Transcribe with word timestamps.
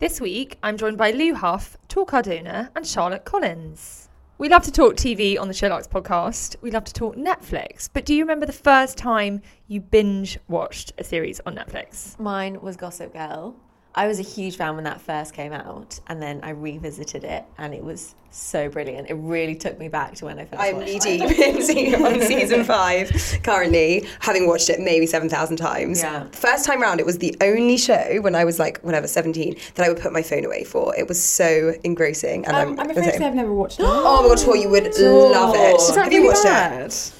This 0.00 0.18
week, 0.18 0.56
I'm 0.62 0.78
joined 0.78 0.96
by 0.96 1.10
Lou 1.10 1.34
Huff, 1.34 1.76
Tor 1.88 2.06
Cardona, 2.06 2.70
and 2.74 2.86
Charlotte 2.86 3.26
Collins. 3.26 4.08
We 4.38 4.48
love 4.48 4.62
to 4.62 4.72
talk 4.72 4.94
TV 4.96 5.38
on 5.38 5.46
the 5.46 5.52
SheerLuxe 5.52 5.90
podcast. 5.90 6.56
We 6.62 6.70
love 6.70 6.84
to 6.84 6.92
talk 6.94 7.16
Netflix. 7.16 7.90
But 7.92 8.06
do 8.06 8.14
you 8.14 8.22
remember 8.22 8.46
the 8.46 8.52
first 8.54 8.96
time 8.96 9.42
you 9.68 9.82
binge 9.82 10.38
watched 10.48 10.94
a 10.96 11.04
series 11.04 11.42
on 11.44 11.54
Netflix? 11.54 12.18
Mine 12.18 12.62
was 12.62 12.78
Gossip 12.78 13.12
Girl. 13.12 13.54
I 13.94 14.06
was 14.06 14.20
a 14.20 14.22
huge 14.22 14.56
fan 14.56 14.76
when 14.76 14.84
that 14.84 15.00
first 15.00 15.34
came 15.34 15.52
out, 15.52 15.98
and 16.06 16.22
then 16.22 16.40
I 16.44 16.50
revisited 16.50 17.24
it, 17.24 17.44
and 17.58 17.74
it 17.74 17.82
was 17.82 18.14
so 18.30 18.68
brilliant. 18.68 19.10
It 19.10 19.14
really 19.14 19.56
took 19.56 19.80
me 19.80 19.88
back 19.88 20.14
to 20.16 20.26
when 20.26 20.38
I 20.38 20.44
first 20.44 20.62
I'm 20.62 20.76
watched 20.76 21.04
knee 21.04 21.16
it. 21.20 21.28
deep 21.28 21.38
in 21.56 21.62
se- 21.62 21.94
on 21.96 22.20
season 22.26 22.62
five 22.62 23.10
currently, 23.42 24.06
having 24.20 24.46
watched 24.46 24.70
it 24.70 24.78
maybe 24.78 25.06
7,000 25.06 25.56
times. 25.56 26.00
Yeah. 26.00 26.28
First 26.30 26.64
time 26.66 26.80
round, 26.80 27.00
it 27.00 27.06
was 27.06 27.18
the 27.18 27.36
only 27.40 27.76
show 27.76 28.18
when 28.20 28.36
I 28.36 28.44
was 28.44 28.60
like, 28.60 28.78
whatever, 28.82 29.08
17, 29.08 29.56
that 29.74 29.84
I 29.84 29.88
would 29.88 30.00
put 30.00 30.12
my 30.12 30.22
phone 30.22 30.44
away 30.44 30.62
for. 30.62 30.94
It 30.96 31.08
was 31.08 31.20
so 31.20 31.74
engrossing. 31.82 32.46
And 32.46 32.56
Um, 32.56 32.78
I'm 32.78 32.90
afraid 32.90 33.04
to 33.06 33.18
say 33.18 33.24
I've 33.26 33.34
never 33.34 33.52
watched 33.52 33.80
it. 33.80 33.86
Oh 33.88 34.22
my 34.22 34.28
god, 34.28 34.38
Tor, 34.38 34.56
you 34.56 34.68
would 34.68 34.96
love 35.00 35.56
it. 35.56 35.74
Is 35.80 35.94
that 35.96 36.04
Have 36.04 36.12
you 36.12 36.26
watched 36.26 36.44
bad? 36.44 36.82
it? 36.82 37.12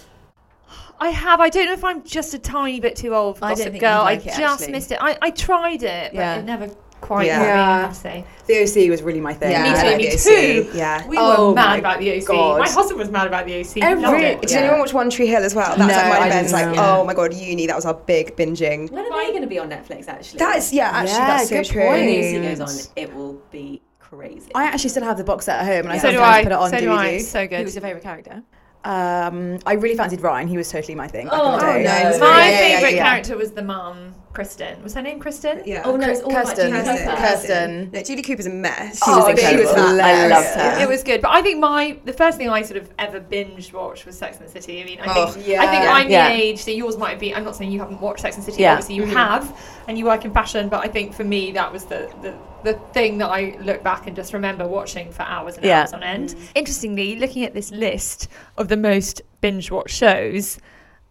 I 1.00 1.08
have. 1.10 1.40
I 1.40 1.48
don't 1.48 1.66
know 1.66 1.72
if 1.72 1.84
I'm 1.84 2.02
just 2.04 2.34
a 2.34 2.38
tiny 2.38 2.78
bit 2.80 2.94
too 2.96 3.14
old 3.14 3.38
for 3.38 3.46
I 3.46 3.48
don't 3.48 3.58
Gossip 3.58 3.72
think 3.72 3.80
Girl. 3.82 4.02
like 4.02 4.20
I 4.20 4.22
it, 4.22 4.24
just 4.36 4.40
actually. 4.40 4.72
missed 4.72 4.92
it. 4.92 4.98
I, 5.00 5.16
I 5.22 5.30
tried 5.30 5.82
it, 5.82 6.12
but 6.12 6.18
Yeah. 6.20 6.36
it 6.36 6.44
never 6.44 6.68
quite 7.00 7.26
Yeah. 7.26 7.38
got 7.38 7.46
I 7.46 7.46
Yeah. 7.86 7.92
say. 7.92 8.24
The 8.46 8.54
OC 8.62 8.90
was 8.90 9.02
really 9.02 9.20
my 9.20 9.32
thing. 9.32 9.52
Yeah, 9.52 9.62
Me 9.62 9.80
too, 9.80 9.86
like 9.86 9.96
me 9.96 10.08
the 10.10 10.16
too. 10.18 10.70
Yeah. 10.76 11.06
We 11.06 11.16
Oh 11.18 11.48
were 11.48 11.54
mad 11.54 11.78
about 11.78 12.00
the 12.00 12.10
OC. 12.12 12.26
God. 12.26 12.58
My 12.58 12.68
husband 12.68 12.98
was 12.98 13.10
mad 13.10 13.26
about 13.26 13.46
the 13.46 13.54
OC. 13.60 13.80
Every- 13.82 14.02
loved 14.02 14.20
it. 14.20 14.42
Did 14.42 14.52
anyone 14.58 14.80
watch 14.80 14.92
One 14.92 15.08
Tree 15.08 15.26
Hill 15.26 15.42
as 15.42 15.54
well? 15.54 15.68
That's 15.74 15.78
No, 15.78 15.86
like 15.86 15.96
I 16.04 16.08
my 16.20 16.26
events. 16.26 16.52
didn't 16.52 16.66
Like, 16.68 16.76
know. 16.76 16.98
oh 17.00 17.04
my 17.04 17.14
god, 17.14 17.32
uni. 17.32 17.66
That 17.66 17.76
was 17.76 17.86
our 17.86 17.94
big 17.94 18.36
binging. 18.36 18.90
When 18.90 19.06
are 19.06 19.24
they 19.24 19.30
going 19.30 19.40
to 19.40 19.48
be 19.48 19.58
on 19.58 19.70
Netflix, 19.70 20.06
actually? 20.08 20.38
That 20.40 20.58
is, 20.58 20.70
yeah, 20.72 20.90
actually, 20.92 21.12
Yeah, 21.18 21.26
that's 21.28 21.48
so 21.48 21.56
good 21.56 21.64
true. 21.66 21.86
When 21.88 22.06
the 22.06 22.20
point. 22.32 22.44
OC 22.44 22.58
goes 22.58 22.60
on, 22.86 22.92
it 22.96 23.14
will 23.14 23.40
be 23.50 23.80
crazy. 23.98 24.50
I 24.54 24.64
actually 24.64 24.90
still 24.90 25.04
have 25.04 25.16
the 25.16 25.24
box 25.24 25.46
set 25.46 25.60
at 25.60 25.64
home, 25.66 25.84
and 25.90 25.92
I 25.92 25.98
So 25.98 26.10
do 26.10 26.16
sometimes 26.18 26.36
I. 26.36 26.42
put 26.42 26.52
it 26.52 26.58
on 26.58 26.70
so 26.70 26.76
do 26.78 26.86
DVD. 26.88 26.98
I. 26.98 27.18
So 27.18 27.40
Who 27.40 27.48
good. 27.48 27.64
was 27.64 27.74
your 27.74 27.82
favourite 27.82 28.02
character? 28.02 28.42
Um, 28.82 29.58
I 29.66 29.74
really 29.74 29.94
fancied 29.94 30.22
Ryan. 30.22 30.48
He 30.48 30.56
was 30.56 30.70
totally 30.70 30.94
my 30.94 31.06
thing. 31.06 31.26
back 31.26 31.38
Oh, 31.38 31.52
in 31.54 31.58
the 31.58 31.88
day. 31.88 32.10
no, 32.12 32.18
My 32.18 32.38
Yeah, 32.38 32.50
yeah, 32.50 32.66
yeah, 32.68 32.74
favourite 32.76 32.94
yeah. 32.94 33.02
character 33.10 33.36
was 33.36 33.52
the 33.52 33.60
mum, 33.62 34.14
Kristen. 34.32 34.82
Was 34.82 34.94
her 34.94 35.02
name 35.02 35.18
Kristen? 35.20 35.62
Yeah. 35.66 35.82
Oh, 35.84 35.96
no, 35.96 36.08
it's 36.08 36.20
all 36.22 36.30
about 36.30 36.46
Kirsten. 36.46 36.70
Julie 36.70 36.82
Kirsten. 36.84 37.06
Cooper. 37.06 37.16
Kirsten. 37.20 37.90
No, 37.92 38.02
Julie 38.02 38.22
Cooper's 38.22 38.46
a 38.46 38.50
mess. 38.50 39.04
She 39.04 39.10
was 39.10 39.24
Oh, 39.24 39.28
incredible. 39.28 39.68
I 39.70 39.88
hilarious. 39.90 40.30
loved 40.30 40.60
her. 40.78 40.82
It 40.82 40.88
was 40.88 41.02
good, 41.02 41.20
but 41.20 41.30
I 41.30 41.42
think 41.42 41.60
my 41.60 41.98
the 42.06 42.12
first 42.14 42.38
thing 42.38 42.48
I 42.48 42.62
sort 42.62 42.80
of 42.80 42.90
ever 42.98 43.20
binge 43.20 43.70
watched 43.70 44.06
was 44.06 44.16
Sex 44.16 44.38
and 44.38 44.48
the 44.48 44.50
City. 44.52 44.80
I 44.80 44.84
mean, 44.86 44.98
I 45.00 45.04
Oh, 45.14 45.26
think 45.26 45.46
yeah. 45.46 45.62
I 45.62 45.66
think 45.66 45.82
I'm 45.84 46.08
Yeah. 46.08 46.28
the 46.30 46.34
age 46.42 46.64
that 46.64 46.74
yours 46.74 46.96
might 46.96 47.18
be. 47.20 47.34
I'm 47.34 47.44
not 47.44 47.56
saying 47.56 47.70
you 47.70 47.80
haven't 47.80 48.00
watched 48.00 48.20
Sex 48.22 48.36
and 48.36 48.46
the 48.46 48.50
City. 48.50 48.62
Yeah. 48.62 48.72
Obviously, 48.72 48.94
you 48.94 49.04
have, 49.04 49.54
and 49.88 49.98
you 49.98 50.06
work 50.06 50.24
in 50.24 50.32
fashion. 50.32 50.70
But 50.70 50.82
I 50.84 50.88
think 50.88 51.12
for 51.12 51.24
me, 51.24 51.52
that 51.52 51.70
was 51.70 51.84
the 51.84 52.10
the, 52.22 52.32
the 52.64 52.74
thing 52.92 53.18
that 53.18 53.28
I 53.28 53.56
look 53.62 53.82
back 53.82 54.06
and 54.06 54.14
just 54.16 54.32
remember 54.32 54.66
watching 54.66 55.10
for 55.12 55.22
hours 55.22 55.56
and 55.56 55.64
Yeah. 55.64 55.80
hours 55.80 55.92
on 55.92 56.02
end. 56.02 56.34
Interestingly, 56.54 57.16
looking 57.16 57.44
at 57.44 57.54
this 57.54 57.70
list 57.70 58.28
of 58.58 58.68
the 58.68 58.76
most 58.76 59.22
binge 59.40 59.70
watched 59.70 59.94
shows, 59.96 60.58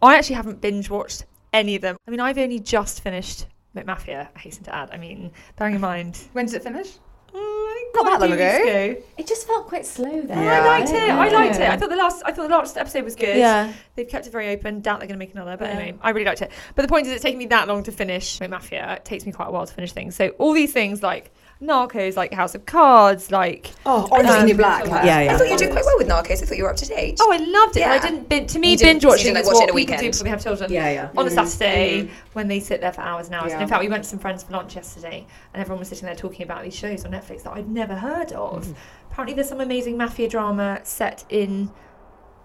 I 0.01 0.15
actually 0.17 0.35
haven't 0.35 0.61
binge 0.61 0.89
watched 0.89 1.25
any 1.53 1.75
of 1.75 1.81
them. 1.81 1.97
I 2.07 2.11
mean, 2.11 2.19
I've 2.19 2.37
only 2.37 2.59
just 2.59 3.01
finished 3.01 3.47
McMafia. 3.75 4.27
I 4.35 4.39
hasten 4.39 4.63
to 4.65 4.75
add. 4.75 4.89
I 4.91 4.97
mean, 4.97 5.31
bearing 5.57 5.75
in 5.75 5.81
mind. 5.81 6.17
When 6.33 6.45
did 6.45 6.55
it 6.55 6.63
finish? 6.63 6.97
Mm, 7.33 7.35
I 7.35 7.91
Not 7.93 8.05
that 8.05 8.19
long 8.21 8.29
few 8.37 8.37
weeks 8.43 8.55
ago. 8.97 9.03
It 9.17 9.27
just 9.27 9.45
felt 9.45 9.67
quite 9.67 9.85
slow 9.85 10.21
there. 10.23 10.35
I 10.35 10.65
liked 10.79 10.89
it. 10.89 10.95
I 11.11 11.29
liked 11.29 11.55
it. 11.57 11.69
I 11.69 11.77
thought 11.77 11.89
the 11.91 11.95
last. 11.95 12.23
I 12.25 12.31
thought 12.31 12.49
the 12.49 12.55
last 12.55 12.75
episode 12.75 13.03
was 13.03 13.15
good. 13.15 13.37
Yeah. 13.37 13.71
They've 13.95 14.07
kept 14.09 14.25
it 14.25 14.31
very 14.31 14.49
open. 14.49 14.81
Doubt 14.81 14.97
they're 14.99 15.07
going 15.07 15.19
to 15.19 15.23
make 15.23 15.33
another. 15.35 15.55
But 15.55 15.67
Yeah. 15.67 15.75
anyway, 15.79 15.97
I 16.01 16.09
really 16.09 16.25
liked 16.25 16.41
it. 16.41 16.49
But 16.73 16.81
the 16.81 16.87
point 16.87 17.05
is, 17.05 17.13
it's 17.13 17.21
taken 17.21 17.37
me 17.37 17.45
that 17.47 17.67
long 17.67 17.83
to 17.83 17.91
finish 17.91 18.39
Mafia. 18.41 18.93
It 18.95 19.05
takes 19.05 19.27
me 19.27 19.31
quite 19.31 19.49
a 19.49 19.51
while 19.51 19.67
to 19.67 19.73
finish 19.73 19.91
things. 19.91 20.15
So 20.15 20.29
all 20.39 20.53
these 20.53 20.73
things 20.73 21.03
like 21.03 21.31
Narcos, 21.61 22.15
like 22.15 22.33
House 22.33 22.55
of 22.55 22.65
Cards, 22.65 23.31
like 23.31 23.71
Oh, 23.85 24.07
Orange 24.11 24.29
is 24.29 24.35
the 24.35 24.43
New 24.45 24.51
um, 24.53 24.57
Black. 24.57 24.85
Yeah, 24.85 25.21
yeah. 25.21 25.33
I 25.33 25.37
thought 25.37 25.49
you 25.49 25.57
did 25.57 25.71
quite 25.71 25.83
well 25.83 25.97
with 25.97 26.07
Narcos. 26.07 26.41
I 26.41 26.45
thought 26.45 26.57
you 26.57 26.63
were 26.63 26.69
up 26.69 26.77
to 26.77 26.85
date. 26.85 27.17
oh, 27.21 27.31
I 27.31 27.37
loved 27.37 27.75
it. 27.75 27.81
But 27.81 27.89
I 27.89 27.99
didn't. 27.99 28.29
Bin- 28.29 28.47
to 28.47 28.59
me, 28.59 28.71
You 28.71 28.77
didn't- 28.77 29.01
binge 29.01 29.05
watching 29.05 29.33
like, 29.33 29.41
is 29.43 29.47
watch 29.47 29.55
it 29.55 29.57
what 29.57 29.63
in 29.63 29.69
a 29.69 29.73
people 29.73 29.75
do 29.75 29.75
weekend? 29.97 30.11
before 30.13 30.23
they 30.23 30.29
have 30.29 30.43
children. 30.43 30.71
Yeah, 30.71 30.89
yeah. 30.89 31.09
On 31.17 31.27
a 31.27 31.29
mm. 31.29 31.33
Saturday 31.47 32.03
mm. 32.03 32.09
when 32.33 32.47
they 32.47 32.61
sit 32.61 32.79
there 32.79 32.93
for 32.93 33.01
hours 33.01 33.25
and 33.25 33.35
hours. 33.35 33.51
And 33.51 33.61
in 33.61 33.67
fact, 33.67 33.81
we 33.81 33.89
went 33.89 34.03
to 34.03 34.09
some 34.09 34.19
friends 34.19 34.43
for 34.43 34.53
lunch 34.53 34.75
yesterday, 34.75 35.27
and 35.53 35.61
everyone 35.61 35.79
was 35.79 35.89
sitting 35.89 36.05
there 36.05 36.15
talking 36.15 36.43
about 36.43 36.63
these 36.63 36.75
shows 36.75 37.03
on 37.03 37.11
Netflix 37.11 37.43
that 37.43 37.51
I'd 37.51 37.69
never 37.69 37.95
heard 37.95 38.31
of. 38.31 38.65
Mm. 38.65 38.75
Apparently, 39.11 39.35
there's 39.35 39.49
some 39.49 39.59
amazing 39.59 39.97
mafia 39.97 40.29
drama 40.29 40.79
set 40.83 41.25
in 41.29 41.69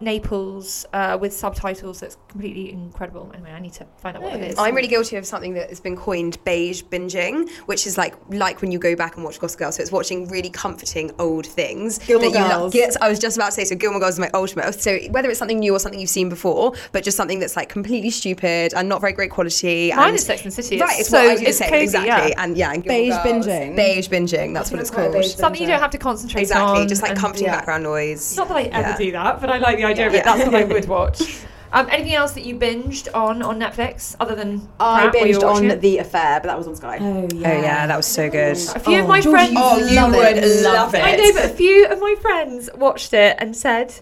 Naples 0.00 0.84
uh, 0.92 1.16
with 1.20 1.32
subtitles 1.32 2.00
that's 2.00 2.16
completely 2.28 2.70
incredible. 2.70 3.30
Anyway, 3.34 3.50
I 3.50 3.60
need 3.60 3.72
to 3.74 3.86
find 3.98 4.16
out 4.16 4.22
what 4.22 4.34
it 4.34 4.42
is. 4.42 4.58
I'm 4.58 4.74
really 4.74 4.88
guilty 4.88 5.16
of 5.16 5.24
something 5.26 5.54
that 5.54 5.68
has 5.70 5.80
been 5.80 5.96
coined 5.96 6.36
beige 6.44 6.82
binging, 6.82 7.48
which 7.66 7.86
is 7.86 7.96
like 7.96 8.14
like 8.30 8.60
when 8.60 8.70
you 8.70 8.78
go 8.78 8.94
back 8.96 9.16
and 9.16 9.24
watch 9.24 9.38
Gossip 9.40 9.58
Girl. 9.58 9.72
So 9.72 9.82
it's 9.82 9.92
watching 9.92 10.28
really 10.28 10.50
comforting 10.50 11.10
old 11.18 11.46
things 11.46 11.98
Gilmore 11.98 12.30
that 12.30 12.38
you 12.38 12.44
love. 12.44 12.60
Girls. 12.60 12.74
Yes, 12.74 12.96
I 13.00 13.08
was 13.08 13.18
just 13.18 13.36
about 13.36 13.46
to 13.46 13.52
say. 13.52 13.64
So 13.64 13.76
Gilmore 13.76 14.00
Girls 14.00 14.14
is 14.14 14.20
my 14.20 14.30
ultimate. 14.34 14.74
So 14.80 14.98
whether 15.10 15.30
it's 15.30 15.38
something 15.38 15.58
new 15.58 15.74
or 15.74 15.78
something 15.78 16.00
you've 16.00 16.10
seen 16.10 16.28
before, 16.28 16.74
but 16.92 17.02
just 17.04 17.16
something 17.16 17.38
that's 17.38 17.56
like 17.56 17.68
completely 17.68 18.10
stupid 18.10 18.74
and 18.74 18.88
not 18.88 19.00
very 19.00 19.12
great 19.12 19.30
quality. 19.30 19.90
Mine 19.94 20.08
and, 20.08 20.14
is 20.16 20.24
Sex 20.26 20.42
and 20.42 20.52
the 20.52 20.62
City. 20.62 20.80
Right, 20.80 20.90
It's 20.98 21.08
it's 21.08 21.12
what 21.12 21.18
so- 21.22 21.24
I 21.28 21.32
was 21.32 21.40
gonna 21.40 21.48
it's 21.48 21.58
say 21.58 21.70
cozy, 21.70 21.82
exactly. 21.84 22.30
yeah. 22.30 22.42
And 22.42 22.56
yeah, 22.56 22.72
and 22.72 22.82
Gilmore 22.84 23.00
Beige 23.00 23.14
Girls. 23.24 23.46
binging. 23.46 23.76
Beige 23.76 24.08
binging. 24.08 24.54
That's 24.54 24.70
what 24.70 24.80
it's 24.80 24.90
called. 24.90 25.12
beige 25.12 25.34
Something 25.34 25.62
you 25.62 25.68
don't 25.68 25.80
have 25.80 25.90
to 25.90 25.98
concentrate 25.98 26.42
Exactly, 26.42 26.82
on. 26.82 26.88
just 26.88 27.02
like 27.02 27.12
and- 27.12 27.20
comforting 27.20 27.46
yeah. 27.46 27.56
background 27.56 27.84
noise. 27.84 28.36
Not 28.36 28.48
that 28.48 28.56
I 28.56 28.62
ever 28.64 28.88
Yeah. 28.90 28.96
do 28.98 29.12
that, 29.12 29.40
but 29.40 29.50
I 29.50 29.58
like 29.58 29.76
the 29.78 29.83
idea 29.84 30.06
of 30.06 30.14
it. 30.14 30.18
Yeah. 30.18 30.36
That's 30.36 30.46
what 30.50 30.54
I 30.54 30.64
would 30.64 30.88
watch. 30.88 31.22
Um, 31.72 31.88
anything 31.90 32.14
else 32.14 32.32
that 32.34 32.44
you 32.44 32.54
binged 32.56 33.08
on 33.14 33.42
on 33.42 33.58
Netflix 33.58 34.14
other 34.20 34.36
than 34.36 34.68
I 34.78 35.02
crap 35.10 35.14
while 35.14 35.26
you 35.26 35.34
binged 35.34 35.42
were 35.42 35.48
watching 35.48 35.64
on 35.70 35.76
it? 35.76 35.80
The 35.80 35.98
Affair, 35.98 36.38
but 36.40 36.46
that 36.48 36.56
was 36.56 36.68
on 36.68 36.76
Sky. 36.76 36.98
Oh, 37.00 37.28
Oh 37.32 37.38
yeah, 37.38 37.86
that 37.88 37.96
was 37.96 38.06
so 38.06 38.30
good. 38.30 38.56
A 38.56 38.78
few 38.78 39.00
of 39.00 39.08
my 39.08 39.20
friends. 39.20 39.54
Oh, 39.56 39.78
you 39.78 39.96
love 39.96 40.12
would 40.14 40.36
it. 40.38 40.62
love 40.62 40.94
it. 40.94 41.02
I 41.02 41.16
know, 41.16 41.32
but 41.34 41.44
a 41.46 41.48
few 41.48 41.86
of 41.88 41.98
my 42.00 42.14
friends 42.20 42.70
watched 42.76 43.12
it 43.12 43.36
and 43.40 43.56
said, 43.56 43.92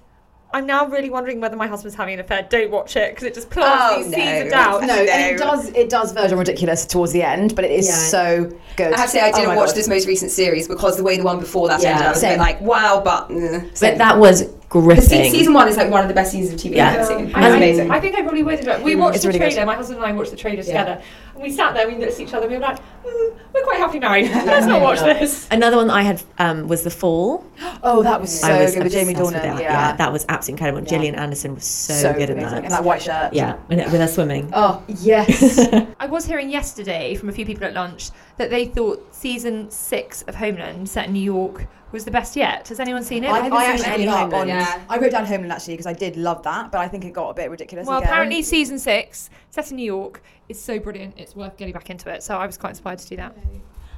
"I'm 0.52 0.66
now 0.66 0.86
really 0.86 1.08
wondering 1.08 1.40
whether 1.40 1.56
my 1.56 1.66
husband's 1.66 1.96
having 1.96 2.12
an 2.12 2.20
affair. 2.20 2.46
Don't 2.50 2.70
watch 2.70 2.94
it 2.94 3.12
because 3.12 3.24
it 3.24 3.32
just 3.32 3.48
plants 3.48 3.84
Oh, 3.88 3.96
these 4.02 4.12
no. 4.12 4.18
seeds 4.18 4.42
of 4.42 4.50
doubt." 4.50 4.82
No, 4.82 4.94
and 4.94 5.34
it 5.34 5.38
does 5.38 5.68
it 5.70 5.88
does 5.88 6.12
verge 6.12 6.30
on 6.30 6.38
ridiculous 6.38 6.84
towards 6.84 7.12
the 7.14 7.22
end, 7.22 7.56
but 7.56 7.64
it 7.64 7.70
is 7.70 7.88
Yeah. 7.88 7.94
so 7.94 8.52
good. 8.76 8.92
I 8.92 8.98
have 8.98 9.06
to 9.06 9.12
say, 9.12 9.20
I 9.20 9.30
Oh 9.30 9.32
didn't 9.32 9.48
my 9.48 9.56
watch 9.56 9.68
God. 9.68 9.76
this 9.76 9.88
most 9.88 10.06
recent 10.06 10.30
series 10.30 10.68
because 10.68 10.98
the 10.98 11.04
way 11.04 11.16
the 11.16 11.22
one 11.24 11.40
before 11.40 11.68
that 11.68 11.80
Yeah, 11.82 11.92
ended, 11.92 12.06
I 12.06 12.10
was 12.10 12.18
a 12.18 12.20
same. 12.20 12.32
bit 12.32 12.38
like, 12.40 12.60
wow, 12.60 13.00
but. 13.02 13.30
eh. 13.30 13.60
But 13.80 13.96
that 13.96 14.18
was 14.18 14.42
The 14.72 15.00
se- 15.00 15.30
season 15.30 15.52
one 15.54 15.68
is 15.68 15.76
like 15.76 15.90
one 15.90 16.02
of 16.02 16.08
the 16.08 16.14
best 16.14 16.32
seasons 16.32 16.54
of 16.64 16.70
TV 16.70 16.76
Yeah. 16.76 16.88
I've 16.90 16.96
ever 16.96 17.04
seen. 17.04 17.26
It's 17.26 17.34
I, 17.36 17.40
I- 17.42 17.56
amazing. 17.56 17.90
I 17.90 18.00
think 18.00 18.16
I 18.16 18.22
probably 18.22 18.42
would. 18.42 18.58
enjoy. 18.60 18.82
We 18.82 18.96
watched 18.96 19.16
It's 19.16 19.22
the 19.24 19.28
really 19.28 19.38
good. 19.40 19.52
trailer. 19.52 19.66
My 19.66 19.74
husband 19.74 19.98
and 19.98 20.06
I 20.06 20.12
watched 20.12 20.30
the 20.30 20.36
trailer 20.36 20.62
together, 20.62 21.02
and 21.34 21.42
we 21.42 21.50
sat 21.50 21.74
there. 21.74 21.86
We 21.86 21.96
looked 21.96 22.12
at 22.14 22.20
each 22.20 22.34
other. 22.34 22.48
We 22.48 22.54
were 22.54 22.60
like, 22.60 22.78
mm, 22.78 23.36
"We're 23.54 23.64
quite 23.64 23.78
happily 23.78 24.00
married. 24.00 24.30
Let's 24.30 24.66
not 24.66 24.80
watch 24.80 25.00
this." 25.00 25.46
Another 25.50 25.76
one 25.76 25.90
I 25.90 26.02
had 26.02 26.22
um, 26.38 26.68
was 26.68 26.82
The 26.82 26.90
Fall. 26.90 27.44
Oh, 27.84 28.02
that 28.04 28.20
was 28.20 28.40
so 28.40 28.46
I 28.46 28.62
was 28.62 28.74
good 28.74 28.84
with 28.84 28.92
Jamie 28.92 29.12
obsessed 29.12 29.32
with 29.34 29.42
Dornan. 29.42 29.58
it. 29.58 29.62
Yeah. 29.62 29.96
that 29.96 30.12
was 30.12 30.24
absolutely 30.28 30.52
incredible. 30.68 30.88
Gillian 30.88 31.14
Anderson 31.16 31.54
was 31.54 31.64
so, 31.64 32.12
good 32.12 32.30
in 32.30 32.38
amazing. 32.38 32.50
that. 32.56 32.62
And 32.64 32.72
that 32.72 32.84
white 32.84 33.02
shirt. 33.02 33.32
Yeah, 33.32 33.56
and 33.70 33.80
it- 33.80 33.90
with 33.90 34.00
her 34.00 34.06
swimming. 34.06 34.50
Oh 34.52 34.82
yes. 34.86 35.58
I 36.00 36.06
was 36.06 36.24
hearing 36.24 36.48
yesterday 36.50 37.14
from 37.16 37.28
a 37.28 37.32
few 37.32 37.44
people 37.44 37.64
at 37.64 37.74
lunch 37.74 38.10
that 38.36 38.50
they 38.50 38.66
thought 38.66 39.12
season 39.12 39.68
six 39.70 40.22
of 40.22 40.36
Homeland, 40.36 40.88
set 40.88 41.06
in 41.06 41.12
New 41.12 41.20
York, 41.22 41.66
was 41.92 42.04
the 42.04 42.10
best 42.10 42.36
yet. 42.36 42.68
Has 42.68 42.80
anyone 42.80 43.04
seen 43.04 43.24
it? 43.24 43.30
I, 43.30 43.38
haven't 43.38 43.52
I 43.52 43.76
seen 43.76 43.86
actually 43.86 44.04
any 44.04 44.06
put 44.06 44.14
up 44.14 44.32
on. 44.32 44.48
Homeland. 44.48 44.82
I 44.88 44.98
wrote 44.98 45.10
down 45.10 45.26
Homeland 45.26 45.52
actually 45.52 45.74
because 45.74 45.86
I 45.86 45.92
did 45.92 46.16
love 46.16 46.42
that, 46.44 46.72
but 46.72 46.80
I 46.80 46.88
think 46.88 47.04
it 47.04 47.12
got 47.12 47.28
a 47.30 47.34
bit 47.34 47.50
ridiculous. 47.50 47.86
well, 47.86 47.98
again. 47.98 48.08
apparently 48.08 48.42
season 48.42 48.78
six, 48.78 49.30
set 49.50 49.70
in 49.70 49.76
New 49.76 49.84
York, 49.84 50.22
is 50.48 50.60
so 50.60 50.78
brilliant. 50.78 51.14
It's 51.18 51.36
worth 51.36 51.56
getting 51.56 51.74
back 51.74 51.90
into 51.90 52.10
it. 52.10 52.22
So 52.22 52.36
I 52.36 52.46
was 52.46 52.56
quite 52.56 52.70
inspired 52.70 52.98
to 53.00 53.08
do 53.08 53.16
that. 53.16 53.36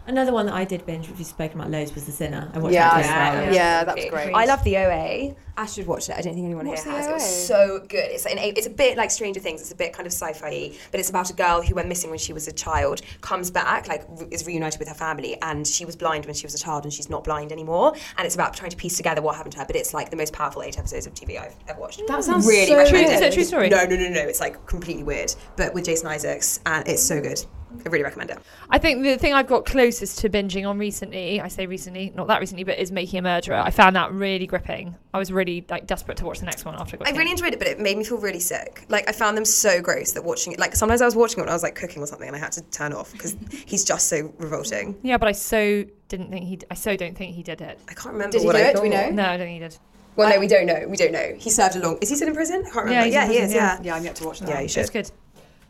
Another 0.06 0.32
one 0.32 0.44
that 0.46 0.54
I 0.54 0.64
did 0.64 0.84
binge, 0.84 1.08
which 1.08 1.16
we've 1.16 1.26
spoken 1.26 1.58
about 1.58 1.70
loads, 1.70 1.94
was 1.94 2.04
The 2.04 2.12
Sinner. 2.12 2.50
I 2.52 2.58
watched 2.58 2.74
Yeah, 2.74 2.90
that 2.90 3.04
yeah, 3.04 3.40
as 3.40 3.46
well. 3.46 3.54
yeah, 3.54 3.84
that 3.84 3.96
was 3.96 4.04
great. 4.06 4.34
I 4.34 4.44
love 4.44 4.62
the 4.62 4.76
OA. 4.76 5.34
Ash 5.56 5.74
should 5.74 5.86
watch 5.86 6.08
it. 6.10 6.16
I 6.16 6.20
don't 6.20 6.34
think 6.34 6.44
anyone 6.44 6.66
What's 6.66 6.82
here 6.82 6.92
the 6.92 6.98
has. 6.98 7.08
It 7.08 7.12
was 7.12 7.46
so 7.46 7.78
good. 7.88 8.10
It's 8.10 8.26
an, 8.26 8.38
it's 8.38 8.66
a 8.66 8.70
bit 8.70 8.98
like 8.98 9.10
Stranger 9.10 9.40
Things. 9.40 9.60
It's 9.62 9.70
a 9.70 9.76
bit 9.76 9.92
kind 9.94 10.06
of 10.06 10.12
sci-fi, 10.12 10.72
but 10.90 11.00
it's 11.00 11.08
about 11.10 11.30
a 11.30 11.32
girl 11.32 11.62
who 11.62 11.74
went 11.76 11.88
missing 11.88 12.10
when 12.10 12.18
she 12.18 12.32
was 12.32 12.48
a 12.48 12.52
child, 12.52 13.00
comes 13.20 13.50
back, 13.50 13.86
like 13.88 14.04
is 14.30 14.46
reunited 14.46 14.78
with 14.78 14.88
her 14.88 14.94
family, 14.94 15.40
and 15.42 15.66
she 15.66 15.84
was 15.86 15.94
blind 15.96 16.26
when 16.26 16.34
she 16.34 16.44
was 16.44 16.54
a 16.54 16.58
child, 16.58 16.84
and 16.84 16.92
she's 16.92 17.08
not 17.08 17.24
blind 17.24 17.52
anymore. 17.52 17.94
And 18.18 18.26
it's 18.26 18.34
about 18.34 18.54
trying 18.54 18.70
to 18.72 18.76
piece 18.76 18.96
together 18.96 19.22
what 19.22 19.36
happened 19.36 19.52
to 19.52 19.60
her. 19.60 19.64
But 19.66 19.76
it's 19.76 19.94
like 19.94 20.10
the 20.10 20.16
most 20.16 20.32
powerful 20.34 20.62
eight 20.62 20.76
episodes 20.78 21.06
of 21.06 21.14
TV 21.14 21.40
I've 21.40 21.54
ever 21.68 21.80
watched. 21.80 22.02
That 22.08 22.24
sounds 22.24 22.46
really 22.46 22.66
so 22.66 22.76
recommend 22.76 23.06
Is 23.12 23.20
it. 23.20 23.24
it 23.24 23.32
a 23.32 23.34
true 23.34 23.44
story? 23.44 23.68
No, 23.70 23.84
no, 23.84 23.96
no, 23.96 24.08
no. 24.08 24.20
It's 24.22 24.40
like 24.40 24.66
completely 24.66 25.04
weird, 25.04 25.32
but 25.56 25.72
with 25.72 25.84
Jason 25.84 26.08
Isaacs, 26.08 26.60
and 26.66 26.86
it's 26.88 27.02
so 27.02 27.20
good. 27.22 27.42
I 27.84 27.88
really 27.88 28.04
recommend 28.04 28.30
it. 28.30 28.38
I 28.70 28.78
think 28.78 29.02
the 29.02 29.16
thing 29.18 29.32
I've 29.34 29.46
got 29.46 29.64
closest 29.66 30.18
to 30.20 30.28
binging 30.30 30.68
on 30.68 30.78
recently, 30.78 31.40
I 31.40 31.48
say 31.48 31.66
recently, 31.66 32.12
not 32.14 32.26
that 32.28 32.40
recently, 32.40 32.64
but 32.64 32.78
is 32.78 32.90
Making 32.92 33.20
a 33.20 33.22
Murderer. 33.22 33.56
I 33.56 33.70
found 33.70 33.96
that 33.96 34.12
really 34.12 34.46
gripping. 34.46 34.96
I 35.12 35.18
was 35.18 35.30
really 35.32 35.64
like 35.68 35.86
desperate 35.86 36.16
to 36.18 36.24
watch 36.24 36.40
the 36.40 36.46
next 36.46 36.64
one 36.64 36.74
after 36.74 36.96
I 36.96 36.98
got 36.98 37.08
I 37.08 37.16
really 37.16 37.30
enjoyed 37.30 37.52
it, 37.52 37.58
but 37.58 37.68
it 37.68 37.78
made 37.78 37.96
me 37.98 38.04
feel 38.04 38.18
really 38.18 38.40
sick. 38.40 38.84
Like 38.88 39.08
I 39.08 39.12
found 39.12 39.36
them 39.36 39.44
so 39.44 39.80
gross 39.80 40.12
that 40.12 40.24
watching 40.24 40.52
it. 40.52 40.58
Like 40.58 40.74
sometimes 40.76 41.02
I 41.02 41.04
was 41.04 41.14
watching 41.16 41.38
it 41.38 41.42
when 41.42 41.50
I 41.50 41.54
was 41.54 41.62
like 41.62 41.74
cooking 41.74 42.02
or 42.02 42.06
something, 42.06 42.26
and 42.26 42.36
I 42.36 42.40
had 42.40 42.52
to 42.52 42.62
turn 42.70 42.92
off 42.92 43.12
because 43.12 43.36
he's 43.66 43.84
just 43.84 44.08
so 44.08 44.32
revolting. 44.38 44.98
Yeah, 45.02 45.18
but 45.18 45.28
I 45.28 45.32
so 45.32 45.84
didn't 46.08 46.30
think 46.30 46.46
he. 46.46 46.58
I 46.70 46.74
so 46.74 46.96
don't 46.96 47.16
think 47.16 47.34
he 47.34 47.42
did 47.42 47.60
it. 47.60 47.78
I 47.88 47.94
can't 47.94 48.12
remember. 48.14 48.32
Did 48.32 48.40
he 48.42 48.46
what 48.46 48.56
do 48.56 48.62
I 48.62 48.66
it? 48.66 48.76
Do 48.76 48.82
we 48.82 48.88
know? 48.88 49.10
No, 49.10 49.24
I 49.24 49.36
don't 49.36 49.46
think 49.46 49.62
he 49.62 49.68
did. 49.68 49.78
Well, 50.16 50.30
no, 50.30 50.38
we 50.38 50.46
don't 50.46 50.66
know. 50.66 50.86
We 50.88 50.96
don't 50.96 51.10
know. 51.10 51.34
He 51.36 51.50
served 51.50 51.74
a 51.74 51.80
long. 51.80 51.98
Is 52.00 52.08
he 52.08 52.14
still 52.14 52.28
in 52.28 52.34
prison? 52.34 52.60
I 52.60 52.70
can't 52.70 52.84
remember. 52.86 53.04
he's 53.06 53.14
Yeah, 53.14 53.24
in 53.24 53.30
he 53.32 53.38
is. 53.38 53.52
yeah. 53.52 53.76
Yeah. 53.78 53.82
Yeah, 53.82 53.96
I'm 53.96 54.04
yet 54.04 54.14
to 54.16 54.24
watch 54.24 54.38
that. 54.40 54.48
Yeah, 54.48 54.60
you 54.60 54.68
should. 54.68 54.80
It's 54.82 54.90
good. 54.90 55.10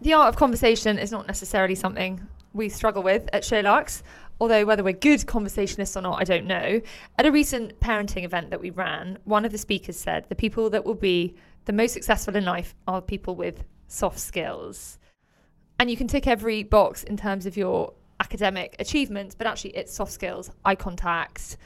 The 0.01 0.13
art 0.13 0.29
of 0.29 0.37
conversation 0.37 0.99
is 0.99 1.11
not 1.11 1.27
necessarily 1.27 1.75
something 1.75 2.27
we 2.53 2.69
struggle 2.69 3.03
with 3.03 3.29
at 3.33 3.43
SheerLuxe, 3.43 4.03
although 4.41 4.65
whether 4.65 4.83
we're 4.85 4.93
good 4.93 5.27
conversationalists 5.27 5.97
or 5.97 6.03
not, 6.03 6.21
I 6.21 6.25
don't 6.25 6.47
know. 6.47 6.81
At 7.19 7.27
a 7.27 7.33
recent 7.33 7.81
parenting 7.81 8.25
event 8.25 8.51
that 8.51 8.61
we 8.61 8.71
ran, 8.71 9.19
one 9.25 9.45
of 9.45 9.53
the 9.53 9.59
speakers 9.59 9.97
said 9.97 10.27
the 10.29 10.35
people 10.35 10.71
that 10.71 10.85
will 10.85 10.95
be 10.95 11.35
the 11.65 11.73
most 11.73 11.93
successful 11.93 12.37
in 12.37 12.45
life 12.45 12.75
are 12.87 13.01
people 13.01 13.35
with 13.35 13.65
soft 13.89 14.19
skills. 14.19 14.99
And 15.79 15.91
you 15.91 15.97
can 15.97 16.09
tick 16.09 16.27
every 16.27 16.63
box 16.63 17.03
in 17.05 17.17
terms 17.17 17.47
of 17.47 17.57
your 17.57 17.93
academic 18.21 18.77
achievements, 18.79 19.35
but 19.35 19.47
actually 19.47 19.71
it's 19.77 19.93
soft 19.93 20.13
skills, 20.13 20.51
eye 20.65 20.75
contact, 20.75 21.57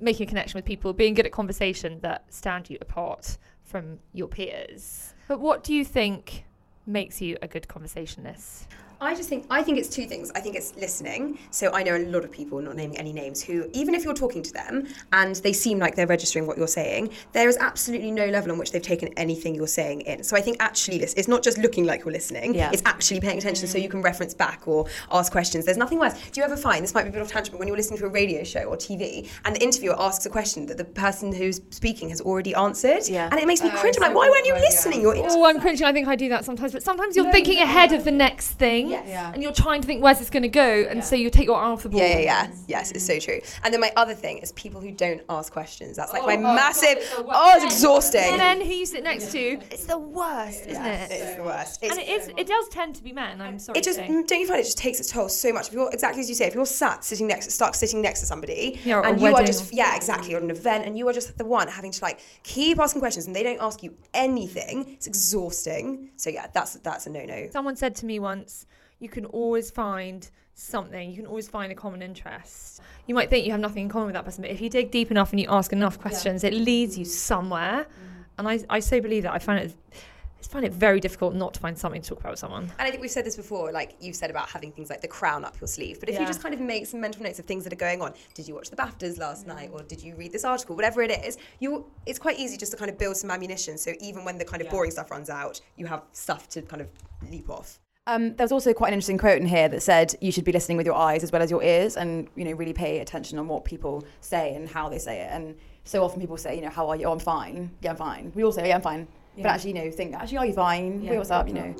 making 0.00 0.26
a 0.26 0.28
connection 0.28 0.58
with 0.58 0.64
people, 0.64 0.92
being 0.92 1.14
good 1.14 1.26
at 1.26 1.32
conversation 1.32 1.98
that 2.00 2.32
stand 2.32 2.70
you 2.70 2.78
apart 2.80 3.38
from 3.64 3.98
your 4.12 4.28
peers. 4.28 5.14
But 5.28 5.40
what 5.40 5.64
do 5.64 5.74
you 5.74 5.84
think 5.84 6.44
makes 6.86 7.20
you 7.20 7.36
a 7.42 7.48
good 7.48 7.68
conversationalist? 7.68 8.66
I 9.00 9.14
just 9.14 9.28
think 9.28 9.46
I 9.50 9.62
think 9.62 9.78
it's 9.78 9.88
two 9.88 10.06
things. 10.06 10.32
I 10.34 10.40
think 10.40 10.56
it's 10.56 10.74
listening. 10.76 11.38
So 11.50 11.72
I 11.72 11.82
know 11.82 11.96
a 11.96 12.04
lot 12.06 12.24
of 12.24 12.30
people, 12.30 12.60
not 12.60 12.76
naming 12.76 12.96
any 12.98 13.12
names, 13.12 13.42
who 13.42 13.68
even 13.72 13.94
if 13.94 14.04
you're 14.04 14.14
talking 14.14 14.42
to 14.42 14.52
them 14.52 14.86
and 15.12 15.36
they 15.36 15.52
seem 15.52 15.78
like 15.78 15.94
they're 15.94 16.06
registering 16.06 16.46
what 16.46 16.56
you're 16.56 16.66
saying, 16.66 17.10
there 17.32 17.48
is 17.48 17.56
absolutely 17.58 18.10
no 18.10 18.26
level 18.26 18.52
on 18.52 18.58
which 18.58 18.72
they've 18.72 18.82
taken 18.82 19.08
anything 19.18 19.54
you're 19.54 19.66
saying 19.66 20.00
in. 20.02 20.22
So 20.24 20.36
I 20.36 20.40
think 20.40 20.56
actually 20.60 20.98
this 20.98 21.12
it's 21.14 21.28
not 21.28 21.42
just 21.42 21.58
looking 21.58 21.84
like 21.84 22.04
you're 22.04 22.12
listening. 22.12 22.54
Yeah. 22.54 22.70
It's 22.72 22.82
actually 22.86 23.20
paying 23.20 23.38
attention 23.38 23.68
so 23.68 23.78
you 23.78 23.88
can 23.88 24.00
reference 24.02 24.32
back 24.34 24.66
or 24.66 24.86
ask 25.12 25.30
questions. 25.30 25.64
There's 25.66 25.76
nothing 25.76 25.98
worse. 25.98 26.14
Do 26.30 26.40
you 26.40 26.44
ever 26.44 26.56
find 26.56 26.82
this 26.82 26.94
might 26.94 27.02
be 27.02 27.10
a 27.10 27.12
bit 27.12 27.22
of 27.22 27.28
tangent, 27.28 27.52
but 27.52 27.58
when 27.58 27.68
you're 27.68 27.76
listening 27.76 27.98
to 28.00 28.06
a 28.06 28.10
radio 28.10 28.44
show 28.44 28.62
or 28.64 28.76
TV 28.76 29.28
and 29.44 29.54
the 29.54 29.62
interviewer 29.62 29.94
asks 30.00 30.24
a 30.24 30.30
question 30.30 30.66
that 30.66 30.78
the 30.78 30.84
person 30.84 31.34
who's 31.34 31.60
speaking 31.70 32.08
has 32.08 32.20
already 32.22 32.54
answered, 32.54 33.06
Yeah. 33.08 33.28
and 33.30 33.38
it 33.38 33.46
makes 33.46 33.62
me 33.62 33.70
oh, 33.72 33.76
cringe. 33.76 33.96
I'm 33.96 34.02
like, 34.08 34.14
why 34.14 34.28
weren't 34.30 34.46
you 34.46 34.54
listening? 34.54 35.02
You're 35.02 35.16
Oh, 35.16 35.44
I'm 35.44 35.60
cringing. 35.60 35.84
I 35.84 35.92
think 35.92 36.08
I 36.08 36.16
do 36.16 36.28
that 36.30 36.44
sometimes, 36.44 36.72
but 36.72 36.82
sometimes 36.82 37.16
you're 37.16 37.30
thinking 37.32 37.58
ahead 37.58 37.92
of 37.92 38.04
the 38.04 38.10
next 38.10 38.52
thing, 38.52 38.85
Yeah. 38.90 39.32
and 39.32 39.42
you're 39.42 39.52
trying 39.52 39.80
to 39.80 39.86
think 39.86 40.02
where's 40.02 40.18
this 40.18 40.30
going 40.30 40.42
to 40.42 40.48
go, 40.48 40.86
and 40.88 41.02
so 41.04 41.16
you 41.16 41.30
take 41.30 41.46
your 41.46 41.56
eye 41.56 41.70
off 41.70 41.82
the 41.82 41.88
ball. 41.88 42.00
Yeah, 42.00 42.18
yeah, 42.18 42.20
yeah. 42.20 42.50
Yes, 42.68 42.90
it's 42.92 43.04
so 43.06 43.18
true. 43.18 43.40
And 43.64 43.72
then 43.72 43.80
my 43.80 43.92
other 43.96 44.14
thing 44.14 44.38
is 44.38 44.52
people 44.52 44.80
who 44.80 44.90
don't 44.90 45.22
ask 45.28 45.52
questions. 45.52 45.96
That's 45.96 46.12
like 46.12 46.24
my 46.24 46.36
massive. 46.36 46.98
Oh, 47.18 47.52
it's 47.56 47.64
exhausting. 47.64 48.20
And 48.22 48.40
then 48.40 48.60
who 48.60 48.72
you 48.72 48.86
sit 48.86 49.02
next 49.04 49.32
to, 49.32 49.58
it's 49.70 49.84
the 49.86 49.98
worst, 49.98 50.66
isn't 50.66 50.84
it? 50.84 51.10
It's 51.10 51.36
the 51.36 51.42
worst. 51.42 51.80
It's, 51.82 51.92
And 51.96 52.00
it 52.00 52.08
is. 52.08 52.30
It 52.36 52.46
does 52.46 52.68
tend 52.68 52.94
to 52.96 53.02
be 53.02 53.12
men. 53.12 53.40
I'm 53.40 53.58
sorry. 53.58 53.78
it 53.78 53.84
just 53.84 53.98
to 53.98 54.06
say. 54.06 54.12
Mm, 54.12 54.26
don't 54.26 54.40
you 54.40 54.46
find 54.46 54.60
it 54.60 54.64
just 54.64 54.78
takes 54.78 55.00
its 55.00 55.10
toll 55.10 55.28
so 55.28 55.52
much. 55.52 55.68
If 55.68 55.74
you're 55.74 55.90
exactly 55.92 56.20
as 56.20 56.28
you 56.28 56.34
say, 56.34 56.46
if 56.46 56.54
you're 56.54 56.66
sat 56.66 57.04
sitting 57.04 57.26
next, 57.26 57.50
stuck 57.50 57.74
sitting 57.74 58.00
next 58.02 58.20
to 58.20 58.26
somebody, 58.26 58.80
Yeah, 58.84 58.98
or 58.98 59.06
and 59.06 59.20
you 59.20 59.26
are 59.28 59.32
wedding 59.32 59.46
just 59.46 59.72
yeah, 59.72 59.96
exactly, 59.96 60.34
or 60.34 60.38
an 60.38 60.50
event, 60.50 60.84
and 60.86 60.96
you 60.98 61.08
are 61.08 61.12
just 61.12 61.36
the 61.38 61.44
one 61.44 61.68
having 61.68 61.92
to 61.92 62.02
like 62.02 62.20
keep 62.42 62.78
asking 62.78 63.00
questions, 63.00 63.26
and 63.26 63.34
they 63.34 63.42
don't 63.42 63.60
ask 63.60 63.82
you 63.82 63.94
anything. 64.14 64.86
It's 64.90 65.06
exhausting. 65.06 66.10
So 66.16 66.30
yeah, 66.30 66.46
that's 66.52 66.74
that's 66.76 67.06
a 67.06 67.10
no 67.10 67.24
no. 67.24 67.48
Someone 67.50 67.76
said 67.76 67.94
to 67.96 68.06
me 68.06 68.18
once, 68.18 68.66
you 68.98 69.08
can 69.08 69.24
always 69.26 69.70
find 69.70 70.28
something. 70.54 71.10
You 71.10 71.16
can 71.16 71.26
always 71.26 71.48
find 71.48 71.70
a 71.70 71.74
common 71.74 72.02
interest. 72.02 72.80
You 73.06 73.14
might 73.14 73.30
think 73.30 73.44
you 73.44 73.52
have 73.52 73.60
nothing 73.60 73.84
in 73.84 73.88
common 73.88 74.06
with 74.06 74.14
that 74.14 74.24
person, 74.24 74.42
but 74.42 74.50
if 74.50 74.60
you 74.60 74.70
dig 74.70 74.90
deep 74.90 75.10
enough 75.10 75.30
and 75.32 75.40
you 75.40 75.46
ask 75.48 75.72
enough 75.72 76.00
questions, 76.00 76.44
it 76.44 76.54
leads 76.54 76.98
you 76.98 77.04
somewhere. 77.04 77.84
Mm. 77.84 78.24
And 78.38 78.48
I, 78.48 78.60
I 78.68 78.80
so 78.80 79.00
believe 79.00 79.22
that. 79.24 79.32
I 79.32 79.38
find 79.38 79.64
it, 79.64 79.74
I 79.92 80.46
find 80.46 80.64
it 80.64 80.72
very 80.72 80.98
difficult 80.98 81.34
not 81.34 81.54
to 81.54 81.60
find 81.60 81.78
something 81.78 82.00
to 82.00 82.08
talk 82.08 82.20
about 82.20 82.32
with 82.32 82.38
someone. 82.38 82.64
And 82.64 82.88
I 82.88 82.90
think 82.90 83.02
we've 83.02 83.10
said 83.10 83.24
this 83.24 83.36
before, 83.36 83.70
like 83.70 83.96
you've 84.00 84.16
said 84.16 84.30
about 84.30 84.48
having 84.48 84.72
things 84.72 84.90
like 84.90 85.02
the 85.02 85.08
crown 85.08 85.44
up 85.44 85.60
your 85.60 85.68
sleeve. 85.68 86.00
But 86.00 86.08
if 86.08 86.18
you 86.18 86.26
just 86.26 86.42
kind 86.42 86.54
of 86.54 86.60
make 86.60 86.86
some 86.86 87.00
mental 87.00 87.22
notes 87.22 87.38
of 87.38 87.44
things 87.44 87.64
that 87.64 87.72
are 87.72 87.76
going 87.76 88.00
on, 88.00 88.14
did 88.34 88.48
you 88.48 88.54
watch 88.54 88.70
the 88.70 88.76
BAFTAs 88.76 89.18
last 89.18 89.44
mm. 89.44 89.48
night, 89.48 89.70
or 89.72 89.82
did 89.82 90.02
you 90.02 90.14
read 90.16 90.32
this 90.32 90.44
article, 90.44 90.74
whatever 90.74 91.02
it 91.02 91.10
is, 91.24 91.36
you 91.60 91.86
it's 92.06 92.18
quite 92.18 92.38
easy 92.38 92.56
just 92.56 92.72
to 92.72 92.78
kind 92.78 92.90
of 92.90 92.98
build 92.98 93.16
some 93.16 93.30
ammunition. 93.30 93.76
So 93.76 93.92
even 94.00 94.24
when 94.24 94.38
the 94.38 94.44
kind 94.44 94.62
of 94.62 94.70
boring 94.70 94.90
stuff 94.90 95.10
runs 95.10 95.28
out, 95.28 95.60
you 95.76 95.86
have 95.86 96.02
stuff 96.12 96.48
to 96.50 96.62
kind 96.62 96.80
of 96.80 96.88
leap 97.30 97.50
off. 97.50 97.78
Um, 98.08 98.36
there 98.36 98.44
was 98.44 98.52
also 98.52 98.72
quite 98.72 98.88
an 98.88 98.94
interesting 98.94 99.18
quote 99.18 99.40
in 99.40 99.46
here 99.46 99.68
that 99.68 99.82
said 99.82 100.14
you 100.20 100.30
should 100.30 100.44
be 100.44 100.52
listening 100.52 100.76
with 100.76 100.86
your 100.86 100.94
eyes 100.94 101.24
as 101.24 101.32
well 101.32 101.42
as 101.42 101.50
your 101.50 101.62
ears, 101.62 101.96
and 101.96 102.28
you 102.36 102.44
know 102.44 102.52
really 102.52 102.72
pay 102.72 103.00
attention 103.00 103.38
on 103.38 103.48
what 103.48 103.64
people 103.64 104.04
say 104.20 104.54
and 104.54 104.68
how 104.68 104.88
they 104.88 104.98
say 104.98 105.22
it. 105.22 105.28
And 105.32 105.56
so 105.84 106.04
often 106.04 106.20
people 106.20 106.36
say, 106.36 106.54
you 106.54 106.62
know, 106.62 106.70
how 106.70 106.88
are 106.88 106.96
you? 106.96 107.06
Oh, 107.06 107.12
I'm 107.12 107.18
fine. 107.18 107.70
Yeah, 107.80 107.90
I'm 107.90 107.96
fine. 107.96 108.32
We 108.34 108.44
all 108.44 108.52
say, 108.52 108.68
yeah, 108.68 108.76
I'm 108.76 108.82
fine. 108.82 109.08
But 109.36 109.46
actually, 109.46 109.70
you 109.76 109.84
know, 109.84 109.90
think, 109.90 110.14
actually, 110.14 110.38
are 110.38 110.46
you 110.46 110.54
fine? 110.54 111.02
Wait, 111.04 111.16
what's 111.18 111.30
up? 111.30 111.46
You 111.46 111.54
know. 111.54 111.76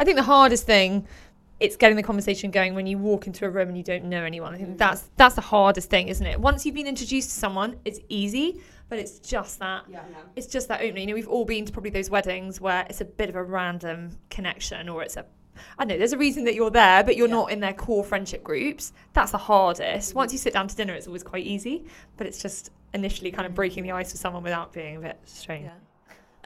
I 0.00 0.04
think 0.04 0.16
the 0.16 0.22
hardest 0.24 0.66
thing 0.66 1.06
it's 1.58 1.76
getting 1.76 1.96
the 1.96 2.02
conversation 2.02 2.50
going 2.50 2.74
when 2.74 2.86
you 2.86 2.98
walk 2.98 3.26
into 3.26 3.46
a 3.46 3.50
room 3.50 3.68
and 3.68 3.78
you 3.78 3.82
don't 3.82 4.04
know 4.04 4.22
anyone. 4.24 4.54
I 4.54 4.58
think 4.58 4.76
that's 4.78 5.08
that's 5.16 5.34
the 5.34 5.40
hardest 5.40 5.88
thing, 5.90 6.08
isn't 6.08 6.26
it? 6.26 6.40
Once 6.40 6.66
you've 6.66 6.74
been 6.74 6.86
introduced 6.86 7.30
to 7.30 7.34
someone, 7.36 7.76
it's 7.84 8.00
easy, 8.08 8.60
but 8.88 8.98
it's 8.98 9.18
just 9.18 9.58
that 9.60 9.84
Yeah. 9.88 10.00
it's 10.36 10.46
just 10.46 10.68
that 10.68 10.80
opening. 10.80 11.02
You 11.02 11.06
know, 11.08 11.14
we've 11.14 11.28
all 11.28 11.44
been 11.44 11.64
to 11.64 11.72
probably 11.72 11.90
those 11.90 12.10
weddings 12.10 12.60
where 12.60 12.86
it's 12.90 13.00
a 13.00 13.06
bit 13.06 13.28
of 13.28 13.36
a 13.36 13.42
random 13.42 14.18
connection 14.30 14.88
or 14.88 15.02
it's 15.02 15.16
a 15.16 15.24
I 15.78 15.84
don't 15.84 15.88
know, 15.88 15.98
there's 15.98 16.12
a 16.12 16.18
reason 16.18 16.44
that 16.44 16.54
you're 16.54 16.70
there, 16.70 17.04
but 17.04 17.16
you're 17.16 17.28
not 17.28 17.50
in 17.50 17.60
their 17.60 17.72
core 17.72 18.04
friendship 18.04 18.42
groups. 18.42 18.92
That's 19.12 19.32
the 19.32 19.38
hardest. 19.38 20.14
Once 20.14 20.32
you 20.32 20.38
sit 20.38 20.52
down 20.52 20.68
to 20.68 20.76
dinner, 20.76 20.94
it's 20.94 21.06
always 21.06 21.22
quite 21.22 21.44
easy, 21.46 21.84
but 22.16 22.26
it's 22.26 22.40
just 22.40 22.70
initially 22.94 23.30
kind 23.30 23.46
of 23.46 23.54
breaking 23.54 23.82
the 23.82 23.92
ice 23.92 24.12
with 24.12 24.20
someone 24.20 24.42
without 24.42 24.72
being 24.72 24.96
a 24.96 25.00
bit 25.00 25.18
strange. 25.24 25.70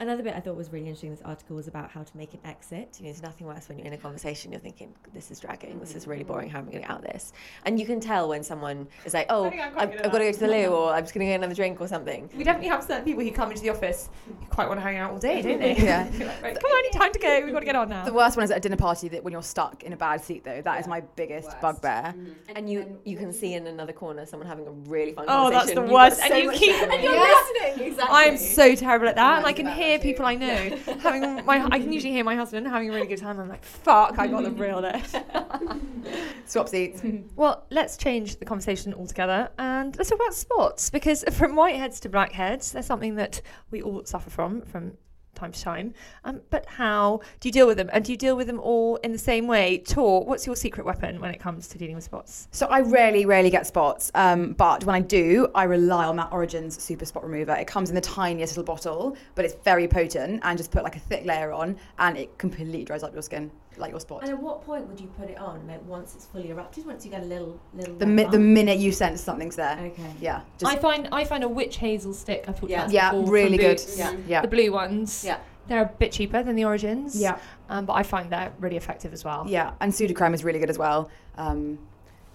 Another 0.01 0.23
bit 0.23 0.33
I 0.35 0.39
thought 0.39 0.55
was 0.57 0.71
really 0.73 0.87
interesting. 0.87 1.11
This 1.11 1.21
article 1.23 1.55
was 1.55 1.67
about 1.67 1.91
how 1.91 2.01
to 2.01 2.17
make 2.17 2.33
an 2.33 2.39
exit. 2.43 2.97
You 2.97 3.05
know, 3.05 3.11
there's 3.11 3.21
nothing 3.21 3.45
worse 3.45 3.69
when 3.69 3.77
you're 3.77 3.85
in 3.85 3.93
a 3.93 3.97
conversation, 3.97 4.51
you're 4.51 4.59
thinking, 4.59 4.95
this 5.13 5.29
is 5.29 5.39
dragging, 5.39 5.79
this 5.79 5.93
is 5.93 6.07
really 6.07 6.23
boring, 6.23 6.49
how 6.49 6.57
am 6.57 6.69
I 6.69 6.71
going 6.71 6.81
to 6.81 6.87
get 6.87 6.89
out 6.89 7.05
of 7.05 7.13
this? 7.13 7.33
And 7.65 7.79
you 7.79 7.85
can 7.85 7.99
tell 7.99 8.27
when 8.27 8.41
someone 8.41 8.87
is 9.05 9.13
like, 9.13 9.27
oh, 9.29 9.45
I'm 9.45 9.51
quite 9.51 9.77
I've, 9.77 10.05
I've 10.05 10.11
got 10.11 10.17
to 10.17 10.23
go 10.25 10.31
to 10.31 10.39
the 10.39 10.47
loo, 10.47 10.67
or 10.69 10.91
I'm 10.91 11.03
just 11.03 11.13
going 11.13 11.27
to 11.27 11.31
get 11.31 11.35
another 11.35 11.53
drink 11.53 11.79
or 11.79 11.87
something. 11.87 12.27
We 12.35 12.43
definitely 12.43 12.69
have 12.69 12.81
certain 12.83 13.05
people 13.05 13.23
who 13.23 13.31
come 13.31 13.51
into 13.51 13.61
the 13.61 13.69
office 13.69 14.09
who 14.25 14.33
quite 14.47 14.67
want 14.67 14.79
to 14.79 14.83
hang 14.83 14.97
out 14.97 15.11
all 15.11 15.19
day, 15.19 15.39
don't 15.43 15.59
they? 15.61 15.77
Yeah. 15.77 16.09
Like, 16.31 16.41
right, 16.43 16.59
come 16.59 16.71
on, 16.71 16.85
it's 16.85 16.95
time 16.97 17.11
to 17.13 17.19
go. 17.19 17.41
We've 17.43 17.53
got 17.53 17.59
to 17.59 17.65
get 17.65 17.75
on 17.75 17.89
now. 17.89 18.03
The 18.03 18.13
worst 18.13 18.37
one 18.37 18.43
is 18.43 18.49
at 18.49 18.57
a 18.57 18.59
dinner 18.59 18.77
party 18.77 19.07
that 19.09 19.23
when 19.23 19.31
you're 19.33 19.43
stuck 19.43 19.83
in 19.83 19.93
a 19.93 19.97
bad 19.97 20.23
seat, 20.23 20.43
though. 20.43 20.61
That 20.63 20.79
is 20.79 20.87
my 20.87 21.01
biggest 21.01 21.59
bugbear. 21.61 21.91
Mm-hmm. 22.17 22.31
And 22.55 22.67
you 22.69 22.99
you 23.05 23.17
can 23.17 23.31
see 23.31 23.53
in 23.53 23.67
another 23.67 23.93
corner 23.93 24.25
someone 24.25 24.47
having 24.47 24.65
a 24.65 24.71
really 24.71 25.13
fun 25.13 25.25
Oh, 25.27 25.51
that's 25.51 25.73
the 25.73 25.81
You've 25.81 25.91
worst. 25.91 26.19
got 26.19 26.31
And 26.31 26.45
so 26.45 26.51
you 26.51 26.57
keep- 26.57 26.75
and 26.81 27.03
you're 27.03 27.19
listening. 27.19 27.87
Exactly. 27.91 28.15
I'm 28.17 28.37
so 28.37 28.73
terrible 28.75 29.07
at 29.07 29.15
that, 29.15 29.37
and 29.39 29.45
I 29.45 29.53
can 29.53 29.67
hear 29.67 29.90
people 29.99 30.25
I 30.25 30.35
know 30.35 30.77
having 30.99 31.45
my. 31.45 31.65
I 31.71 31.79
can 31.79 31.91
usually 31.91 32.13
hear 32.13 32.23
my 32.23 32.35
husband 32.35 32.67
having 32.67 32.89
a 32.89 32.93
really 32.93 33.07
good 33.07 33.19
time. 33.19 33.39
I'm 33.39 33.49
like, 33.49 33.63
fuck, 33.63 34.17
I 34.17 34.27
got 34.27 34.43
the 34.43 34.51
real. 34.51 34.81
Swap 36.45 36.69
seats. 36.69 37.01
Hmm. 37.01 37.21
Well, 37.35 37.65
let's 37.69 37.97
change 37.97 38.37
the 38.37 38.45
conversation 38.45 38.93
altogether 38.93 39.49
and 39.57 39.95
let's 39.97 40.09
talk 40.09 40.19
about 40.19 40.33
spots 40.33 40.89
because 40.89 41.23
from 41.31 41.53
whiteheads 41.53 41.99
to 42.01 42.09
blackheads, 42.09 42.71
there's 42.71 42.85
something 42.85 43.15
that 43.15 43.41
we 43.69 43.81
all 43.81 44.03
suffer 44.05 44.29
from 44.29 44.61
from 44.61 44.97
time 45.41 45.51
to 45.51 45.61
time. 45.61 45.93
Um, 46.23 46.41
but 46.49 46.65
how 46.67 47.19
do 47.39 47.49
you 47.49 47.51
deal 47.51 47.67
with 47.67 47.77
them? 47.77 47.89
And 47.91 48.05
do 48.05 48.11
you 48.11 48.17
deal 48.17 48.35
with 48.35 48.47
them 48.47 48.59
all 48.59 48.97
in 48.97 49.11
the 49.11 49.17
same 49.17 49.47
way? 49.47 49.79
Tor, 49.79 50.23
what's 50.23 50.45
your 50.45 50.55
secret 50.55 50.85
weapon 50.85 51.19
when 51.19 51.31
it 51.33 51.39
comes 51.39 51.67
to 51.69 51.77
dealing 51.77 51.95
with 51.95 52.03
spots? 52.03 52.47
So 52.51 52.67
I 52.67 52.81
rarely, 52.81 53.25
rarely 53.25 53.49
get 53.49 53.65
spots, 53.67 54.11
um, 54.15 54.53
but 54.53 54.83
when 54.85 54.95
I 54.95 55.01
do, 55.01 55.47
I 55.55 55.63
rely 55.63 56.05
on 56.05 56.15
that 56.17 56.31
Origins 56.31 56.81
Super 56.81 57.05
Spot 57.05 57.23
Remover. 57.23 57.53
It 57.55 57.67
comes 57.67 57.89
in 57.89 57.95
the 57.95 58.01
tiniest 58.01 58.53
little 58.53 58.63
bottle, 58.63 59.17
but 59.35 59.45
it's 59.45 59.55
very 59.63 59.87
potent, 59.87 60.41
and 60.43 60.57
just 60.57 60.71
put 60.71 60.83
like 60.83 60.95
a 60.95 60.99
thick 60.99 61.25
layer 61.25 61.51
on, 61.51 61.75
and 61.97 62.17
it 62.17 62.37
completely 62.37 62.83
dries 62.83 63.03
up 63.03 63.13
your 63.13 63.23
skin, 63.23 63.49
like 63.77 63.91
your 63.91 63.99
spot. 63.99 64.21
And 64.21 64.31
at 64.31 64.39
what 64.39 64.63
point 64.65 64.87
would 64.87 64.99
you 64.99 65.07
put 65.19 65.29
it 65.29 65.37
on? 65.37 65.65
Like 65.67 65.85
once 65.87 66.13
it's 66.15 66.25
fully 66.25 66.49
erupted, 66.49 66.85
once 66.85 67.05
you 67.05 67.11
get 67.11 67.21
a 67.23 67.25
little 67.25 67.59
little. 67.73 67.95
The 67.95 68.05
red 68.05 68.15
mi- 68.15 68.23
the 68.25 68.39
minute 68.39 68.79
you 68.79 68.91
sense 68.91 69.21
something's 69.21 69.55
there, 69.55 69.77
Okay. 69.79 70.13
yeah, 70.19 70.41
just 70.57 70.71
I 70.71 70.77
find 70.77 71.07
I 71.11 71.23
find 71.23 71.43
a 71.43 71.47
witch 71.49 71.77
hazel 71.77 72.13
stick. 72.13 72.45
I've 72.47 72.59
talked 72.59 72.71
Yeah. 72.71 72.81
about 72.83 72.91
yeah, 72.93 73.11
before, 73.11 73.31
really 73.33 73.57
good. 73.57 73.77
Boots. 73.77 73.97
Yeah, 73.97 74.15
yeah, 74.27 74.41
The 74.41 74.47
blue 74.47 74.71
ones. 74.71 75.23
Yeah. 75.25 75.37
They're 75.67 75.83
a 75.83 75.91
bit 75.99 76.11
cheaper 76.11 76.41
than 76.43 76.55
the 76.55 76.65
Origins. 76.65 77.15
yeah, 77.15 77.37
Um, 77.69 77.85
but 77.85 77.93
I 77.93 78.03
find 78.03 78.29
they're 78.31 78.51
really 78.59 78.77
effective 78.77 79.13
as 79.13 79.23
well. 79.23 79.45
yeah. 79.47 79.71
And 79.79 79.93
Sudocrem 79.93 80.33
is 80.33 80.43
really 80.43 80.59
good 80.59 80.71
as 80.71 80.77
well. 80.77 81.09
Um, 81.37 81.77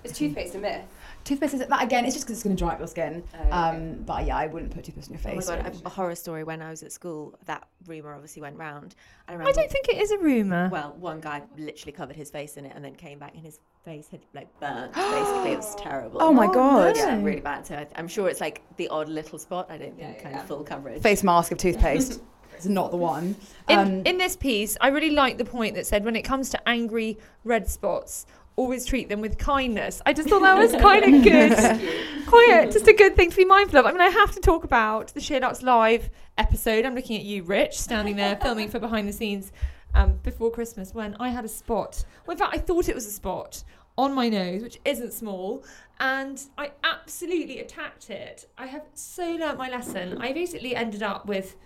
Is 0.05 0.13
toothpaste 0.13 0.55
a 0.55 0.59
myth? 0.59 0.83
Toothpaste 1.27 1.55
is 1.55 1.67
that 1.67 1.83
again. 1.83 2.05
It's 2.07 2.15
just 2.15 2.27
because 2.27 2.39
it's 2.39 2.45
going 2.45 2.57
to 2.57 2.63
dry 2.65 2.73
up 2.73 2.79
your 2.79 2.89
skin. 2.89 3.23
okay. 3.39 3.51
Um, 3.51 4.03
but 4.07 4.25
yeah, 4.27 4.37
I 4.37 4.47
wouldn't 4.47 4.73
put 4.73 4.85
toothpaste 4.85 5.11
on 5.11 5.15
your 5.19 5.21
Oh 5.33 5.35
my 5.37 5.41
face. 5.41 5.81
god, 5.81 5.83
a 5.85 5.89
horror 5.89 6.15
story 6.15 6.45
when 6.45 6.63
I 6.63 6.71
was 6.71 6.83
at 6.83 6.93
school. 6.93 7.39
That 7.47 7.67
rumor 7.87 8.15
obviously 8.15 8.41
went 8.43 8.57
round. 8.57 8.95
And 9.29 9.43
I, 9.43 9.47
I 9.47 9.53
don't 9.53 9.71
think 9.71 9.89
it 9.89 9.97
is 10.01 10.11
a 10.13 10.19
rumour. 10.19 10.69
Well, 10.73 10.95
one 10.99 11.21
guy 11.21 11.43
literally 11.59 11.93
covered 11.93 12.17
his 12.17 12.31
face 12.31 12.57
in 12.57 12.65
it 12.65 12.73
and 12.75 12.85
then 12.85 12.95
came 12.95 13.19
back 13.19 13.35
and 13.35 13.43
his 13.43 13.59
face 13.85 14.09
had 14.09 14.21
like 14.35 14.49
burnt. 14.61 14.93
Basically, 14.95 15.53
it 15.53 15.57
was 15.57 15.75
terrible. 15.79 16.23
Oh 16.23 16.33
my 16.33 16.47
god. 16.47 16.97
Yeah, 16.97 17.21
really 17.23 17.41
bad. 17.41 17.67
So 17.67 17.75
I, 17.77 17.87
I'm 17.97 18.09
sure 18.09 18.29
it's 18.29 18.41
like 18.41 18.63
the 18.77 18.89
odd 18.89 19.09
little 19.09 19.39
spot. 19.39 19.67
I 19.71 19.79
don't 19.79 19.97
think 19.99 20.23
kind 20.23 20.37
of 20.37 20.47
full 20.47 20.63
coverage. 20.65 21.03
Face 21.03 21.23
mask 21.25 21.51
of 21.53 21.59
toothpaste. 21.59 22.21
it's 22.55 22.67
not 22.67 22.91
the 22.91 22.97
one. 22.97 23.35
In, 23.69 23.79
Um, 23.79 24.03
in 24.07 24.17
this 24.19 24.37
piece, 24.37 24.77
I 24.81 24.89
really 24.89 25.11
like 25.11 25.39
the 25.39 25.45
point 25.45 25.75
that 25.75 25.87
said 25.87 26.05
when 26.05 26.15
it 26.17 26.23
comes 26.23 26.51
to 26.51 26.69
angry 26.69 27.19
red 27.45 27.69
spots, 27.69 28.27
always 28.57 28.85
treat 28.87 29.09
them 29.09 29.21
with 29.21 29.39
kindness. 29.39 30.03
I 30.05 30.13
just 30.13 30.29
thought 30.29 30.41
that 30.43 30.59
was 30.59 30.73
kind 30.73 31.15
of 31.15 31.23
good. 31.23 32.27
Quite 32.27 32.71
just 32.73 32.89
a 32.89 32.93
good 32.93 33.15
thing 33.15 33.31
to 33.31 33.37
be 33.37 33.45
mindful 33.45 33.79
of. 33.79 33.87
I 33.87 33.93
mean, 33.93 34.01
I 34.01 34.09
have 34.09 34.33
to 34.33 34.41
talk 34.41 34.65
about 34.65 35.09
the 35.09 35.21
Sheer 35.21 35.45
Arts 35.45 35.63
Live 35.63 36.11
episode. 36.39 36.85
I'm 36.85 36.95
looking 36.95 37.17
at 37.17 37.23
you, 37.23 37.43
Rich, 37.45 37.79
standing 37.79 38.17
there 38.17 38.37
filming 38.37 38.69
for 38.69 38.79
behind 38.79 39.09
the 39.09 39.13
scenes 39.13 39.53
um, 39.95 40.19
before 40.23 40.51
Christmas 40.51 40.95
when 40.95 41.17
I 41.21 41.29
had 41.29 41.45
a 41.45 41.49
spot. 41.49 42.05
Well, 42.27 42.33
in 42.33 42.39
fact, 42.39 42.55
I 42.55 42.59
thought 42.59 42.89
it 42.89 42.95
was 42.95 43.07
a 43.07 43.11
spot 43.11 43.63
on 43.99 44.15
my 44.15 44.29
nose, 44.29 44.63
which 44.63 44.81
isn't 44.85 45.13
small, 45.13 45.65
and 46.01 46.43
I 46.59 46.73
absolutely 46.85 47.61
attacked 47.61 48.11
it. 48.11 48.49
I 48.59 48.67
have 48.67 48.83
so 48.95 49.33
learnt 49.33 49.59
my 49.59 49.71
lesson. 49.71 50.19
I 50.21 50.33
basically 50.33 50.77
ended 50.77 51.03
up 51.03 51.27
with 51.27 51.57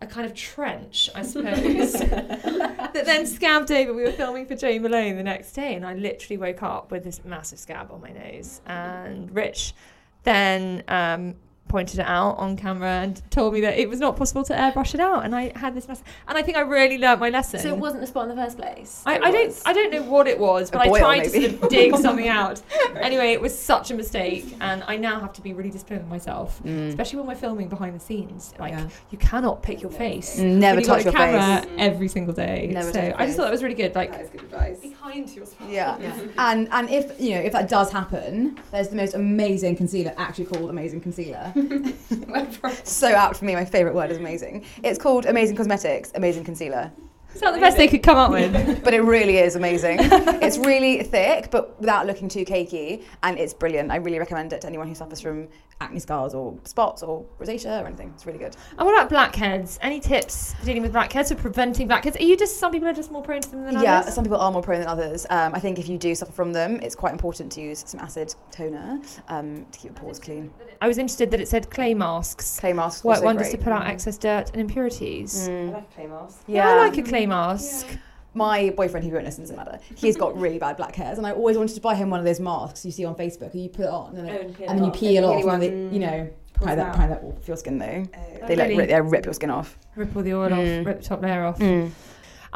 a 0.00 0.06
kind 0.06 0.26
of 0.26 0.34
trench, 0.34 1.10
I 1.14 1.22
suppose, 1.22 1.92
that 1.92 3.02
then 3.04 3.26
scabbed 3.26 3.70
over. 3.70 3.92
We 3.92 4.02
were 4.02 4.12
filming 4.12 4.46
for 4.46 4.56
Jane 4.56 4.82
Malone 4.82 5.16
the 5.16 5.22
next 5.22 5.52
day, 5.52 5.74
and 5.74 5.86
I 5.86 5.94
literally 5.94 6.38
woke 6.38 6.62
up 6.62 6.90
with 6.90 7.04
this 7.04 7.24
massive 7.24 7.58
scab 7.58 7.90
on 7.90 8.00
my 8.00 8.10
nose. 8.10 8.60
And 8.66 9.34
Rich 9.34 9.74
then 10.22 10.82
um, 10.88 11.34
pointed 11.70 12.00
it 12.00 12.06
out 12.06 12.36
on 12.36 12.56
camera 12.56 13.00
and 13.00 13.22
told 13.30 13.54
me 13.54 13.60
that 13.60 13.78
it 13.78 13.88
was 13.88 14.00
not 14.00 14.16
possible 14.16 14.42
to 14.44 14.52
airbrush 14.52 14.92
it 14.92 15.00
out, 15.00 15.24
and 15.24 15.34
I 15.34 15.56
had 15.56 15.74
this 15.74 15.86
mess. 15.86 16.02
And 16.26 16.36
I 16.36 16.42
think 16.42 16.56
I 16.56 16.62
really 16.62 16.98
learnt 16.98 17.20
my 17.20 17.30
lesson. 17.30 17.60
So 17.60 17.68
it 17.68 17.78
wasn't 17.78 18.02
a 18.02 18.06
spot 18.08 18.28
in 18.28 18.36
the 18.36 18.42
first 18.42 18.58
place. 18.58 19.02
I, 19.06 19.18
I 19.20 19.30
don't 19.30 19.62
I 19.64 19.72
don't 19.72 19.92
know 19.92 20.02
what 20.02 20.26
it 20.26 20.38
was, 20.38 20.70
but 20.70 20.80
I 20.80 20.88
boil, 20.88 20.98
tried 20.98 21.24
to 21.24 21.30
sort 21.30 21.62
of 21.62 21.68
dig 21.68 21.96
something 22.06 22.28
out. 22.28 22.60
Anyway, 22.96 23.32
it 23.32 23.40
was 23.40 23.56
such 23.56 23.90
a 23.92 23.94
mistake, 23.94 24.56
and 24.60 24.82
I 24.88 24.96
now 24.96 25.20
have 25.20 25.32
to 25.34 25.40
be 25.40 25.52
really 25.52 25.70
disciplined 25.70 26.02
with 26.02 26.10
myself, 26.10 26.60
mm. 26.64 26.88
especially 26.88 27.20
when 27.20 27.28
we're 27.28 27.36
filming 27.36 27.68
behind 27.68 27.94
the 27.94 28.00
scenes. 28.00 28.52
Like 28.58 28.72
Yeah. 28.72 28.88
you 29.10 29.18
cannot 29.18 29.62
pick 29.62 29.80
your 29.80 29.92
face. 29.92 30.40
Mm, 30.40 30.56
never 30.56 30.80
you've 30.80 30.88
touch 30.88 31.04
your 31.04 31.12
camera 31.12 31.62
face. 31.62 31.70
every 31.78 32.08
single 32.08 32.34
day. 32.34 32.68
Never 32.72 32.92
so 32.92 33.00
touch 33.00 33.14
I 33.16 33.26
just 33.26 33.36
thought 33.36 33.44
that 33.44 33.52
was 33.52 33.62
really 33.62 33.76
good. 33.76 33.94
Like 33.94 34.10
That 34.10 34.22
is 34.22 34.30
good 34.30 34.42
advice. 34.42 34.80
be 34.80 34.90
kind 34.90 35.26
to 35.28 35.34
yourself. 35.34 35.70
Yeah. 35.70 35.96
And 36.38 36.68
and 36.72 36.90
if 36.90 37.20
you 37.20 37.34
know 37.34 37.40
if 37.40 37.52
that 37.52 37.68
does 37.68 37.92
happen, 37.92 38.58
there's 38.72 38.88
the 38.88 38.96
most 38.96 39.14
amazing 39.14 39.76
concealer, 39.76 40.12
actually 40.16 40.46
called 40.46 40.70
Amazing 40.70 41.00
Concealer. 41.02 41.52
so 42.84 43.08
apt 43.08 43.36
for 43.36 43.44
me. 43.44 43.54
My 43.54 43.64
favourite 43.64 43.94
word 43.94 44.10
is 44.10 44.18
amazing. 44.18 44.64
It's 44.82 44.98
called 44.98 45.26
Amazing 45.26 45.56
Cosmetics 45.56 46.12
Amazing 46.14 46.44
Concealer, 46.44 46.90
Is 47.34 47.42
not 47.42 47.54
the 47.54 47.60
best 47.60 47.76
they 47.76 47.88
could 47.88 48.02
come 48.02 48.16
up 48.16 48.30
with? 48.30 48.82
but 48.84 48.94
it 48.94 49.02
really 49.02 49.38
is 49.38 49.56
amazing. 49.56 49.98
it's 50.00 50.58
really 50.58 51.02
thick, 51.02 51.50
but 51.50 51.78
without 51.80 52.06
looking 52.06 52.28
too 52.28 52.44
cakey, 52.44 53.04
and 53.22 53.38
it's 53.38 53.54
brilliant. 53.54 53.90
I 53.90 53.96
really 53.96 54.18
recommend 54.18 54.52
it 54.52 54.60
to 54.62 54.66
anyone 54.66 54.88
who 54.88 54.94
suffers 54.94 55.20
from 55.20 55.48
acne 55.80 56.00
scars 56.00 56.34
or 56.34 56.58
spots 56.64 57.02
or 57.02 57.24
rosacea 57.38 57.82
or 57.82 57.86
anything. 57.86 58.12
It's 58.14 58.26
really 58.26 58.38
good. 58.38 58.56
And 58.78 58.86
what 58.86 58.94
about 58.94 59.08
blackheads? 59.08 59.78
Any 59.80 60.00
tips 60.00 60.54
for 60.54 60.66
dealing 60.66 60.82
with 60.82 60.92
blackheads 60.92 61.32
or 61.32 61.36
preventing 61.36 61.86
blackheads? 61.86 62.16
Are 62.16 62.22
you 62.22 62.36
just 62.36 62.58
some 62.58 62.72
people 62.72 62.88
are 62.88 62.92
just 62.92 63.10
more 63.10 63.22
prone 63.22 63.40
to 63.40 63.50
them 63.50 63.64
than 63.64 63.74
Yeah, 63.74 63.98
others? 63.98 64.08
Yeah, 64.08 64.12
some 64.12 64.24
people 64.24 64.38
are 64.38 64.52
more 64.52 64.62
prone 64.62 64.80
than 64.80 64.88
others. 64.88 65.26
Um, 65.30 65.54
I 65.54 65.60
think 65.60 65.78
if 65.78 65.88
you 65.88 65.98
do 65.98 66.14
suffer 66.14 66.32
from 66.32 66.52
them, 66.52 66.80
it's 66.82 66.94
quite 66.94 67.12
important 67.12 67.50
to 67.52 67.60
use 67.60 67.84
some 67.86 68.00
acid 68.00 68.34
toner 68.50 69.00
um, 69.28 69.66
to 69.72 69.78
keep 69.78 69.92
your 69.92 69.94
pores 69.94 70.18
clean. 70.18 70.52
I 70.82 70.88
was 70.88 70.98
interested 70.98 71.30
that 71.30 71.40
it 71.40 71.48
said 71.48 71.70
clay 71.70 71.94
masks. 71.94 72.58
Clay 72.60 72.72
masks. 72.72 73.04
Work 73.04 73.16
also 73.16 73.26
wonders 73.26 73.48
great. 73.48 73.58
to 73.58 73.64
pull 73.64 73.72
out 73.72 73.86
excess 73.86 74.18
dirt 74.18 74.50
and 74.52 74.60
impurities. 74.60 75.48
Mm. 75.48 75.72
like 75.72 75.82
a 75.82 75.94
clay 75.94 76.06
mask. 76.06 76.42
Yeah, 76.46 76.68
I 76.68 76.76
like 76.76 76.98
a 76.98 77.02
clay 77.02 77.19
mask. 77.26 77.86
My 78.32 78.70
boyfriend, 78.76 79.04
he 79.04 79.10
won't 79.12 79.24
listen, 79.24 79.42
doesn't 79.42 79.56
matter. 79.56 79.80
He's 79.96 80.16
got 80.16 80.36
really 80.38 80.58
bad 80.58 80.76
black 80.76 80.94
hairs, 80.94 81.18
and 81.18 81.26
I 81.26 81.32
always 81.32 81.56
wanted 81.56 81.74
to 81.74 81.80
buy 81.80 81.96
him 81.96 82.10
one 82.10 82.20
of 82.20 82.26
those 82.26 82.38
masks 82.38 82.84
you 82.84 82.92
see 82.92 83.04
on 83.04 83.16
Facebook, 83.16 83.52
and 83.52 83.62
you 83.62 83.68
put 83.68 83.86
it 83.86 83.90
on, 83.90 84.16
and, 84.16 84.28
it, 84.28 84.32
Oh, 84.40 84.46
and 84.46 84.70
and 84.70 84.78
then 84.78 84.84
you 84.84 84.90
peel 84.92 85.28
And 85.28 85.38
off, 85.38 85.42
the 85.44 85.50
and 85.50 85.62
they, 85.92 85.94
you 85.96 86.00
know, 86.00 86.30
Pulls 86.54 86.64
pry 86.66 86.74
that, 86.76 86.86
out. 86.86 86.94
pry 86.94 87.06
that 87.08 87.22
off 87.24 87.48
your 87.48 87.56
skin 87.56 87.78
though. 87.78 88.04
Oh. 88.16 88.46
They 88.46 88.54
like 88.54 88.68
Really? 88.68 88.76
rip, 88.78 88.88
they 88.88 89.00
rip 89.00 89.24
your 89.24 89.34
skin 89.34 89.50
off. 89.50 89.76
Rip 89.96 90.14
all 90.14 90.22
the 90.22 90.34
oil 90.34 90.50
Mm. 90.50 90.80
off, 90.82 90.86
rip 90.86 90.98
the 90.98 91.04
top 91.08 91.22
layer 91.22 91.44
off. 91.44 91.60
And 91.60 91.92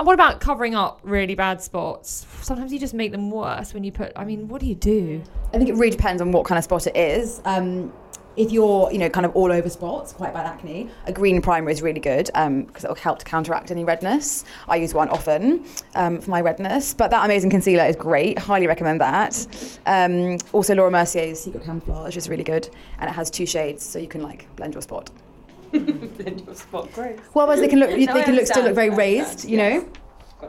what 0.06 0.14
about 0.14 0.40
covering 0.40 0.74
up 0.76 1.00
really 1.02 1.34
bad 1.34 1.60
spots? 1.62 2.26
Sometimes 2.42 2.72
you 2.72 2.78
just 2.78 2.94
make 2.94 3.10
them 3.12 3.30
worse 3.30 3.72
when 3.74 3.82
you 3.84 3.90
put. 3.92 4.12
I 4.16 4.24
mean, 4.24 4.46
what 4.48 4.60
do 4.60 4.66
you 4.66 4.74
do? 4.76 5.22
I 5.52 5.58
think 5.58 5.68
it 5.70 5.74
really 5.74 5.90
depends 5.90 6.20
on 6.22 6.30
what 6.32 6.44
kind 6.46 6.58
of 6.58 6.64
spot 6.64 6.86
it 6.86 6.96
is. 6.96 7.40
Um, 7.44 7.92
if 8.36 8.50
you're, 8.50 8.90
you 8.90 8.98
know, 8.98 9.08
kind 9.08 9.24
of 9.24 9.34
all 9.36 9.52
over 9.52 9.68
spots, 9.68 10.12
quite 10.12 10.34
bad 10.34 10.46
acne, 10.46 10.90
a 11.06 11.12
green 11.12 11.40
primer 11.40 11.70
is 11.70 11.82
really 11.82 12.00
good 12.00 12.26
because 12.26 12.84
it 12.84 12.88
will 12.88 12.94
help 12.96 13.18
to 13.20 13.24
counteract 13.24 13.70
any 13.70 13.84
redness. 13.84 14.44
I 14.68 14.76
use 14.76 14.92
one 14.94 15.08
often 15.08 15.64
um, 15.94 16.20
for 16.20 16.30
my 16.30 16.40
redness, 16.40 16.94
but 16.94 17.10
that 17.10 17.24
amazing 17.24 17.50
concealer 17.50 17.84
is 17.84 17.96
great. 17.96 18.38
Highly 18.38 18.66
recommend 18.66 19.00
that. 19.00 19.46
Um, 19.86 20.38
also, 20.52 20.74
Laura 20.74 20.90
Mercier's 20.90 21.40
Secret 21.40 21.64
Camouflage 21.64 22.16
is 22.16 22.28
really 22.28 22.44
good, 22.44 22.68
and 22.98 23.08
it 23.08 23.12
has 23.12 23.30
two 23.30 23.46
shades, 23.46 23.84
so 23.84 23.98
you 23.98 24.08
can 24.08 24.22
like 24.22 24.46
blend 24.56 24.74
your 24.74 24.82
spot. 24.82 25.10
Blend 25.74 26.44
your 26.46 26.54
spot. 26.54 26.92
Great. 26.92 27.18
Well, 27.34 27.42
otherwise 27.48 27.58
they 27.58 27.66
can 27.66 27.80
look, 27.80 27.90
they 27.90 28.04
No, 28.06 28.12
I 28.12 28.22
can 28.22 28.36
look 28.36 28.46
still 28.46 28.62
look 28.62 28.76
very 28.76 28.90
raised, 28.90 29.44
you 29.44 29.56
know. 29.56 29.88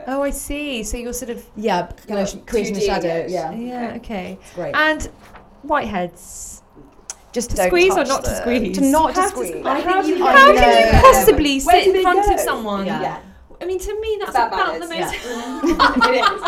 Oh, 0.05 0.21
I 0.21 0.29
see. 0.29 0.83
So 0.83 0.97
you're 0.97 1.13
sort 1.13 1.31
of. 1.31 1.43
Yeah, 1.55 1.91
kind 2.07 2.19
of 2.19 2.45
creating 2.45 2.77
a 2.77 2.81
shadow. 2.81 3.07
it. 3.07 3.31
Yeah, 3.31 3.51
Yeah. 3.51 3.93
Okay. 3.95 4.37
it's 4.39 4.53
great. 4.53 4.75
And 4.75 5.09
whiteheads. 5.65 6.61
Just 7.35 7.49
To 7.49 7.55
don't 7.57 7.67
squeeze 7.67 7.91
or 7.91 7.95
touch 7.97 8.07
not 8.07 8.23
to 8.23 8.35
squeeze? 8.37 8.77
To 8.77 8.81
not 8.85 9.13
to 9.13 9.19
Have 9.21 9.31
to 9.31 9.35
squeeze. 9.35 9.49
squeeze. 9.49 9.65
I 9.65 9.81
think 9.81 10.07
you 10.07 10.25
I 10.25 10.31
How 10.31 10.51
know. 10.53 10.59
can 10.61 10.95
you 10.95 11.01
possibly 11.01 11.59
Where 11.59 11.83
sit 11.83 11.95
in 11.95 12.01
front 12.01 12.25
go? 12.25 12.33
of 12.33 12.39
someone? 12.39 12.85
Yeah. 12.85 13.19
I 13.61 13.65
mean, 13.65 13.79
to 13.79 13.99
me, 13.99 14.17
that's 14.21 14.31
Bad 14.31 14.47
about 14.53 14.73
the 14.79 14.87
most. 14.87 15.13
it 16.07 16.15
is. 16.15 16.41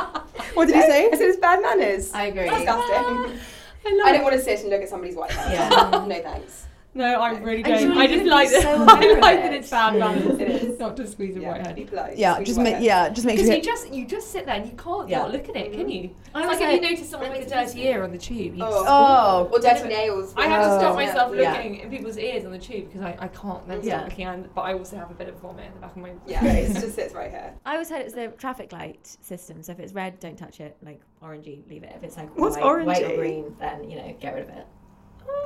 What 0.55 0.67
did 0.67 0.75
you 0.77 0.81
say? 0.83 1.07
I 1.11 1.11
said 1.17 1.27
it's 1.29 1.39
bad 1.39 1.61
manners. 1.61 2.13
I 2.13 2.27
agree. 2.27 2.49
Disgusting. 2.49 3.39
I 3.85 4.01
I 4.05 4.11
don't 4.13 4.23
want 4.23 4.35
to 4.35 4.41
sit 4.41 4.61
and 4.61 4.69
look 4.69 4.81
at 4.81 4.89
somebody's 4.89 5.15
white. 5.15 5.31
Yeah. 5.31 5.69
no 6.07 6.21
thanks. 6.21 6.65
No, 6.97 7.21
I 7.21 7.37
really 7.39 7.61
don't. 7.63 7.81
you're 7.81 7.93
I 7.97 8.07
just 8.07 8.25
like 8.25 8.49
that. 8.49 8.61
so 8.63 8.69
I 8.89 9.19
like 9.19 9.37
of 9.37 9.43
that 9.43 9.53
it. 9.53 9.57
it's 9.57 9.69
bad 9.69 9.95
manners. 9.95 10.39
It 10.39 10.49
is. 10.49 10.79
Not 10.79 10.97
to 10.97 11.07
squeeze 11.07 11.35
a 11.37 11.41
Yeah, 11.41 11.49
whitehead. 11.51 11.75
be 11.75 11.85
polite. 11.85 12.17
Yeah, 12.17 12.41
just 12.43 12.59
make 12.59 12.83
yeah, 12.83 13.09
just 13.09 13.25
make 13.25 13.37
Because 13.37 13.49
you 13.55 13.61
just 13.61 13.93
you 13.93 14.05
just 14.05 14.31
sit 14.31 14.45
there 14.45 14.55
and 14.55 14.65
you 14.65 14.75
can't 14.75 15.07
Yeah. 15.07 15.19
not 15.19 15.31
look 15.31 15.47
at 15.49 15.55
it, 15.55 15.73
can 15.73 15.89
you? 15.89 16.09
I 16.33 16.39
It's 16.51 16.59
like 16.59 16.61
if 16.73 16.81
you 16.83 16.89
notice 16.89 17.09
someone 17.09 17.31
with 17.31 17.45
a 17.45 17.49
dirty 17.49 17.83
ear 17.83 18.03
on 18.03 18.11
the 18.11 18.17
tube. 18.17 18.55
You 18.55 18.63
Oh. 18.65 18.85
Oh, 18.87 19.49
Or 19.53 19.59
dirty 19.59 19.87
nails. 19.89 20.33
I 20.35 20.47
have 20.47 20.63
to 20.63 20.71
Oh. 20.75 20.79
stop 20.79 20.95
myself 20.95 21.35
Yeah. 21.35 21.53
looking 21.53 21.75
in 21.75 21.89
people's 21.89 22.17
ears 22.17 22.45
on 22.45 22.51
the 22.51 22.59
tube 22.59 22.85
because 22.91 23.01
I, 23.01 23.15
I 23.19 23.27
can't 23.27 23.67
then 23.67 23.79
Yeah. 23.83 23.97
stop 23.99 24.09
looking 24.09 24.25
and 24.27 24.53
but 24.55 24.61
I 24.61 24.73
also 24.73 24.97
have 24.97 25.11
a 25.11 25.13
bit 25.13 25.29
of 25.29 25.35
vomit 25.35 25.65
in 25.67 25.73
the 25.75 25.79
back 25.79 25.91
of 25.95 25.97
my 26.01 26.11
Yeah, 26.25 26.43
it 26.45 26.73
just 26.73 26.95
sits 26.95 27.13
right 27.13 27.29
here. 27.29 27.53
I 27.65 27.73
always 27.73 27.89
heard 27.89 28.01
it's 28.01 28.13
the 28.15 28.27
traffic 28.39 28.71
light 28.71 29.15
system. 29.21 29.61
So 29.61 29.71
if 29.71 29.79
it's 29.79 29.93
red, 29.93 30.19
don't 30.19 30.37
touch 30.37 30.59
it. 30.59 30.75
Like 30.83 30.99
orangey, 31.23 31.67
leave 31.69 31.83
it. 31.83 31.93
If 31.95 32.03
it's 32.03 32.17
like 32.17 32.35
What's 32.37 32.57
white, 32.57 32.85
white 32.85 33.03
or 33.03 33.15
green, 33.15 33.55
then 33.59 33.89
you 33.89 33.97
know 33.97 34.15
get 34.19 34.33
rid 34.33 34.43
of 34.43 34.49
it. 34.49 34.65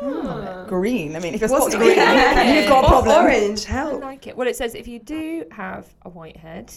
Ah. 0.03 0.65
green. 0.67 1.15
I 1.15 1.19
mean, 1.19 1.33
if 1.33 1.41
your 1.41 1.50
What's 1.50 1.63
spot's 1.65 1.75
green? 1.75 1.95
green, 1.95 1.97
Yeah. 1.97 2.53
you've 2.59 2.67
got 2.69 2.79
a 2.79 2.81
What's 2.81 3.05
problem. 3.05 3.25
Orange, 3.25 3.65
I 3.67 3.71
help. 3.71 4.01
like 4.01 4.27
it. 4.27 4.35
Well, 4.35 4.47
it 4.47 4.55
says 4.55 4.73
if 4.75 4.88
you 4.88 5.00
do 5.00 5.45
have 5.51 5.93
a 6.03 6.09
whitehead, 6.09 6.73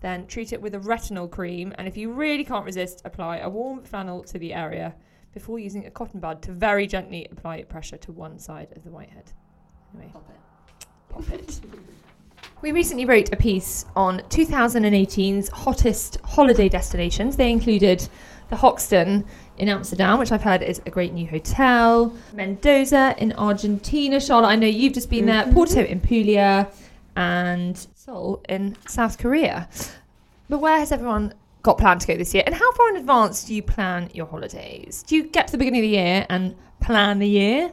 then 0.00 0.26
treat 0.26 0.52
it 0.52 0.62
with 0.62 0.74
a 0.74 0.78
retinol 0.78 1.28
cream, 1.30 1.72
and 1.78 1.88
if 1.88 1.96
you 1.96 2.12
really 2.12 2.44
can't 2.44 2.64
resist, 2.64 3.02
apply 3.04 3.38
a 3.38 3.48
warm 3.48 3.82
flannel 3.82 4.22
to 4.24 4.38
the 4.38 4.54
area 4.54 4.94
before 5.34 5.58
using 5.58 5.86
a 5.86 5.90
cotton 5.90 6.20
bud 6.20 6.40
to 6.42 6.52
very 6.52 6.86
gently 6.86 7.26
apply 7.32 7.62
pressure 7.64 7.96
to 7.98 8.12
one 8.12 8.38
side 8.38 8.68
of 8.76 8.84
the 8.84 8.90
whitehead. 8.90 9.32
Anyway, 9.94 10.10
pop 10.12 10.28
it. 10.30 10.86
Pop 11.08 11.30
it. 11.32 11.60
We 12.60 12.72
recently 12.72 13.04
wrote 13.04 13.32
a 13.32 13.36
piece 13.36 13.84
on 13.94 14.18
2018's 14.30 15.48
hottest 15.48 16.18
holiday 16.24 16.68
destinations. 16.68 17.36
They 17.36 17.52
included 17.52 18.08
the 18.50 18.56
Hoxton 18.56 19.24
in 19.58 19.68
Amsterdam, 19.68 20.18
which 20.18 20.32
I've 20.32 20.42
heard 20.42 20.62
is 20.62 20.80
a 20.86 20.90
great 20.90 21.12
new 21.12 21.26
hotel, 21.26 22.14
Mendoza 22.32 23.14
in 23.18 23.32
Argentina. 23.32 24.20
Charlotte, 24.20 24.48
I 24.48 24.56
know 24.56 24.66
you've 24.66 24.94
just 24.94 25.10
been 25.10 25.26
there, 25.26 25.42
mm-hmm. 25.42 25.54
Porto 25.54 25.82
in 25.84 26.00
Puglia, 26.00 26.68
and 27.16 27.76
Seoul 27.94 28.42
in 28.48 28.76
South 28.86 29.18
Korea. 29.18 29.68
But 30.48 30.58
where 30.58 30.78
has 30.78 30.92
everyone 30.92 31.34
got 31.62 31.78
planned 31.78 32.00
to 32.02 32.06
go 32.06 32.16
this 32.16 32.32
year? 32.32 32.44
And 32.46 32.54
how 32.54 32.72
far 32.72 32.88
in 32.90 32.96
advance 32.96 33.44
do 33.44 33.54
you 33.54 33.62
plan 33.62 34.10
your 34.14 34.26
holidays? 34.26 35.04
Do 35.06 35.16
you 35.16 35.24
get 35.24 35.48
to 35.48 35.52
the 35.52 35.58
beginning 35.58 35.80
of 35.80 35.82
the 35.82 35.88
year 35.88 36.26
and 36.30 36.54
plan 36.80 37.18
the 37.18 37.28
year? 37.28 37.72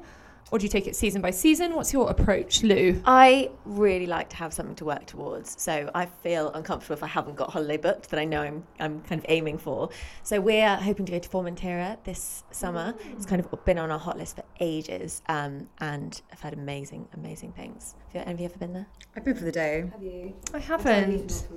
Or 0.51 0.59
do 0.59 0.63
you 0.63 0.69
take 0.69 0.85
it 0.85 0.95
season 0.95 1.21
by 1.21 1.31
season? 1.31 1.73
What's 1.75 1.91
your 1.91 2.09
approach, 2.09 2.61
Lou? 2.61 3.01
I 3.05 3.49
really 3.65 4.05
like 4.05 4.29
to 4.29 4.35
have 4.35 4.53
something 4.53 4.75
to 4.75 4.85
work 4.85 5.05
towards. 5.07 5.59
So 5.59 5.89
I 5.95 6.05
feel 6.05 6.51
uncomfortable 6.51 6.95
if 6.95 7.03
I 7.03 7.07
haven't 7.07 7.35
got 7.35 7.49
holiday 7.49 7.77
booked 7.77 8.11
that 8.11 8.19
I 8.19 8.25
know 8.25 8.41
I'm, 8.41 8.63
I'm 8.79 9.01
kind 9.01 9.19
of 9.19 9.25
aiming 9.27 9.57
for. 9.57 9.89
So 10.21 10.39
we're 10.39 10.75
hoping 10.75 11.05
to 11.07 11.11
go 11.11 11.19
to 11.19 11.29
Formentera 11.29 11.97
this 12.03 12.43
summer. 12.51 12.93
It's 13.13 13.25
kind 13.25 13.43
of 13.43 13.65
been 13.65 13.79
on 13.79 13.89
our 13.89 13.99
hot 13.99 14.17
list 14.17 14.35
for 14.35 14.43
ages 14.59 15.23
um, 15.27 15.67
and 15.79 16.21
I've 16.31 16.41
had 16.41 16.53
amazing, 16.53 17.07
amazing 17.13 17.53
things. 17.53 17.95
Have 18.15 18.25
you, 18.27 18.31
have 18.31 18.39
you 18.39 18.45
ever 18.45 18.57
been 18.57 18.73
there? 18.73 18.85
I've 19.15 19.23
been 19.25 19.35
for 19.35 19.43
the 19.43 19.51
day. 19.51 19.85
Have 19.91 20.01
you? 20.01 20.33
I 20.53 20.59
haven't. 20.59 21.47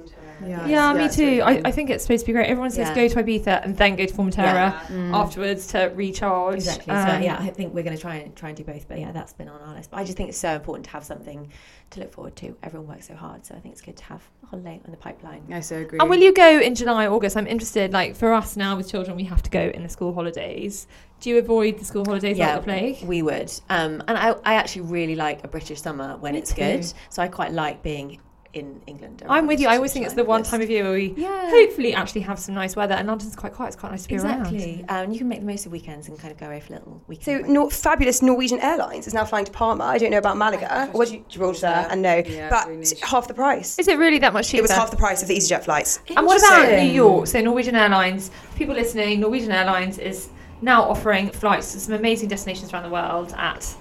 Yeah, 0.45 0.67
Yeah, 0.67 0.93
me 0.93 1.09
too. 1.09 1.23
really 1.25 1.43
I. 1.43 1.63
I 1.65 1.71
think 1.71 1.91
it's 1.91 2.03
supposed 2.05 2.23
to 2.25 2.27
be 2.27 2.33
great. 2.33 2.47
Everyone 2.49 2.71
says 2.71 2.89
Yeah. 2.89 2.95
go 2.95 3.09
to 3.09 3.23
Ibiza 3.23 3.65
and 3.65 3.77
then 3.77 3.97
go 3.97 4.07
to 4.07 4.13
Formentera 4.15 4.37
Yeah. 4.37 4.81
Mm. 4.89 5.13
afterwards 5.15 5.67
to 5.69 5.93
recharge. 5.95 6.57
Exactly. 6.57 6.93
Um, 6.93 7.09
so 7.09 7.19
yeah, 7.19 7.39
I 7.41 7.49
think 7.51 7.75
we're 7.75 7.83
going 7.85 7.97
to 7.97 8.01
try 8.01 8.17
and 8.17 8.35
try 8.37 8.49
and 8.51 8.57
do 8.59 8.65
both. 8.65 8.87
But 8.89 8.99
yeah, 9.01 9.13
that's 9.13 9.33
been 9.33 9.49
on 9.49 9.61
our 9.61 9.75
list. 9.75 9.91
But 9.91 9.99
I 9.99 10.05
just 10.05 10.17
think 10.17 10.29
it's 10.31 10.39
so 10.39 10.51
important 10.55 10.85
to 10.87 10.91
have 10.93 11.05
something 11.05 11.49
to 11.91 12.01
look 12.01 12.13
forward 12.13 12.37
to. 12.37 12.57
Everyone 12.63 12.89
works 12.89 13.09
so 13.09 13.15
hard, 13.15 13.45
so 13.45 13.55
I 13.55 13.61
think 13.61 13.73
it's 13.73 13.81
good 13.83 13.97
to 13.97 14.05
have 14.05 14.23
a 14.43 14.47
holiday 14.47 14.81
on 14.85 14.91
the 14.91 14.97
pipeline. 14.97 15.43
I 15.51 15.61
so 15.61 15.77
agree. 15.77 15.99
And 15.99 16.09
will 16.11 16.19
you 16.19 16.33
go 16.33 16.61
in 16.61 16.75
July, 16.75 17.07
August? 17.07 17.37
I'm 17.37 17.47
interested. 17.47 17.93
Like 17.93 18.15
for 18.17 18.33
us 18.33 18.57
now 18.57 18.77
with 18.77 18.91
children, 18.91 19.17
we 19.17 19.25
have 19.25 19.43
to 19.43 19.51
go 19.51 19.71
in 19.75 19.83
the 19.83 19.89
school 19.89 20.15
holidays. 20.15 20.87
Do 21.21 21.31
you 21.31 21.39
avoid 21.39 21.79
the 21.79 21.85
school 21.85 22.05
holidays 22.05 22.39
like 22.39 22.57
the 22.57 22.63
plague? 22.63 23.03
we 23.05 23.23
would. 23.23 23.51
Um, 23.71 24.03
and 24.07 24.17
I, 24.17 24.31
I 24.45 24.55
actually 24.55 24.83
really 24.83 25.17
like 25.17 25.43
a 25.45 25.49
British 25.49 25.81
summer 25.81 26.17
when 26.19 26.35
Me 26.35 26.39
it's 26.39 26.51
too. 26.51 26.63
good. 26.63 26.93
So 27.11 27.23
I 27.23 27.29
quite 27.29 27.53
like 27.53 27.83
being 27.83 28.21
in 28.55 28.81
England. 28.87 29.23
I'm 29.29 29.47
with 29.47 29.61
you. 29.61 29.69
I 29.69 29.77
always 29.77 29.93
think 29.93 30.07
it's 30.07 30.15
the 30.15 30.25
one 30.25 30.43
time 30.43 30.63
of 30.63 30.71
year 30.71 30.83
where 30.85 30.95
we 30.95 31.13
Yeah. 31.17 31.51
hopefully 31.51 31.95
actually 31.95 32.23
have 32.23 32.39
some 32.39 32.55
nice 32.55 32.75
weather. 32.77 32.95
And 32.95 33.07
London's 33.07 33.37
quite 33.37 33.53
quiet. 33.53 33.69
It's 33.69 33.77
quite 33.77 33.91
nice 33.93 34.05
to 34.05 34.09
be 34.09 34.17
around. 34.17 34.47
Exactly. 34.55 34.85
Um, 34.89 35.13
you 35.13 35.19
can 35.19 35.29
make 35.29 35.41
the 35.41 35.47
most 35.47 35.67
of 35.67 35.73
weekends 35.73 36.09
and 36.09 36.19
kind 36.19 36.33
of 36.33 36.39
go 36.39 36.47
away 36.47 36.61
for 36.61 36.73
a 36.73 36.77
little 36.79 36.95
So 36.95 37.03
weekend. 37.09 37.41
break. 37.43 37.53
Nor- 37.53 37.71
fabulous 37.71 38.23
Norwegian 38.23 38.59
Airlines 38.61 39.07
is 39.07 39.13
now 39.13 39.25
flying 39.27 39.45
to 39.45 39.53
Parma. 39.53 39.85
I 39.85 39.99
don't 39.99 40.11
know 40.11 40.19
about 40.19 40.39
Malaga 40.39 40.91
or 40.95 41.05
Gibraltar, 41.05 41.67
and 41.91 42.01
no, 42.01 42.23
Yeah, 42.27 42.49
but 42.49 42.69
really 42.69 42.85
half 43.03 43.29
the 43.29 43.35
price. 43.35 43.79
Is 43.79 43.87
it 43.87 43.99
really 43.99 44.19
that 44.21 44.33
much 44.33 44.49
cheaper? 44.49 44.61
It 44.61 44.63
was 44.63 44.71
half 44.73 44.91
the 44.91 44.97
price 44.97 45.21
of 45.23 45.29
the 45.29 45.37
EasyJet 45.37 45.65
flights. 45.65 46.01
And 46.17 46.27
what 46.27 46.39
about 46.39 46.71
New 46.83 46.91
York? 46.91 47.27
So 47.27 47.41
Norwegian 47.43 47.77
Airlines, 47.77 48.31
people 48.57 48.75
listening, 48.75 49.21
Norwegian 49.21 49.53
Airlines 49.53 49.99
is 49.99 50.29
now 50.63 50.83
offering 50.83 51.31
flights 51.31 51.73
to 51.73 51.81
some 51.81 51.95
amazing 51.95 52.29
destinations 52.29 52.73
around 52.73 52.83
the 52.85 52.89
world 52.89 53.33
at 53.37 53.75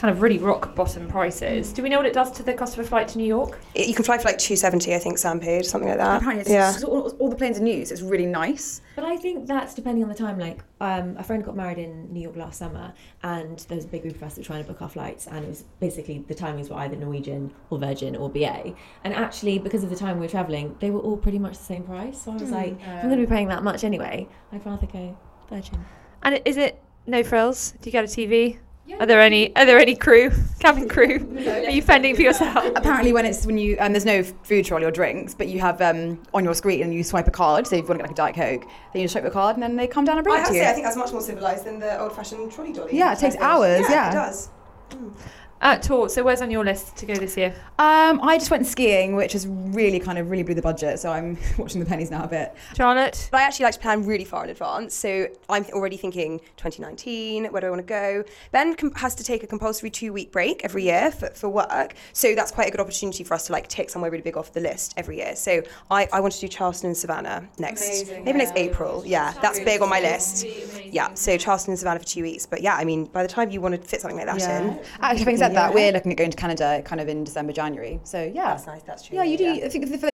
kind 0.00 0.10
of 0.10 0.22
really 0.22 0.38
rock 0.38 0.74
bottom 0.74 1.06
prices. 1.08 1.74
Do 1.74 1.82
we 1.82 1.90
know 1.90 1.98
what 1.98 2.06
it 2.06 2.14
does 2.14 2.30
to 2.32 2.42
the 2.42 2.54
cost 2.54 2.72
of 2.78 2.84
a 2.86 2.88
flight 2.88 3.06
to 3.08 3.18
New 3.18 3.26
York? 3.26 3.58
It- 3.74 3.86
you 3.86 3.94
can 3.94 4.02
fly 4.02 4.16
for 4.16 4.24
like 4.24 4.38
270, 4.38 4.94
I 4.94 4.98
think 4.98 5.18
Sam 5.18 5.42
something 5.62 5.88
like 5.90 5.98
that. 5.98 6.22
Apparently, 6.22 6.40
it's, 6.40 6.50
yeah. 6.50 6.74
all, 6.88 7.10
all 7.18 7.28
the 7.28 7.36
planes 7.36 7.58
are 7.58 7.62
new, 7.62 7.84
so 7.84 7.92
it's 7.92 8.00
really 8.00 8.24
nice. 8.24 8.80
But 8.96 9.04
I 9.04 9.18
think 9.18 9.46
that's 9.46 9.74
depending 9.74 10.02
on 10.02 10.08
the 10.08 10.14
time. 10.14 10.38
Like, 10.38 10.60
um, 10.80 11.16
a 11.18 11.22
friend 11.22 11.44
got 11.44 11.54
married 11.54 11.76
in 11.76 12.10
New 12.10 12.20
York 12.20 12.36
last 12.36 12.58
summer, 12.58 12.94
and 13.22 13.58
there 13.68 13.76
was 13.76 13.84
a 13.84 13.88
big 13.88 14.00
group 14.02 14.16
of 14.16 14.22
us 14.22 14.34
that 14.34 14.40
were 14.40 14.46
trying 14.46 14.62
to 14.64 14.68
book 14.68 14.80
our 14.80 14.88
flights, 14.88 15.26
and 15.26 15.44
it 15.44 15.48
was 15.48 15.64
basically 15.80 16.24
the 16.28 16.34
timings 16.34 16.70
were 16.70 16.76
either 16.76 16.96
Norwegian 16.96 17.52
or 17.68 17.78
Virgin 17.78 18.16
or 18.16 18.30
BA. 18.30 18.74
And 19.04 19.12
actually, 19.12 19.58
because 19.58 19.84
of 19.84 19.90
the 19.90 19.96
time 19.96 20.16
we 20.18 20.24
were 20.24 20.30
traveling, 20.30 20.76
they 20.80 20.90
were 20.90 21.00
all 21.00 21.18
pretty 21.18 21.38
much 21.38 21.58
the 21.58 21.64
same 21.64 21.82
price. 21.82 22.22
So 22.22 22.32
I 22.32 22.36
was 22.36 22.50
like, 22.50 22.80
if 22.80 22.88
I'm 22.88 23.08
going 23.10 23.20
to 23.20 23.26
be 23.26 23.30
paying 23.30 23.48
that 23.48 23.62
much 23.62 23.84
anyway, 23.84 24.26
I'd 24.50 24.64
rather 24.64 24.86
go 24.86 25.16
Virgin. 25.50 25.84
And 26.22 26.40
is 26.46 26.56
it 26.56 26.82
no 27.06 27.22
frills? 27.22 27.72
Do 27.82 27.88
you 27.88 27.92
get 27.92 28.04
a 28.04 28.06
TV? 28.06 28.58
Are 28.98 29.06
there 29.06 29.20
any? 29.20 29.54
Are 29.56 29.64
there 29.64 29.78
any 29.78 29.94
crew, 29.94 30.30
cabin 30.58 30.88
crew? 30.88 31.16
Are 31.46 31.70
you 31.70 31.82
fending 31.82 32.16
for 32.16 32.22
yourself? 32.22 32.64
Apparently, 32.76 33.12
when 33.12 33.24
it's 33.24 33.46
when 33.46 33.56
you 33.58 33.76
um, 33.78 33.92
there's 33.92 34.04
no 34.04 34.22
food 34.22 34.64
trolley 34.64 34.84
or 34.84 34.90
drinks, 34.90 35.34
but 35.34 35.48
you 35.48 35.60
have 35.60 35.80
um, 35.80 36.20
on 36.34 36.44
your 36.44 36.54
screen 36.54 36.82
and 36.82 36.92
you 36.92 37.02
swipe 37.04 37.28
a 37.28 37.30
card. 37.30 37.66
So 37.66 37.76
if 37.76 37.82
you 37.82 37.88
want 37.88 38.00
to 38.00 38.06
get 38.06 38.18
like 38.18 38.34
a 38.34 38.34
diet 38.34 38.60
coke, 38.62 38.70
then 38.92 39.02
you 39.02 39.04
just 39.04 39.12
swipe 39.12 39.24
a 39.24 39.30
card 39.30 39.56
and 39.56 39.62
then 39.62 39.76
they 39.76 39.86
come 39.86 40.04
down 40.04 40.18
and 40.18 40.24
bring 40.24 40.36
I 40.36 40.38
it 40.38 40.40
have 40.40 40.48
to 40.48 40.52
to 40.54 40.58
you. 40.58 40.64
say, 40.64 40.70
I 40.70 40.72
think 40.72 40.84
that's 40.86 40.96
much 40.96 41.12
more 41.12 41.20
civilised 41.22 41.64
than 41.64 41.78
the 41.78 42.00
old-fashioned 42.00 42.50
trolley 42.52 42.72
dolly. 42.72 42.96
Yeah, 42.96 43.12
it 43.12 43.18
takes 43.18 43.36
hours, 43.36 43.84
yeah. 43.88 44.10
it 44.10 44.14
does. 44.14 44.48
Uh, 45.62 45.76
Tor. 45.76 46.08
So 46.08 46.22
where's 46.22 46.40
on 46.40 46.50
your 46.50 46.64
list 46.64 46.96
to 46.96 47.06
go 47.06 47.14
this 47.14 47.36
year? 47.36 47.54
Um, 47.78 48.20
I 48.22 48.38
just 48.38 48.50
went 48.50 48.66
skiing, 48.66 49.14
which 49.14 49.34
has 49.34 49.46
really 49.46 50.00
kind 50.00 50.18
of 50.18 50.30
really 50.30 50.42
blew 50.42 50.54
the 50.54 50.62
budget. 50.62 50.98
So 50.98 51.10
I'm 51.10 51.36
watching 51.58 51.80
the 51.80 51.86
pennies 51.86 52.10
now 52.10 52.24
a 52.24 52.28
bit. 52.28 52.54
Charlotte. 52.74 53.28
But 53.30 53.40
I 53.40 53.42
actually 53.42 53.64
like 53.64 53.74
to 53.74 53.80
plan 53.80 54.06
really 54.06 54.24
far 54.24 54.44
in 54.44 54.50
advance. 54.50 54.94
So 54.94 55.28
I'm 55.50 55.66
already 55.66 55.98
thinking 55.98 56.38
2019, 56.56 57.46
where 57.46 57.60
do 57.60 57.66
I 57.66 57.70
want 57.70 57.80
to 57.80 57.86
go? 57.86 58.24
Ben 58.52 58.74
com- 58.74 58.92
has 58.94 59.14
to 59.16 59.24
take 59.24 59.42
a 59.42 59.46
compulsory 59.46 59.90
two 59.90 60.14
week 60.14 60.32
break 60.32 60.64
every 60.64 60.84
year 60.84 61.10
for, 61.10 61.28
for 61.30 61.50
work. 61.50 61.94
So 62.14 62.34
that's 62.34 62.50
quite 62.50 62.68
a 62.68 62.70
good 62.70 62.80
opportunity 62.80 63.22
for 63.22 63.34
us 63.34 63.46
to 63.48 63.52
like 63.52 63.68
take 63.68 63.90
somewhere 63.90 64.10
really 64.10 64.22
big 64.22 64.38
off 64.38 64.54
the 64.54 64.60
list 64.60 64.94
every 64.96 65.18
year. 65.18 65.36
So 65.36 65.62
I, 65.90 66.08
I 66.10 66.20
want 66.20 66.32
to 66.34 66.40
do 66.40 66.48
Charleston 66.48 66.88
and 66.88 66.96
Savannah 66.96 67.46
next, 67.58 68.10
maybe 68.24 68.38
next 68.38 68.54
April. 68.56 69.02
Yeah, 69.04 69.34
that's 69.42 69.60
big 69.60 69.82
on 69.82 69.90
my 69.90 70.00
list. 70.00 70.46
Yeah, 70.86 71.12
so 71.14 71.36
Charleston 71.36 71.72
and 71.72 71.78
Savannah 71.78 72.00
for 72.00 72.06
two 72.06 72.22
weeks. 72.22 72.46
But 72.46 72.62
yeah, 72.62 72.76
I 72.76 72.84
mean, 72.84 73.04
by 73.04 73.22
the 73.22 73.28
time 73.28 73.50
you 73.50 73.60
want 73.60 73.74
to 73.74 73.80
fit 73.80 74.00
something 74.00 74.16
like 74.16 74.26
that 74.26 74.40
in, 74.40 74.80
Actually, 75.00 75.18
having 75.18 75.49
said 75.50 75.56
that, 75.56 75.74
we're 75.74 75.92
looking 75.92 76.12
at 76.12 76.18
going 76.18 76.30
to 76.30 76.36
Canada 76.36 76.82
kind 76.82 77.00
of 77.00 77.08
in 77.08 77.24
December, 77.24 77.52
January. 77.52 78.00
So 78.04 78.22
yeah, 78.22 78.50
that's 78.50 78.66
nice. 78.66 78.82
That's 78.82 79.02
true. 79.04 79.16
yeah, 79.16 79.24
you 79.24 79.36
do. 79.36 79.60
I 79.64 79.68
think 79.68 79.88
for 80.00 80.10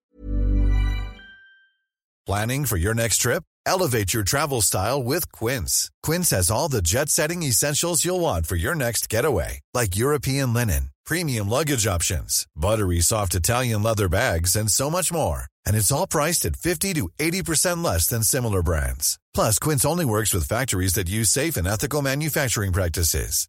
Planning 2.26 2.64
for 2.64 2.76
your 2.76 2.92
next 2.92 3.18
trip? 3.18 3.44
Elevate 3.66 4.12
your 4.12 4.24
travel 4.24 4.60
style 4.60 5.00
with 5.00 5.30
Quince. 5.30 5.90
Quince 6.02 6.30
has 6.30 6.50
all 6.50 6.68
the 6.68 6.82
jet 6.82 7.08
setting 7.08 7.42
essentials 7.44 8.04
you'll 8.04 8.20
want 8.20 8.46
for 8.46 8.56
your 8.56 8.74
next 8.74 9.08
getaway, 9.08 9.60
like 9.74 9.96
European 9.96 10.52
linen, 10.52 10.90
premium 11.04 11.48
luggage 11.48 11.86
options, 11.86 12.46
buttery 12.56 13.00
soft 13.00 13.34
Italian 13.36 13.82
leather 13.82 14.08
bags, 14.08 14.56
and 14.56 14.70
so 14.70 14.90
much 14.90 15.12
more. 15.12 15.44
And 15.64 15.76
it's 15.76 15.92
all 15.92 16.06
priced 16.08 16.44
at 16.46 16.56
50 16.56 16.94
to 16.94 17.08
80% 17.18 17.84
less 17.84 18.08
than 18.08 18.24
similar 18.24 18.62
brands. 18.62 19.20
Plus, 19.32 19.58
Quince 19.60 19.84
only 19.84 20.04
works 20.04 20.34
with 20.34 20.48
factories 20.48 20.94
that 20.94 21.08
use 21.08 21.30
safe 21.30 21.56
and 21.56 21.66
ethical 21.66 22.02
manufacturing 22.02 22.72
practices. 22.72 23.48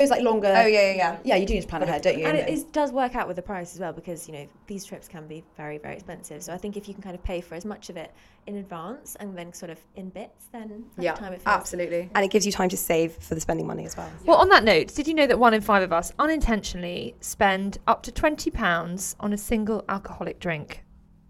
It's 0.00 0.10
like 0.10 0.22
longer. 0.22 0.48
Oh, 0.48 0.66
yeah, 0.66 0.90
yeah, 0.90 0.94
yeah. 0.94 1.18
Yeah, 1.24 1.36
you 1.36 1.46
do 1.46 1.54
need 1.54 1.62
to 1.62 1.68
plan 1.68 1.82
ahead, 1.82 2.02
don't 2.02 2.18
you? 2.18 2.26
And 2.26 2.36
it 2.36 2.48
is, 2.48 2.64
does 2.64 2.92
work 2.92 3.16
out 3.16 3.26
with 3.26 3.36
the 3.36 3.42
price 3.42 3.74
as 3.74 3.80
well 3.80 3.92
because 3.92 4.28
you 4.28 4.34
know 4.34 4.48
these 4.66 4.84
trips 4.84 5.08
can 5.08 5.26
be 5.26 5.44
very 5.56 5.78
very 5.78 5.94
expensive. 5.94 6.42
So 6.42 6.52
I 6.52 6.56
think 6.56 6.76
if 6.76 6.88
you 6.88 6.94
can 6.94 7.02
kind 7.02 7.14
of 7.14 7.22
pay 7.22 7.40
for 7.40 7.54
as 7.54 7.64
much 7.64 7.90
of 7.90 7.96
it 7.96 8.12
in 8.46 8.56
advance 8.56 9.16
and 9.20 9.36
then 9.36 9.52
sort 9.52 9.70
of 9.70 9.78
in 9.96 10.08
bits, 10.10 10.46
then 10.52 10.84
yeah, 10.98 11.14
the 11.14 11.20
time 11.20 11.32
it 11.32 11.42
feels 11.42 11.46
absolutely. 11.46 12.10
And 12.14 12.24
it 12.24 12.30
gives 12.30 12.46
you 12.46 12.52
time 12.52 12.68
to 12.70 12.76
save 12.76 13.12
for 13.14 13.34
the 13.34 13.40
spending 13.40 13.66
money 13.66 13.84
as 13.84 13.96
well. 13.96 14.10
Well, 14.24 14.36
on 14.38 14.48
that 14.50 14.64
note, 14.64 14.94
did 14.94 15.06
you 15.08 15.14
know 15.14 15.26
that 15.26 15.38
one 15.38 15.54
in 15.54 15.60
five 15.60 15.82
of 15.82 15.92
us 15.92 16.12
unintentionally 16.18 17.14
spend 17.20 17.78
up 17.86 18.02
to 18.04 18.12
£20 18.12 19.14
on 19.20 19.32
a 19.32 19.38
single 19.38 19.84
alcoholic 19.88 20.40
drink 20.40 20.84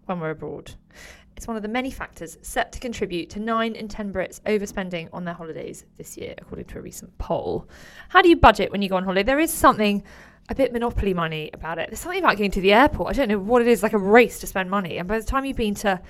when 0.05 0.19
we're 0.19 0.31
abroad? 0.31 0.71
It's 1.39 1.47
one 1.47 1.55
of 1.55 1.63
the 1.63 1.69
many 1.69 1.89
factors 1.89 2.37
set 2.41 2.73
to 2.73 2.81
contribute 2.81 3.29
to 3.29 3.39
9 3.39 3.73
in 3.73 3.87
10 3.87 4.11
Brits 4.11 4.41
overspending 4.41 5.07
on 5.13 5.23
their 5.23 5.33
holidays 5.33 5.85
this 5.95 6.17
year, 6.17 6.35
according 6.37 6.65
to 6.65 6.79
a 6.79 6.81
recent 6.81 7.17
poll. 7.17 7.65
How 8.09 8.21
do 8.21 8.27
you 8.27 8.35
budget 8.35 8.73
when 8.73 8.81
you 8.81 8.89
go 8.89 8.97
on 8.97 9.05
holiday? 9.05 9.23
There 9.23 9.39
is 9.39 9.49
something 9.49 10.03
a 10.49 10.55
bit 10.55 10.73
monopoly 10.73 11.13
money 11.13 11.49
about 11.53 11.79
it. 11.79 11.89
There's 11.89 12.01
something 12.01 12.21
about 12.21 12.37
going 12.37 12.51
to 12.51 12.59
the 12.59 12.73
airport. 12.73 13.11
I 13.11 13.13
don't 13.13 13.29
know 13.29 13.39
what 13.39 13.61
it 13.61 13.69
is, 13.69 13.81
like 13.81 13.93
a 13.93 13.97
race 13.97 14.39
to 14.39 14.47
spend 14.47 14.69
money. 14.69 14.97
And 14.97 15.07
by 15.07 15.17
the 15.17 15.23
time 15.23 15.45
you've 15.45 15.55
been 15.55 15.75
to 15.75 16.01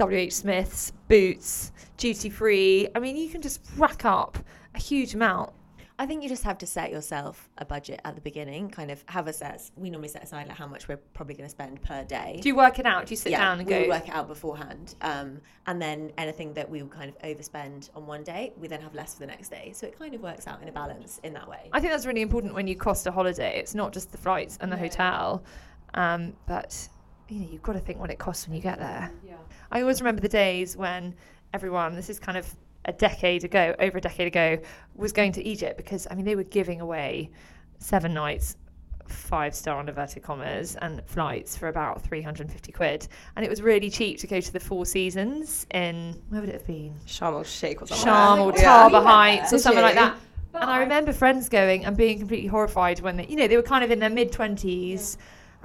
WH 0.00 0.32
Smith's, 0.32 0.90
Boots, 1.06 1.70
duty 1.96 2.28
free, 2.28 2.88
I 2.92 2.98
mean, 2.98 3.16
you 3.16 3.28
can 3.28 3.42
just 3.42 3.60
rack 3.76 4.04
up 4.04 4.36
a 4.74 4.80
huge 4.80 5.14
amount. 5.14 5.52
I 5.98 6.04
think 6.04 6.22
you 6.22 6.28
just 6.28 6.44
have 6.44 6.58
to 6.58 6.66
set 6.66 6.90
yourself 6.90 7.48
a 7.56 7.64
budget 7.64 8.00
at 8.04 8.14
the 8.14 8.20
beginning. 8.20 8.68
Kind 8.68 8.90
of 8.90 9.02
have 9.06 9.28
a 9.28 9.32
set. 9.32 9.70
We 9.76 9.88
normally 9.88 10.08
set 10.08 10.22
aside 10.22 10.46
like 10.48 10.56
how 10.56 10.66
much 10.66 10.88
we're 10.88 10.98
probably 11.14 11.34
going 11.34 11.46
to 11.46 11.50
spend 11.50 11.80
per 11.82 12.04
day. 12.04 12.38
Do 12.42 12.48
you 12.48 12.56
work 12.56 12.78
it 12.78 12.84
out? 12.84 13.06
Do 13.06 13.12
you 13.12 13.16
sit 13.16 13.32
yeah, 13.32 13.38
down 13.38 13.60
and 13.60 13.66
we 13.66 13.74
go? 13.74 13.88
work 13.88 14.08
it 14.08 14.14
out 14.14 14.28
beforehand, 14.28 14.94
um, 15.00 15.40
and 15.66 15.80
then 15.80 16.12
anything 16.18 16.52
that 16.54 16.68
we 16.68 16.82
would 16.82 16.92
kind 16.92 17.08
of 17.08 17.18
overspend 17.20 17.88
on 17.94 18.06
one 18.06 18.22
day, 18.22 18.52
we 18.58 18.68
then 18.68 18.80
have 18.82 18.94
less 18.94 19.14
for 19.14 19.20
the 19.20 19.26
next 19.26 19.48
day. 19.48 19.72
So 19.74 19.86
it 19.86 19.98
kind 19.98 20.14
of 20.14 20.20
works 20.20 20.46
out 20.46 20.60
in 20.60 20.68
a 20.68 20.72
balance 20.72 21.18
in 21.24 21.32
that 21.32 21.48
way. 21.48 21.70
I 21.72 21.80
think 21.80 21.92
that's 21.92 22.06
really 22.06 22.22
important 22.22 22.52
when 22.52 22.66
you 22.66 22.76
cost 22.76 23.06
a 23.06 23.10
holiday. 23.10 23.58
It's 23.58 23.74
not 23.74 23.92
just 23.92 24.12
the 24.12 24.18
flights 24.18 24.58
and 24.60 24.70
the 24.70 24.76
hotel, 24.76 25.42
um, 25.94 26.34
but 26.46 26.88
you 27.28 27.40
know 27.40 27.48
you've 27.50 27.62
got 27.62 27.72
to 27.72 27.80
think 27.80 27.98
what 27.98 28.10
it 28.10 28.18
costs 28.18 28.46
when 28.46 28.54
you 28.54 28.62
get 28.62 28.78
there. 28.78 29.10
Yeah. 29.26 29.34
I 29.72 29.80
always 29.80 30.02
remember 30.02 30.20
the 30.20 30.28
days 30.28 30.76
when 30.76 31.14
everyone. 31.54 31.94
This 31.94 32.10
is 32.10 32.20
kind 32.20 32.36
of 32.36 32.54
a 32.86 32.92
decade 32.92 33.44
ago, 33.44 33.74
over 33.78 33.98
a 33.98 34.00
decade 34.00 34.26
ago, 34.28 34.58
was 34.94 35.12
going 35.12 35.32
to 35.32 35.44
Egypt 35.44 35.76
because 35.76 36.06
I 36.10 36.14
mean 36.14 36.24
they 36.24 36.36
were 36.36 36.44
giving 36.44 36.80
away 36.80 37.30
seven 37.78 38.14
nights 38.14 38.56
five 39.08 39.54
star 39.54 39.78
on 39.78 39.88
inverted 39.88 40.22
commas 40.22 40.76
and 40.76 41.02
flights 41.06 41.56
for 41.56 41.68
about 41.68 42.02
350 42.02 42.72
quid. 42.72 43.08
And 43.36 43.44
it 43.44 43.48
was 43.48 43.62
really 43.62 43.90
cheap 43.90 44.18
to 44.20 44.26
go 44.26 44.40
to 44.40 44.52
the 44.52 44.60
Four 44.60 44.86
Seasons 44.86 45.66
in, 45.72 46.20
where 46.28 46.40
would 46.40 46.50
it 46.50 46.54
have 46.54 46.66
been? 46.66 46.94
Sharm 47.06 47.34
el 47.34 47.44
Sheikh 47.44 47.82
or 47.82 47.86
something. 47.86 48.06
Sharm 48.06 48.40
or 48.40 48.52
Yeah. 48.58 48.88
Taba 48.88 49.04
Heights 49.04 49.52
or 49.52 49.58
something 49.58 49.82
like 49.82 49.94
that. 49.94 50.16
And 50.54 50.70
I 50.70 50.78
remember 50.80 51.12
friends 51.12 51.48
going 51.48 51.84
and 51.84 51.96
being 51.96 52.18
completely 52.18 52.48
horrified 52.48 53.00
when 53.00 53.16
they, 53.16 53.26
you 53.26 53.36
know, 53.36 53.46
they 53.46 53.56
were 53.56 53.62
kind 53.62 53.84
of 53.84 53.90
in 53.90 53.98
their 53.98 54.10
mid 54.10 54.32
20s. 54.32 55.16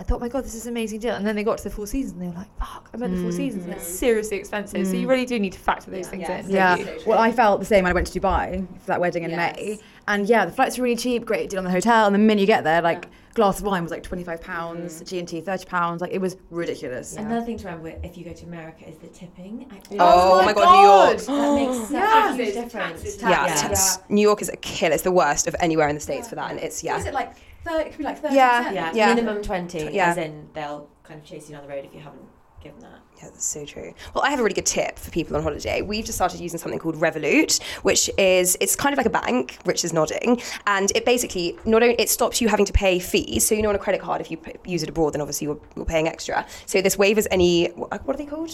I 0.02 0.04
thought, 0.04 0.16
oh 0.16 0.20
my 0.22 0.30
God, 0.30 0.44
this 0.44 0.56
is 0.56 0.66
an 0.66 0.74
amazing 0.74 1.00
deal. 1.00 1.14
And 1.14 1.28
then 1.28 1.36
they 1.36 1.44
got 1.44 1.60
to 1.60 1.64
the 1.64 1.70
Four 1.70 1.86
Seasons 1.86 2.14
and 2.14 2.24
they 2.24 2.28
were 2.28 2.34
like, 2.34 2.58
fuck, 2.58 2.90
I 2.92 2.98
meant 2.98 3.16
the 3.16 3.22
Four 3.22 3.32
Seasons. 3.32 3.66
And 3.66 3.74
it's 3.74 3.86
seriously 3.86 4.36
expensive. 4.38 4.88
So 4.88 4.94
you 4.94 5.06
mm. 5.06 5.10
really 5.12 5.28
do 5.28 5.38
need 5.38 5.54
to 5.54 5.60
factor 5.60 5.92
those 5.92 6.08
things 6.08 6.28
in. 6.28 6.50
Yeah. 6.50 6.84
Well, 7.06 7.20
I 7.20 7.32
felt 7.32 7.60
the 7.60 7.68
same 7.68 7.84
when 7.84 7.92
I 7.92 7.94
went 7.94 8.08
to 8.08 8.20
Dubai 8.20 8.68
for 8.80 8.88
that 8.88 9.00
wedding 9.00 9.26
in 9.26 9.36
May. 9.36 9.78
And 10.08 10.28
yeah, 10.28 10.46
the 10.46 10.52
flights 10.52 10.80
were 10.80 10.86
really 10.86 10.96
cheap, 10.96 11.24
great 11.24 11.52
deal 11.52 11.60
on 11.60 11.66
the 11.66 11.70
hotel. 11.72 12.08
And 12.08 12.16
the 12.16 12.20
minute 12.20 12.42
you 12.42 12.48
get 12.48 12.64
there, 12.64 12.82
like, 12.82 13.10
glass 13.36 13.60
of 13.60 13.66
wine 13.66 13.84
was 13.84 13.92
like 13.92 14.02
£25, 14.02 14.42
pounds, 14.42 15.04
mm. 15.04 15.08
G&T 15.08 15.44
£30. 15.44 16.02
Like, 16.02 16.12
it 16.12 16.20
was 16.20 16.36
ridiculous. 16.50 17.16
Another 17.16 17.46
thing 17.46 17.58
to 17.60 17.66
remember 17.66 17.94
if 18.04 18.18
you 18.18 18.26
go 18.26 18.34
to 18.34 18.46
America 18.48 18.90
is 18.90 18.98
the 18.98 19.08
tipping. 19.10 19.68
I- 19.70 19.98
Oh, 20.00 20.40
oh 20.40 20.46
my 20.46 20.54
god, 20.54 20.72
New 20.72 20.82
York. 20.82 21.22
That 21.28 21.56
makes 21.56 21.90
such 21.90 22.32
a 22.32 22.36
huge 22.44 22.54
difference. 22.56 23.22
Yeah, 23.22 23.30
Yeah. 23.30 23.66
it's- 23.66 24.00
New 24.10 24.24
York 24.24 24.42
is 24.42 24.50
a 24.50 24.58
killer 24.58 24.94
It's 24.94 25.04
the 25.04 25.12
worst 25.12 25.46
of 25.46 25.56
anywhere 25.60 25.88
in 25.90 25.96
the 25.96 26.02
states 26.02 26.28
for 26.28 26.36
that, 26.36 26.50
and 26.50 26.60
it's 26.60 26.84
yeah. 26.84 26.98
Is 26.98 27.06
it 27.06 27.14
like 27.14 27.36
30, 27.65 27.84
it 27.86 27.89
could 27.89 27.97
be 28.00 28.04
like 28.04 28.21
30 28.21 28.36
Yeah. 28.36 28.71
Yeah, 28.71 28.91
Yeah. 28.93 29.13
minimum 29.13 29.41
20, 29.41 29.89
Yeah. 29.93 30.10
as 30.12 30.17
in 30.17 30.50
they'll 30.54 30.88
kind 31.04 31.19
of 31.19 31.26
chase 31.26 31.50
you 31.50 31.56
down 31.56 31.63
the 31.63 31.69
road 31.69 31.86
if 31.86 31.93
you 31.93 32.00
haven't 32.00 32.21
given 32.63 32.80
that. 32.82 33.00
Yeah, 33.17 33.30
that's 33.30 33.45
so 33.45 33.65
true. 33.65 33.93
Well, 34.13 34.24
I 34.24 34.30
have 34.30 34.39
a 34.39 34.43
really 34.43 34.54
good 34.56 34.65
tip 34.67 34.97
for 35.00 35.10
people 35.12 35.36
on 35.36 35.43
holiday. 35.43 35.82
We've 35.82 36.06
just 36.06 36.17
started 36.17 36.39
using 36.39 36.60
something 36.60 36.80
called 36.80 36.95
Revolut, 36.95 37.62
which 37.84 38.10
is 38.17 38.58
it's 38.62 38.76
kind 38.76 38.93
of 38.93 38.97
like 38.97 39.06
a 39.06 39.12
bank. 39.12 39.58
Rich 39.65 39.84
is 39.84 39.93
nodding, 39.93 40.41
and 40.67 40.91
it 40.95 41.06
basically 41.06 41.58
not 41.65 41.82
only 41.84 41.95
it 41.95 42.10
stops 42.10 42.39
you 42.41 42.47
having 42.50 42.65
to 42.65 42.74
pay 42.74 43.00
fees. 43.00 43.47
So 43.47 43.54
you 43.56 43.62
know, 43.63 43.69
on 43.69 43.76
a 43.76 43.80
credit 43.80 44.02
card, 44.02 44.21
if 44.21 44.30
you 44.32 44.38
p- 44.38 44.54
use 44.65 44.82
it 44.84 44.89
abroad, 44.89 45.13
then 45.13 45.21
obviously 45.21 45.45
you're, 45.45 45.60
you're 45.76 45.86
paying 45.86 46.08
extra. 46.08 46.45
So 46.67 46.82
this 46.82 46.95
waivers 46.97 47.26
any 47.32 47.67
what, 47.69 48.06
what 48.08 48.15
are 48.15 48.17
they 48.17 48.26
called? 48.26 48.52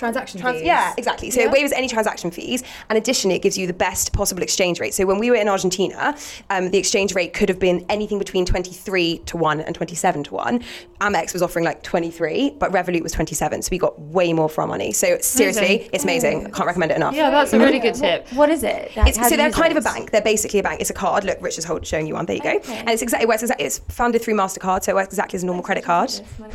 Transaction 0.00 0.40
Trans- 0.40 0.58
fees. 0.58 0.66
yeah, 0.66 0.94
exactly. 0.98 1.30
So 1.30 1.40
it 1.40 1.50
waivers 1.50 1.72
any 1.74 1.86
transaction 1.86 2.30
fees, 2.30 2.64
and 2.88 2.98
additionally, 2.98 3.36
it 3.36 3.42
gives 3.42 3.56
you 3.56 3.66
the 3.66 3.72
best 3.72 4.12
possible 4.12 4.42
exchange 4.42 4.80
rate. 4.80 4.94
So 4.94 5.06
when 5.06 5.18
we 5.18 5.30
were 5.30 5.36
in 5.36 5.48
Argentina, 5.48 6.16
um, 6.48 6.70
the 6.70 6.78
exchange 6.78 7.14
rate 7.14 7.32
could 7.32 7.48
have 7.48 7.58
been 7.58 7.84
anything 7.88 8.18
between 8.18 8.44
23 8.44 9.18
to 9.26 9.36
1 9.36 9.60
and 9.60 9.74
27 9.74 10.24
to 10.24 10.34
1. 10.34 10.64
Amex 11.00 11.32
was 11.32 11.42
offering 11.42 11.64
like 11.64 11.82
23, 11.82 12.56
but 12.58 12.72
Revolut 12.72 13.02
was 13.02 13.12
27. 13.12 13.62
So 13.62 13.68
we 13.70 13.78
got 13.78 13.98
way 14.00 14.32
more 14.32 14.48
for 14.48 14.62
our 14.62 14.66
money. 14.66 14.92
So 14.92 15.18
seriously, 15.20 15.66
Amazing. 15.66 15.90
it's 15.92 16.04
amazing. 16.04 16.46
I 16.46 16.50
can't 16.50 16.66
recommend 16.66 16.92
it 16.92 16.96
enough. 16.96 17.14
Yeah, 17.14 17.30
that's 17.30 17.52
a 17.52 17.58
really 17.58 17.78
good 17.78 17.94
tip. 17.94 18.28
What 18.32 18.50
is 18.50 18.64
it? 18.64 18.92
It's, 18.96 19.28
so 19.28 19.36
they're 19.36 19.50
kind 19.50 19.70
of 19.70 19.78
a 19.78 19.80
bank. 19.82 20.10
They're 20.10 20.20
basically 20.22 20.60
a 20.60 20.62
bank. 20.62 20.80
It's 20.80 20.90
a 20.90 20.94
card. 20.94 21.24
Look, 21.24 21.40
Rich 21.40 21.58
is 21.58 21.64
hold, 21.64 21.86
showing 21.86 22.06
you 22.06 22.14
one. 22.14 22.26
There 22.26 22.36
you 22.36 22.42
go. 22.42 22.60
And 22.68 22.90
it's 22.90 23.02
exactly 23.02 23.24
it 23.24 23.28
works 23.28 23.42
exactly. 23.42 23.66
It's 23.66 23.78
funded 23.88 24.22
through 24.22 24.34
Mastercard, 24.34 24.84
so 24.84 24.92
it 24.92 24.94
works 24.94 25.08
exactly 25.08 25.36
as 25.36 25.42
a 25.42 25.46
normal 25.46 25.62
credit 25.62 25.84
card. 25.84 26.10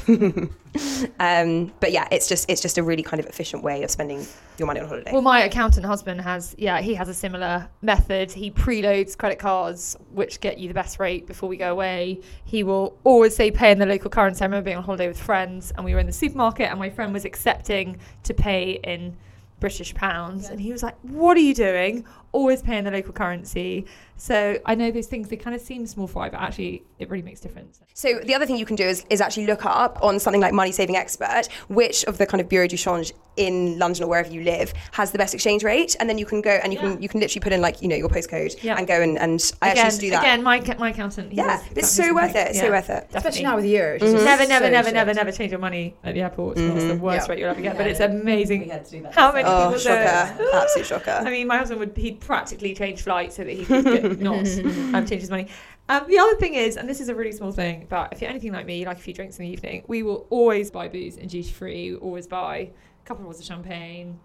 um, 1.20 1.72
but 1.80 1.92
yeah, 1.92 2.08
it's 2.12 2.28
just 2.28 2.50
it's 2.50 2.62
just 2.62 2.78
a 2.78 2.84
really 2.84 3.04
kind 3.04 3.20
of 3.20 3.26
efficient 3.36 3.62
way 3.62 3.84
of 3.84 3.92
spending 3.92 4.26
your 4.58 4.66
money 4.66 4.80
on 4.80 4.88
holiday. 4.88 5.12
Well, 5.12 5.22
my 5.22 5.44
accountant 5.44 5.86
husband 5.86 6.22
has, 6.22 6.56
yeah, 6.58 6.80
he 6.80 6.94
has 6.96 7.10
a 7.10 7.14
similar 7.14 7.68
method. 7.82 8.32
He 8.32 8.50
preloads 8.50 9.18
credit 9.18 9.40
cards, 9.40 9.98
which 10.14 10.40
get 10.40 10.58
you 10.58 10.70
the 10.70 10.74
best 10.74 11.00
rate 11.00 11.28
before 11.28 11.50
we 11.50 11.58
go 11.58 11.70
away. 11.70 12.22
He 12.46 12.64
will 12.64 12.98
always 13.04 13.36
say 13.36 13.52
pay 13.52 13.72
in 13.72 13.80
the 13.80 13.86
local 13.86 14.10
currency. 14.10 14.42
I 14.42 14.46
remember 14.46 14.64
being 14.64 14.78
on 14.78 14.84
holiday 14.84 15.10
with 15.10 15.20
friends, 15.20 15.74
and 15.76 15.84
we 15.84 15.94
were 15.94 16.00
in 16.00 16.06
the 16.06 16.14
supermarket, 16.14 16.70
and 16.70 16.80
my 16.80 16.90
friend 16.90 17.12
was 17.12 17.26
accepting 17.26 17.98
to 18.24 18.34
pay 18.34 18.80
in 18.86 19.18
British 19.60 19.94
pounds, 19.94 20.50
and 20.50 20.60
he 20.60 20.72
was 20.72 20.82
like, 20.84 20.96
"What 21.02 21.36
are 21.36 21.42
you 21.42 21.54
doing? 21.54 22.06
Always 22.40 22.62
pay 22.62 22.78
in 22.78 22.84
the 22.86 22.92
local 22.92 23.14
currency." 23.14 23.86
So 24.18 24.58
I 24.66 24.76
know 24.76 24.92
those 24.92 25.08
things 25.08 25.28
they 25.28 25.36
kind 25.36 25.56
of 25.56 25.62
seem 25.62 25.86
small 25.86 26.08
fry, 26.08 26.30
but 26.30 26.40
actually 26.40 26.84
it 27.00 27.10
really 27.10 27.24
makes 27.24 27.42
a 27.42 27.44
difference. 27.44 27.82
So 27.94 28.20
the 28.24 28.34
other 28.34 28.46
thing 28.46 28.56
you 28.58 28.66
can 28.66 28.78
do 28.78 28.86
is, 28.86 29.06
is 29.10 29.20
actually 29.20 29.46
look 29.46 29.66
up 29.66 30.00
on 30.02 30.20
something 30.20 30.40
like 30.42 30.54
Money 30.54 30.72
Saving 30.72 30.96
Expert 30.96 31.50
which 31.68 32.06
of 32.06 32.18
the 32.18 32.26
kind 32.26 32.40
of 32.40 32.48
bureau 32.48 32.68
du 32.68 32.78
change 32.78 33.12
in 33.36 33.78
London 33.78 34.06
or 34.06 34.08
wherever 34.08 34.32
you 34.32 34.42
live 34.44 34.74
has 34.94 35.12
the 35.12 35.18
best 35.18 35.34
exchange 35.34 35.64
rate, 35.64 35.96
and 36.00 36.10
then 36.10 36.18
you 36.18 36.26
can 36.26 36.40
go 36.42 36.52
and 36.64 36.72
you 36.72 36.80
can 36.80 37.02
you 37.02 37.10
can 37.10 37.20
literally 37.20 37.42
put 37.42 37.52
in 37.52 37.60
like 37.62 37.82
you 37.82 37.90
know 37.90 37.96
your 37.96 38.08
postcode 38.08 38.56
Yeah. 38.64 38.78
and 38.78 38.88
go 38.88 39.02
and, 39.02 39.18
and 39.20 39.52
I 39.62 39.72
again, 39.72 39.86
actually 39.86 40.00
do 40.00 40.10
that. 40.12 40.24
again, 40.24 40.44
my 40.44 40.62
my 40.80 40.92
accountant. 40.92 41.34
Yeah, 41.34 41.62
it's 41.76 41.90
so 41.90 42.14
was 42.14 42.14
worth 42.14 42.36
it, 42.36 42.56
yeah, 42.56 42.62
so 42.62 42.70
worth 42.70 42.90
it. 42.90 43.12
definitely. 43.12 43.18
Especially 43.18 43.44
now 43.44 43.56
with 43.58 43.66
euros. 43.66 43.96
it's 43.96 44.04
just 44.04 44.16
mm-hmm. 44.16 44.26
Never, 44.26 44.48
never, 44.48 44.66
so 44.66 44.72
never, 44.72 44.88
shit. 44.88 44.94
never, 44.94 45.14
never 45.14 45.32
change 45.34 45.52
your 45.52 45.60
money 45.60 45.96
at 46.04 46.14
the 46.14 46.22
airport. 46.22 46.58
It's 46.58 46.62
mm-hmm. 46.62 46.88
the 46.88 46.96
worst 46.96 47.28
Yeah. 47.28 47.32
rate 47.34 47.40
you'll 47.40 47.50
ever 47.50 47.62
get, 47.62 47.78
but 47.78 47.88
it's 47.88 48.00
amazing. 48.00 48.70
had 48.70 48.86
to 48.86 48.92
do 48.92 49.02
that 49.04 49.14
How 49.14 49.34
many 49.34 49.46
Oh, 49.46 49.58
people 49.58 49.70
do 49.72 49.76
it? 49.76 49.82
shocker! 49.82 50.50
Absolute 50.54 50.86
shocker. 50.86 51.12
I 51.28 51.30
mean, 51.30 51.48
my 51.48 51.58
husband 51.58 51.80
would 51.82 51.98
he'd 51.98 52.22
practically 52.26 52.74
change 52.74 53.02
flights 53.02 53.36
so 53.36 53.44
that 53.44 53.52
he 53.52 53.66
could 53.66 53.86
get, 53.86 54.20
not 54.20 54.40
um, 54.40 55.06
change 55.06 55.22
his 55.22 55.30
money. 55.30 55.48
Um, 55.88 56.06
the 56.08 56.18
other 56.18 56.36
thing 56.36 56.56
is, 56.56 56.78
and 56.78 56.90
this 56.90 57.00
is 57.00 57.10
a 57.10 57.16
really 57.16 57.32
small 57.32 57.52
thing, 57.52 57.86
but 57.90 58.12
if 58.12 58.22
you're 58.22 58.30
anything 58.30 58.52
like 58.52 58.66
me, 58.66 58.80
you 58.80 58.86
like 58.86 58.98
a 58.98 59.02
few 59.02 59.14
drinks 59.14 59.38
in 59.38 59.46
the 59.46 59.52
evening, 59.52 59.84
we 59.88 60.04
will 60.04 60.26
always 60.30 60.72
buy 60.72 60.88
booze 60.88 61.18
in 61.18 61.28
duty 61.28 61.52
free. 61.52 61.92
We 61.92 61.98
always 61.98 62.28
buy 62.28 62.58
a 62.58 63.06
couple 63.06 63.22
of 63.22 63.28
bottles 63.28 63.40
of 63.40 63.46
champagne, 63.46 64.20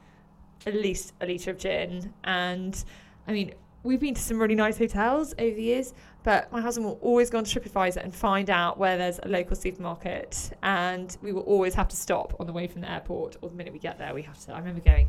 at 0.66 0.74
least 0.74 1.12
a 1.20 1.26
litre 1.26 1.50
of 1.50 1.58
gin, 1.58 2.12
and 2.24 2.82
I 3.28 3.32
mean, 3.32 3.54
we've 3.82 4.00
been 4.00 4.14
to 4.14 4.20
some 4.20 4.38
really 4.38 4.54
nice 4.54 4.78
hotels 4.78 5.34
over 5.38 5.54
the 5.54 5.62
years. 5.62 5.94
But 6.22 6.52
my 6.52 6.60
husband 6.60 6.86
will 6.86 6.98
always 7.00 7.30
go 7.30 7.38
on 7.38 7.44
TripAdvisor 7.44 8.04
and 8.04 8.14
find 8.14 8.50
out 8.50 8.76
where 8.78 8.98
there's 8.98 9.18
a 9.22 9.28
local 9.28 9.56
supermarket, 9.56 10.50
and 10.62 11.16
we 11.22 11.32
will 11.32 11.42
always 11.42 11.74
have 11.74 11.88
to 11.88 11.96
stop 11.96 12.36
on 12.38 12.46
the 12.46 12.52
way 12.52 12.66
from 12.66 12.82
the 12.82 12.90
airport, 12.90 13.36
or 13.40 13.48
the 13.48 13.54
minute 13.54 13.72
we 13.72 13.78
get 13.78 13.98
there, 13.98 14.12
we 14.12 14.22
have 14.22 14.38
to. 14.44 14.52
I 14.52 14.58
remember 14.58 14.80
going 14.80 15.08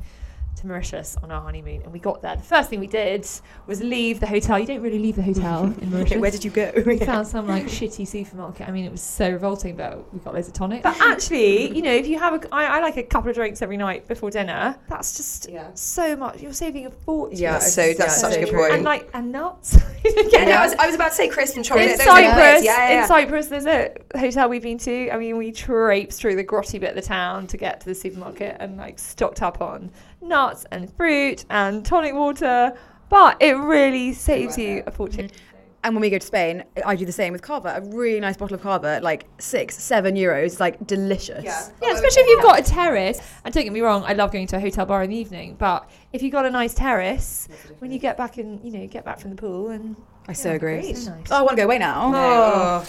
to 0.58 0.68
Mauritius 0.68 1.18
on 1.24 1.32
our 1.32 1.42
honeymoon, 1.42 1.82
and 1.82 1.92
we 1.92 2.00
got 2.00 2.22
there. 2.22 2.36
The 2.36 2.44
first 2.44 2.70
thing 2.70 2.80
we 2.80 2.88
did 2.88 3.28
was 3.68 3.82
leave 3.82 4.20
the 4.20 4.28
hotel. 4.28 4.60
You 4.60 4.66
don't 4.66 4.82
really 4.82 5.00
leave 5.00 5.16
the 5.16 5.24
hotel 5.24 5.66
in 5.82 5.92
Mauritius. 5.92 6.22
Where 6.22 6.32
did 6.32 6.44
you 6.44 6.52
go? 6.52 6.72
We 6.86 7.00
found 7.00 7.28
some 7.28 7.48
like 7.48 7.66
shitty 7.66 8.08
supermarket. 8.08 8.68
I 8.68 8.72
mean, 8.72 8.86
it 8.86 8.92
was 8.92 9.02
so 9.02 9.30
revolting, 9.30 9.76
but 9.76 10.14
we 10.14 10.20
got 10.20 10.34
loads 10.34 10.48
of 10.48 10.54
tonic. 10.54 10.84
But 10.84 11.00
actually, 11.02 11.76
you 11.76 11.82
know, 11.82 11.94
if 11.94 12.08
you 12.08 12.20
have 12.20 12.44
a, 12.44 12.54
I, 12.54 12.78
I 12.78 12.80
like 12.82 12.98
a 12.98 13.04
couple 13.04 13.30
of 13.30 13.36
drinks 13.36 13.62
every 13.62 13.78
night 13.78 14.08
before 14.08 14.30
dinner. 14.30 14.78
That's 14.88 15.18
just 15.18 15.50
yeah. 15.50 15.70
so 15.74 16.16
much. 16.16 16.42
You're 16.42 16.54
saving 16.54 16.86
a 16.86 16.92
fortune. 16.92 17.38
Yeah, 17.38 17.56
it's- 17.56 17.74
so 17.74 17.94
that's 17.94 18.00
yeah, 18.00 18.30
such 18.30 18.38
a 18.38 18.46
good 18.46 18.54
point. 18.54 18.74
and 18.74 18.84
like 18.84 19.10
and 19.14 19.32
nuts. 19.32 19.78
yeah, 20.06 20.46
no, 20.46 20.52
I 20.52 20.66
was, 20.66 20.74
I 20.76 20.86
was 20.86 20.96
about 20.96 21.10
to 21.10 21.16
say 21.16 21.28
crisp 21.28 21.56
and 21.56 21.66
chocolate. 21.66 21.92
in 21.92 21.98
those 21.98 22.06
Cyprus, 22.06 22.36
bits. 22.36 22.66
Yeah, 22.66 22.78
yeah, 22.78 22.90
yeah. 22.90 23.02
in 23.02 23.08
Cyprus, 23.08 23.48
there's 23.48 23.66
a 23.66 23.94
hotel 24.18 24.50
we've 24.50 24.62
been 24.62 24.78
to. 24.80 25.10
I 25.12 25.18
mean, 25.18 25.38
we 25.38 25.52
traipsed 25.52 26.20
through 26.20 26.36
the 26.36 26.44
grotty 26.44 26.80
bit 26.80 26.90
of 26.90 26.96
the 26.96 27.02
town 27.02 27.48
to 27.48 27.58
get 27.58 27.80
to 27.82 27.86
the 27.86 27.96
supermarket 27.96 28.58
and 28.60 28.78
like 28.78 29.00
stocked 29.00 29.42
up 29.42 29.62
on 29.62 29.92
nuts 30.22 30.41
and 30.72 30.92
fruit 30.96 31.46
and 31.50 31.86
tonic 31.86 32.14
water. 32.14 32.74
But 33.10 33.38
it 33.42 33.58
really 33.58 34.14
saves 34.14 34.58
you 34.58 34.84
a 34.88 34.92
fortune. 34.92 35.28
Mm-hmm. 35.28 35.38
And 35.84 35.96
when 35.96 36.02
we 36.02 36.10
go 36.12 36.20
to 36.20 36.26
Spain, 36.26 36.64
I 36.86 36.96
do 36.96 37.06
the 37.06 37.12
same 37.12 37.34
with 37.34 37.42
Cava. 37.42 37.74
A 37.78 37.82
really 37.96 38.20
nice 38.20 38.38
bottle 38.38 38.56
of 38.56 38.62
Cava, 38.62 39.00
like 39.02 39.26
six, 39.40 39.76
seven 39.78 40.16
euros, 40.16 40.60
like 40.60 40.86
delicious. 40.86 41.44
Yeah. 41.44 41.68
Yeah, 41.82 41.94
especially 41.94 42.22
if 42.22 42.28
you've 42.30 42.44
got 42.44 42.60
a 42.60 42.64
terrace. 42.64 43.20
And 43.44 43.54
don't 43.54 43.64
get 43.64 43.74
me 43.74 43.82
wrong, 43.82 44.04
I 44.06 44.14
love 44.14 44.32
going 44.32 44.46
to 44.48 44.58
a 44.58 44.60
hotel 44.60 44.86
bar 44.86 45.04
in 45.04 45.10
the 45.10 45.18
evening. 45.18 45.56
But 45.58 45.90
if 46.14 46.22
you've 46.22 46.32
got 46.32 46.46
a 46.46 46.52
nice 46.52 46.76
terrace, 46.76 47.48
when 47.80 47.92
you 47.92 47.98
get 47.98 48.16
back 48.16 48.38
in, 48.38 48.64
you 48.64 48.72
know, 48.72 48.86
get 48.86 49.04
back 49.04 49.20
from 49.20 49.32
the 49.32 49.36
pool 49.36 49.70
and 49.70 49.96
I 50.28 50.34
so 50.34 50.52
agree. 50.52 50.82
great. 50.82 50.96
Nice. 50.98 51.32
Oh, 51.32 51.38
I 51.38 51.42
want 51.42 51.52
to 51.52 51.56
go 51.58 51.64
away 51.66 51.80
now. 51.80 52.12
Oh. 52.14 52.86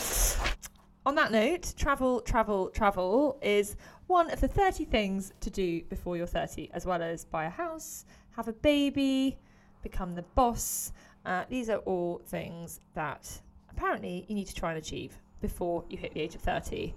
On 1.06 1.14
that 1.14 1.32
note, 1.32 1.74
travel, 1.76 2.20
travel, 2.20 2.68
travel 2.68 3.38
is 3.42 3.76
one 4.12 4.31
of 4.31 4.40
the 4.40 4.46
30 4.48 4.85
things 4.85 5.33
to 5.40 5.48
do 5.51 5.83
before 5.88 6.16
you're 6.18 6.27
30, 6.27 6.70
as 6.75 6.85
well 6.85 7.03
as 7.03 7.25
buy 7.25 7.46
a 7.46 7.51
house, 7.51 8.05
have 8.37 8.46
a 8.46 8.53
baby, 8.53 9.38
become 9.83 10.14
the 10.14 10.22
boss. 10.35 10.92
Uh, 11.25 11.44
these 11.48 11.70
are 11.70 11.79
all 11.79 12.20
things 12.27 12.81
that 12.94 13.40
apparently 13.70 14.27
you 14.29 14.35
need 14.35 14.46
to 14.46 14.55
try 14.55 14.70
and 14.70 14.79
achieve 14.79 15.16
before 15.40 15.83
you 15.88 15.96
hit 15.96 16.12
the 16.12 16.20
age 16.20 16.35
of 16.35 16.42
30. 16.42 16.94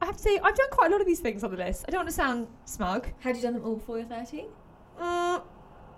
I 0.00 0.06
have 0.06 0.16
to 0.16 0.22
say, 0.22 0.40
I've 0.42 0.56
done 0.56 0.70
quite 0.70 0.90
a 0.90 0.92
lot 0.92 1.00
of 1.02 1.06
these 1.06 1.20
things 1.20 1.44
on 1.44 1.50
the 1.50 1.56
list. 1.58 1.84
I 1.86 1.90
don't 1.90 1.98
want 2.00 2.08
to 2.08 2.14
sound 2.14 2.48
smug. 2.64 3.06
Had 3.20 3.36
you 3.36 3.42
done 3.42 3.52
them 3.52 3.64
all 3.64 3.76
before 3.76 3.98
you're 3.98 4.06
30? 4.06 4.46
Uh, 4.98 5.40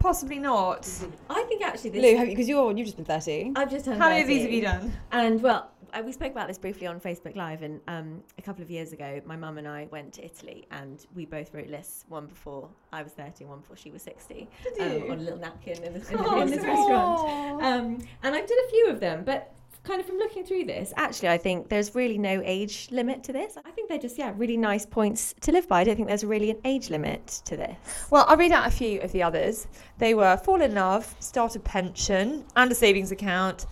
possibly 0.00 0.38
not. 0.40 0.88
I 1.30 1.44
think 1.44 1.62
actually 1.62 1.90
this. 1.90 2.02
Lou, 2.02 2.16
have 2.16 2.26
you? 2.26 2.32
Because 2.32 2.48
you're 2.48 2.70
you've 2.76 2.86
just 2.86 2.96
been 2.96 3.06
thirty. 3.06 3.52
I've 3.56 3.70
just 3.70 3.86
turned 3.86 4.00
How 4.00 4.08
many 4.10 4.20
of 4.20 4.26
30. 4.26 4.34
these 4.34 4.42
have 4.44 4.52
you 4.52 4.62
done? 4.62 4.92
And 5.12 5.42
well, 5.42 5.70
I, 5.94 6.00
we 6.02 6.12
spoke 6.12 6.32
about 6.32 6.48
this 6.48 6.58
briefly 6.58 6.86
on 6.88 6.98
Facebook 7.00 7.36
Live, 7.36 7.62
and 7.62 7.80
um, 7.88 8.22
a 8.36 8.42
couple 8.42 8.62
of 8.62 8.70
years 8.70 8.92
ago, 8.92 9.20
my 9.24 9.36
mum 9.36 9.58
and 9.58 9.68
I 9.68 9.86
went 9.90 10.12
to 10.14 10.24
Italy, 10.24 10.66
and 10.72 11.06
we 11.14 11.24
both 11.24 11.54
wrote 11.54 11.68
lists. 11.68 12.04
One 12.08 12.26
before 12.26 12.68
I 12.92 13.02
was 13.02 13.12
thirty, 13.12 13.44
and 13.44 13.50
one 13.50 13.60
before 13.60 13.76
she 13.76 13.90
was 13.90 14.02
sixty, 14.02 14.48
um, 14.80 15.10
on 15.10 15.18
a 15.18 15.22
little 15.22 15.38
napkin 15.38 15.82
in, 15.84 15.94
this- 15.94 16.10
in, 16.10 16.18
Oh, 16.18 16.40
in 16.40 16.48
this 16.50 16.64
restaurant. 16.64 17.62
Um, 17.62 17.98
and 18.24 18.34
I 18.34 18.40
did 18.40 18.58
a 18.66 18.68
few 18.70 18.88
of 18.90 18.98
them, 19.00 19.22
but 19.24 19.52
kind 19.84 20.00
of 20.00 20.06
from 20.06 20.16
looking 20.16 20.44
through 20.44 20.64
this, 20.64 20.92
actually, 20.96 21.28
I 21.28 21.36
think 21.38 21.68
there's 21.68 21.94
really 21.94 22.16
no 22.18 22.40
age 22.44 22.88
limit 22.90 23.22
to 23.24 23.32
this. 23.32 23.56
I 23.64 23.70
think 23.70 23.88
they're 23.88 23.98
just 23.98 24.18
yeah, 24.18 24.32
really 24.36 24.56
nice 24.56 24.86
points 24.86 25.34
to 25.42 25.52
live 25.52 25.68
by. 25.68 25.82
I 25.82 25.84
don't 25.84 25.94
think 25.96 26.08
there's 26.08 26.24
really 26.24 26.50
an 26.50 26.58
age 26.64 26.90
limit 26.90 27.26
to 27.44 27.56
this. 27.56 27.76
Well, 28.10 28.24
I'll 28.26 28.36
read 28.36 28.50
out 28.50 28.66
a 28.66 28.70
few 28.70 29.00
of 29.02 29.12
the 29.12 29.22
others. 29.22 29.68
They 29.98 30.14
were 30.14 30.36
fall 30.38 30.60
in 30.62 30.74
love, 30.74 31.14
start 31.20 31.54
a 31.54 31.60
pension 31.60 32.44
and 32.56 32.72
a 32.72 32.74
savings 32.74 33.12
account, 33.12 33.66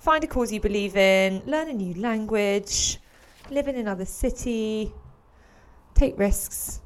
find 0.00 0.24
a 0.24 0.26
cause 0.26 0.50
you 0.52 0.60
believe 0.60 0.96
in, 0.96 1.42
learn 1.46 1.68
a 1.68 1.72
new 1.72 1.94
language, 1.94 2.98
live 3.50 3.68
in 3.68 3.76
another 3.76 4.04
city, 4.04 4.92
take 5.94 6.18
risks, 6.18 6.80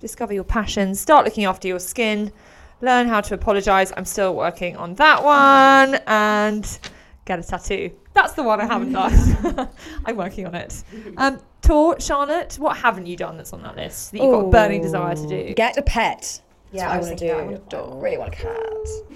discover 0.00 0.34
your 0.34 0.44
passions, 0.44 1.00
start 1.00 1.24
looking 1.24 1.44
after 1.44 1.68
your 1.68 1.78
skin, 1.78 2.32
learn 2.80 3.06
how 3.06 3.20
to 3.20 3.34
apologize. 3.34 3.92
I'm 3.96 4.04
still 4.04 4.34
working 4.34 4.76
on 4.76 4.94
that 4.96 5.22
one. 5.22 6.00
And 6.06 6.78
get 7.24 7.38
a 7.38 7.42
tattoo. 7.42 7.92
That's 8.12 8.34
the 8.34 8.42
one 8.42 8.60
I 8.60 8.66
haven't 8.66 8.92
done. 8.92 9.68
I'm 10.04 10.16
working 10.16 10.46
on 10.46 10.54
it. 10.54 10.84
Um, 11.16 11.40
Tor, 11.62 11.98
Charlotte, 11.98 12.56
what 12.58 12.76
haven't 12.76 13.06
you 13.06 13.16
done 13.16 13.36
that's 13.36 13.52
on 13.52 13.62
that 13.62 13.76
list 13.76 14.12
that 14.12 14.18
you've 14.18 14.30
got 14.30 14.46
a 14.46 14.50
burning 14.50 14.82
desire 14.82 15.14
to 15.14 15.26
do? 15.26 15.54
Get 15.54 15.78
a 15.78 15.82
pet. 15.82 16.42
Yeah, 16.74 16.88
That's 16.88 17.06
I 17.06 17.06
I 17.06 17.08
want 17.10 17.18
to 17.18 17.24
do. 17.24 17.28
that. 17.28 17.38
I 17.40 17.42
want 17.44 17.56
a 17.56 17.58
dog. 17.70 18.02
really 18.02 18.18
want 18.18 18.34
a 18.34 18.36
cat. 18.36 18.58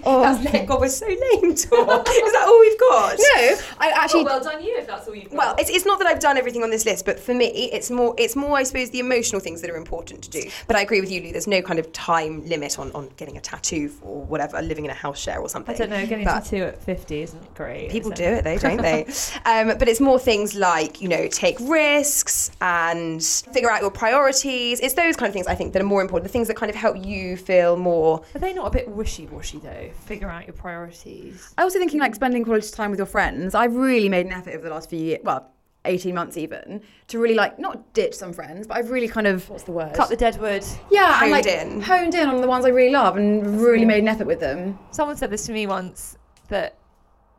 Oh, 0.05 0.21
That's 0.21 0.53
like, 0.53 0.65
God, 0.65 0.79
we're 0.79 0.87
so 0.89 1.05
lame, 1.07 1.17
Tor. 1.41 1.51
Is 1.51 2.31
that 2.33 2.45
all 2.47 2.59
we've 2.61 2.79
got? 2.79 3.17
No, 3.19 3.57
I 3.79 3.91
actually. 3.95 4.23
well 4.23 4.39
done 4.41 4.63
you 4.63 4.77
if 4.77 4.87
that's 4.87 5.07
all 5.07 5.13
you've 5.15 5.29
got. 5.29 5.37
Well, 5.37 5.55
it's, 5.59 5.69
it's 5.69 5.85
not 5.85 5.99
that 5.99 6.07
I've 6.07 6.19
done 6.21 6.37
everything 6.37 6.63
on 6.63 6.69
this 6.69 6.85
list, 6.85 7.05
but 7.05 7.19
for 7.19 7.33
me, 7.33 7.47
it's 7.47 7.91
more 7.91 8.15
it's 8.17 8.35
more 8.37 8.57
I 8.57 8.63
suppose 8.63 8.89
the 8.91 8.99
emotional 8.99 9.41
things 9.41 9.59
that 9.61 9.69
are 9.69 9.75
important 9.75 10.23
to 10.23 10.29
do. 10.29 10.43
But 10.67 10.77
I 10.77 10.81
agree 10.81 11.01
with 11.01 11.11
you, 11.11 11.21
Lou. 11.21 11.31
There's 11.33 11.47
no 11.47 11.61
kind 11.61 11.79
of 11.79 11.91
time 11.91 12.45
limit 12.47 12.79
on, 12.79 12.91
on 12.93 13.09
getting 13.17 13.35
a 13.37 13.41
tattoo 13.41 13.91
or 14.03 14.23
whatever, 14.23 14.61
living 14.61 14.85
in 14.85 14.91
a 14.91 14.95
house 14.95 15.19
share 15.19 15.39
or 15.39 15.49
something. 15.49 15.75
I 15.75 15.77
don't 15.77 15.89
know, 15.89 16.05
getting 16.05 16.23
But- 16.25 16.37
a 16.37 16.49
tattoo 16.49 16.63
at 16.63 16.81
50 16.81 17.21
isn't 17.23 17.53
great. 17.55 17.89
People 17.91 18.13
is 18.13 18.19
do 18.19 18.23
it, 18.23 18.43
though, 18.45 18.57
don't 18.57 18.81
they? 18.81 19.05
um, 19.45 19.77
but 19.77 19.89
it's 19.89 19.99
more 19.99 20.17
things 20.17 20.55
like, 20.55 21.01
you 21.01 21.09
know, 21.09 21.27
take 21.27 21.57
risks 21.59 22.51
and 22.61 23.21
figure 23.23 23.69
out 23.69 23.81
your 23.81 23.91
priorities. 23.91 24.79
It's 24.79 24.93
those 24.93 25.17
kind 25.17 25.27
of 25.27 25.33
things 25.33 25.47
I 25.47 25.55
think 25.55 25.73
that 25.73 25.81
are 25.81 25.85
more 25.85 26.01
important. 26.01 26.23
The 26.27 26.31
things 26.31 26.47
that 26.47 26.55
kind 26.55 26.69
of 26.69 26.75
help 26.77 27.05
you 27.05 27.35
feel 27.49 27.75
more. 27.75 28.21
Are 28.35 28.39
they 28.39 28.53
not 28.53 28.67
a 28.67 28.69
bit 28.69 28.87
wishy-washy 28.87 29.57
though? 29.57 29.89
Figure 30.05 30.29
out 30.29 30.45
your 30.45 30.53
priorities. 30.53 31.51
I 31.57 31.65
was 31.65 31.73
also 31.73 31.79
thinking 31.79 31.99
like 31.99 32.13
spending 32.13 32.43
quality 32.45 32.69
time 32.69 32.91
with 32.91 32.99
your 32.99 33.07
friends. 33.07 33.55
I've 33.55 33.75
really 33.75 34.07
made 34.07 34.27
an 34.27 34.33
effort 34.33 34.53
over 34.53 34.63
the 34.65 34.69
last 34.69 34.87
few 34.87 34.99
years, 34.99 35.21
well, 35.23 35.51
18 35.85 36.13
months 36.13 36.37
even, 36.37 36.83
to 37.07 37.17
really 37.17 37.33
like 37.33 37.57
not 37.57 37.91
ditch 37.95 38.13
some 38.13 38.33
friends, 38.33 38.67
but 38.67 38.77
I've 38.77 38.91
really 38.91 39.07
kind 39.07 39.25
of 39.25 39.49
what's 39.49 39.63
the 39.63 39.71
word? 39.71 39.95
Cut 39.95 40.09
the 40.09 40.15
dead 40.15 40.39
wood. 40.39 40.63
yeah, 40.91 41.11
honed 41.13 41.23
and, 41.23 41.31
like, 41.31 41.45
in. 41.47 41.81
honed 41.81 42.13
in 42.13 42.29
on 42.29 42.39
the 42.39 42.47
ones 42.47 42.65
I 42.65 42.69
really 42.69 42.91
love 42.91 43.17
and 43.17 43.59
really 43.59 43.85
made 43.85 44.03
an 44.03 44.09
effort 44.09 44.27
with 44.27 44.39
them. 44.39 44.77
Someone 44.91 45.17
said 45.17 45.31
this 45.31 45.47
to 45.47 45.51
me 45.51 45.65
once 45.65 46.19
that 46.49 46.77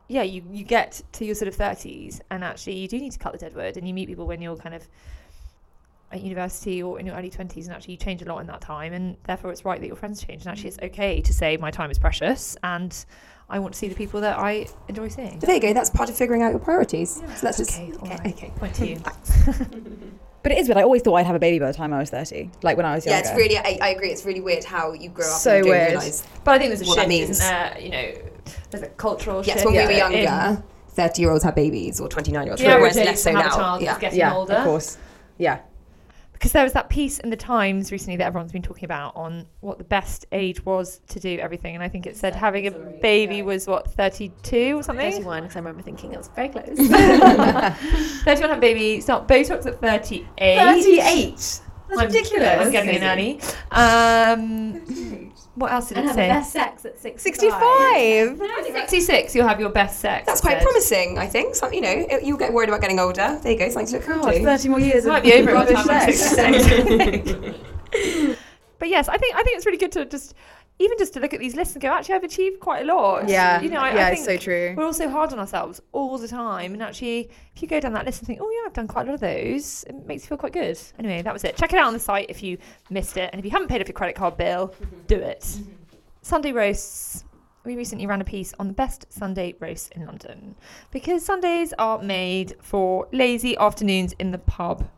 yeah, 0.09 0.23
you, 0.23 0.43
you 0.51 0.65
get 0.65 1.01
to 1.13 1.23
your 1.23 1.35
sort 1.35 1.47
of 1.47 1.55
30s 1.55 2.19
and 2.29 2.43
actually 2.43 2.75
you 2.75 2.89
do 2.89 2.99
need 2.99 3.13
to 3.13 3.19
cut 3.19 3.31
the 3.31 3.37
dead 3.37 3.55
wood 3.55 3.77
and 3.77 3.87
you 3.87 3.93
meet 3.93 4.09
people 4.09 4.27
when 4.27 4.41
you're 4.41 4.57
kind 4.57 4.75
of 4.75 4.85
at 6.11 6.21
university 6.21 6.83
or 6.83 6.99
in 6.99 7.05
your 7.05 7.15
early 7.15 7.29
20s 7.29 7.65
and 7.65 7.69
actually 7.69 7.93
you 7.93 7.97
change 7.97 8.21
a 8.21 8.25
lot 8.25 8.39
in 8.39 8.47
that 8.47 8.61
time 8.61 8.93
and 8.93 9.17
therefore 9.23 9.51
it's 9.51 9.65
right 9.65 9.79
that 9.79 9.87
your 9.87 9.95
friends 9.95 10.23
change 10.23 10.41
and 10.41 10.51
actually 10.51 10.69
it's 10.69 10.77
mm. 10.77 10.85
okay 10.87 11.21
to 11.21 11.33
say 11.33 11.57
my 11.57 11.71
time 11.71 11.89
is 11.91 11.97
precious 11.97 12.57
and 12.63 13.05
I 13.49 13.59
want 13.59 13.73
to 13.73 13.79
see 13.79 13.89
the 13.89 13.95
people 13.95 14.21
that 14.21 14.39
I 14.39 14.67
enjoy 14.87 15.09
seeing. 15.09 15.39
But 15.39 15.47
there 15.47 15.55
you 15.55 15.61
go, 15.61 15.73
that's 15.73 15.89
part 15.89 16.09
of 16.09 16.15
figuring 16.15 16.41
out 16.41 16.51
your 16.51 16.59
priorities. 16.59 17.15
So 17.15 17.21
that's 17.41 17.57
just. 17.57 17.71
Okay, 17.71 17.91
all 17.91 18.07
okay, 18.07 18.15
right. 18.15 18.33
okay. 18.33 18.53
Point 18.55 18.75
to 18.75 18.87
you. 18.87 19.01
But 20.43 20.53
it 20.53 20.57
is 20.57 20.67
weird. 20.67 20.77
I 20.77 20.81
always 20.83 21.03
thought 21.03 21.15
I'd 21.15 21.27
have 21.27 21.35
a 21.35 21.39
baby 21.39 21.59
by 21.59 21.67
the 21.67 21.77
time 21.77 21.93
I 21.93 21.99
was 21.99 22.09
30, 22.09 22.49
like 22.63 22.75
when 22.75 22.85
I 22.85 22.95
was 22.95 23.05
younger. 23.05 23.23
Yeah, 23.23 23.31
it's 23.31 23.37
really, 23.37 23.57
I, 23.59 23.77
I 23.79 23.89
agree, 23.89 24.09
it's 24.09 24.25
really 24.25 24.41
weird 24.41 24.63
how 24.63 24.91
you 24.93 25.09
grow 25.09 25.25
up 25.25 25.39
So 25.39 25.57
and 25.57 25.65
you 25.65 25.71
don't 25.71 25.79
weird. 25.79 25.89
realise. 25.91 26.27
But 26.43 26.55
I 26.55 26.57
think 26.57 26.69
there's 26.69 26.81
a 26.81 26.85
What 26.85 26.95
that 26.95 27.01
shift, 27.01 27.09
means. 27.09 27.29
isn't 27.29 27.47
there? 27.47 27.77
You 27.79 27.89
know, 27.89 28.11
there's 28.71 28.83
a 28.83 28.87
cultural 28.89 29.45
Yes, 29.45 29.57
shift. 29.57 29.65
when 29.67 29.75
we 29.75 29.85
were 29.85 29.91
younger, 29.91 30.63
30 30.89 31.21
year 31.21 31.31
olds 31.31 31.43
had 31.43 31.53
babies 31.53 31.99
or 31.99 32.09
29 32.09 32.43
year 32.43 32.51
olds, 32.53 32.61
the 32.61 32.67
average 32.69 32.81
whereas 32.81 32.97
age 32.97 33.05
less 33.05 33.23
so 33.23 33.31
now. 33.33 33.47
a 33.47 33.49
child 33.51 33.81
yeah. 33.83 33.93
is 33.93 33.97
getting 33.99 34.19
yeah, 34.19 34.33
older. 34.33 34.53
of 34.53 34.63
course. 34.63 34.97
Yeah. 35.37 35.59
Because 36.41 36.53
there 36.53 36.63
was 36.63 36.73
that 36.73 36.89
piece 36.89 37.19
in 37.19 37.29
the 37.29 37.35
Times 37.35 37.91
recently 37.91 38.17
that 38.17 38.25
everyone's 38.25 38.51
been 38.51 38.63
talking 38.63 38.85
about 38.85 39.15
on 39.15 39.45
what 39.59 39.77
the 39.77 39.83
best 39.83 40.25
age 40.31 40.65
was 40.65 40.99
to 41.09 41.19
do 41.19 41.37
everything, 41.37 41.75
and 41.75 41.83
I 41.83 41.87
think 41.87 42.07
it 42.07 42.17
said 42.17 42.35
having 42.35 42.65
a 42.65 42.71
baby 42.71 43.43
was 43.43 43.67
what 43.67 43.91
32 43.91 44.75
or 44.75 44.81
something. 44.81 45.11
31, 45.11 45.43
because 45.43 45.55
I 45.55 45.59
remember 45.59 45.83
thinking 45.83 46.13
it 46.13 46.17
was 46.17 46.29
very 46.29 46.49
close. 46.49 46.65
31 48.23 48.49
have 48.49 48.57
a 48.57 48.59
baby. 48.59 49.01
Start 49.01 49.27
Botox 49.27 49.67
at 49.67 49.79
38. 49.81 50.57
38. 50.57 51.61
That's 51.91 52.01
I'm, 52.01 52.07
ridiculous. 52.07 52.65
I'm 52.65 52.71
getting 52.71 52.95
in 52.95 53.03
early. 53.03 53.39
Um, 53.71 55.31
what 55.55 55.71
else 55.73 55.89
did 55.89 55.97
and 55.97 56.05
it 56.05 56.07
have 56.07 56.15
the 56.15 56.21
say? 56.21 56.27
best 56.29 56.51
sex 56.53 56.85
at 56.85 56.97
65. 56.99 58.37
65. 58.39 58.89
66, 58.89 59.35
you'll 59.35 59.47
have 59.47 59.59
your 59.59 59.69
best 59.69 59.99
sex. 59.99 60.25
That's 60.25 60.39
quite 60.39 60.53
said. 60.53 60.63
promising, 60.63 61.17
I 61.19 61.27
think. 61.27 61.55
So, 61.55 61.69
you 61.69 61.81
know, 61.81 62.07
you'll 62.23 62.37
get 62.37 62.53
worried 62.53 62.69
about 62.69 62.79
getting 62.79 62.99
older. 62.99 63.37
There 63.43 63.51
you 63.51 63.57
go, 63.59 63.69
something 63.69 63.87
to 63.87 63.93
look 64.07 64.21
forward 64.21 64.33
to. 64.35 64.43
30 64.43 64.69
more 64.69 64.79
years 64.79 65.03
It 65.05 65.09
of 65.09 65.13
might 65.13 65.23
be 65.23 65.33
over 65.33 65.53
by 65.53 65.65
the 65.65 65.73
time 65.75 65.89
I'm 65.89 66.11
sex. 66.13 66.19
66. 66.21 67.57
but 68.79 68.87
yes, 68.89 69.09
I 69.09 69.17
think 69.17 69.35
I 69.35 69.43
think 69.43 69.57
it's 69.57 69.65
really 69.65 69.77
good 69.77 69.91
to 69.91 70.05
just 70.05 70.33
even 70.81 70.97
just 70.97 71.13
to 71.13 71.19
look 71.19 71.33
at 71.33 71.39
these 71.39 71.55
lists 71.55 71.75
and 71.75 71.81
go, 71.81 71.89
actually, 71.89 72.15
I've 72.15 72.23
achieved 72.23 72.59
quite 72.59 72.83
a 72.83 72.85
lot. 72.85 73.29
Yeah, 73.29 73.61
you 73.61 73.69
know, 73.69 73.79
I, 73.79 73.93
yeah, 73.93 74.07
I 74.07 74.11
it's 74.11 74.25
so 74.25 74.37
true. 74.37 74.73
We're 74.75 74.85
all 74.85 74.93
so 74.93 75.09
hard 75.09 75.31
on 75.31 75.39
ourselves 75.39 75.81
all 75.91 76.17
the 76.17 76.27
time, 76.27 76.73
and 76.73 76.81
actually, 76.81 77.29
if 77.55 77.61
you 77.61 77.67
go 77.67 77.79
down 77.79 77.93
that 77.93 78.05
list 78.05 78.19
and 78.19 78.27
think, 78.27 78.39
oh 78.41 78.49
yeah, 78.49 78.67
I've 78.67 78.73
done 78.73 78.87
quite 78.87 79.03
a 79.03 79.11
lot 79.11 79.15
of 79.15 79.19
those, 79.21 79.83
it 79.85 79.95
makes 80.07 80.23
you 80.23 80.29
feel 80.29 80.37
quite 80.37 80.53
good. 80.53 80.79
Anyway, 80.99 81.21
that 81.21 81.33
was 81.33 81.43
it. 81.43 81.55
Check 81.55 81.73
it 81.73 81.79
out 81.79 81.87
on 81.87 81.93
the 81.93 81.99
site 81.99 82.25
if 82.29 82.41
you 82.41 82.57
missed 82.89 83.17
it, 83.17 83.29
and 83.31 83.39
if 83.39 83.45
you 83.45 83.51
haven't 83.51 83.67
paid 83.67 83.81
off 83.81 83.87
your 83.87 83.93
credit 83.93 84.15
card 84.15 84.37
bill, 84.37 84.73
do 85.07 85.15
it. 85.15 85.59
Sunday 86.21 86.51
roasts. 86.51 87.25
We 87.63 87.75
recently 87.75 88.07
ran 88.07 88.21
a 88.21 88.23
piece 88.23 88.55
on 88.57 88.67
the 88.67 88.73
best 88.73 89.05
Sunday 89.13 89.53
roasts 89.59 89.89
in 89.89 90.07
London 90.07 90.55
because 90.89 91.23
Sundays 91.23 91.73
are 91.77 92.01
made 92.01 92.55
for 92.59 93.07
lazy 93.11 93.55
afternoons 93.55 94.13
in 94.13 94.31
the 94.31 94.39
pub. 94.39 94.89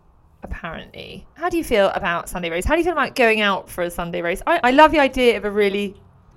Apparently, 0.44 1.26
how 1.36 1.50
do 1.50 1.58
you 1.58 1.64
feel 1.64 1.90
about 1.90 2.28
Sunday 2.30 2.50
roast? 2.50 2.68
How 2.68 2.76
do 2.76 2.80
you 2.80 2.84
feel 2.84 2.94
about 2.94 3.16
going 3.16 3.42
out 3.42 3.70
for 3.70 3.84
a 3.84 3.90
Sunday 3.90 4.22
roast? 4.22 4.44
I, 4.46 4.60
I 4.64 4.72
love 4.72 4.92
the 4.92 5.00
idea 5.00 5.38
of 5.38 5.46
a 5.46 5.52
really 5.52 5.96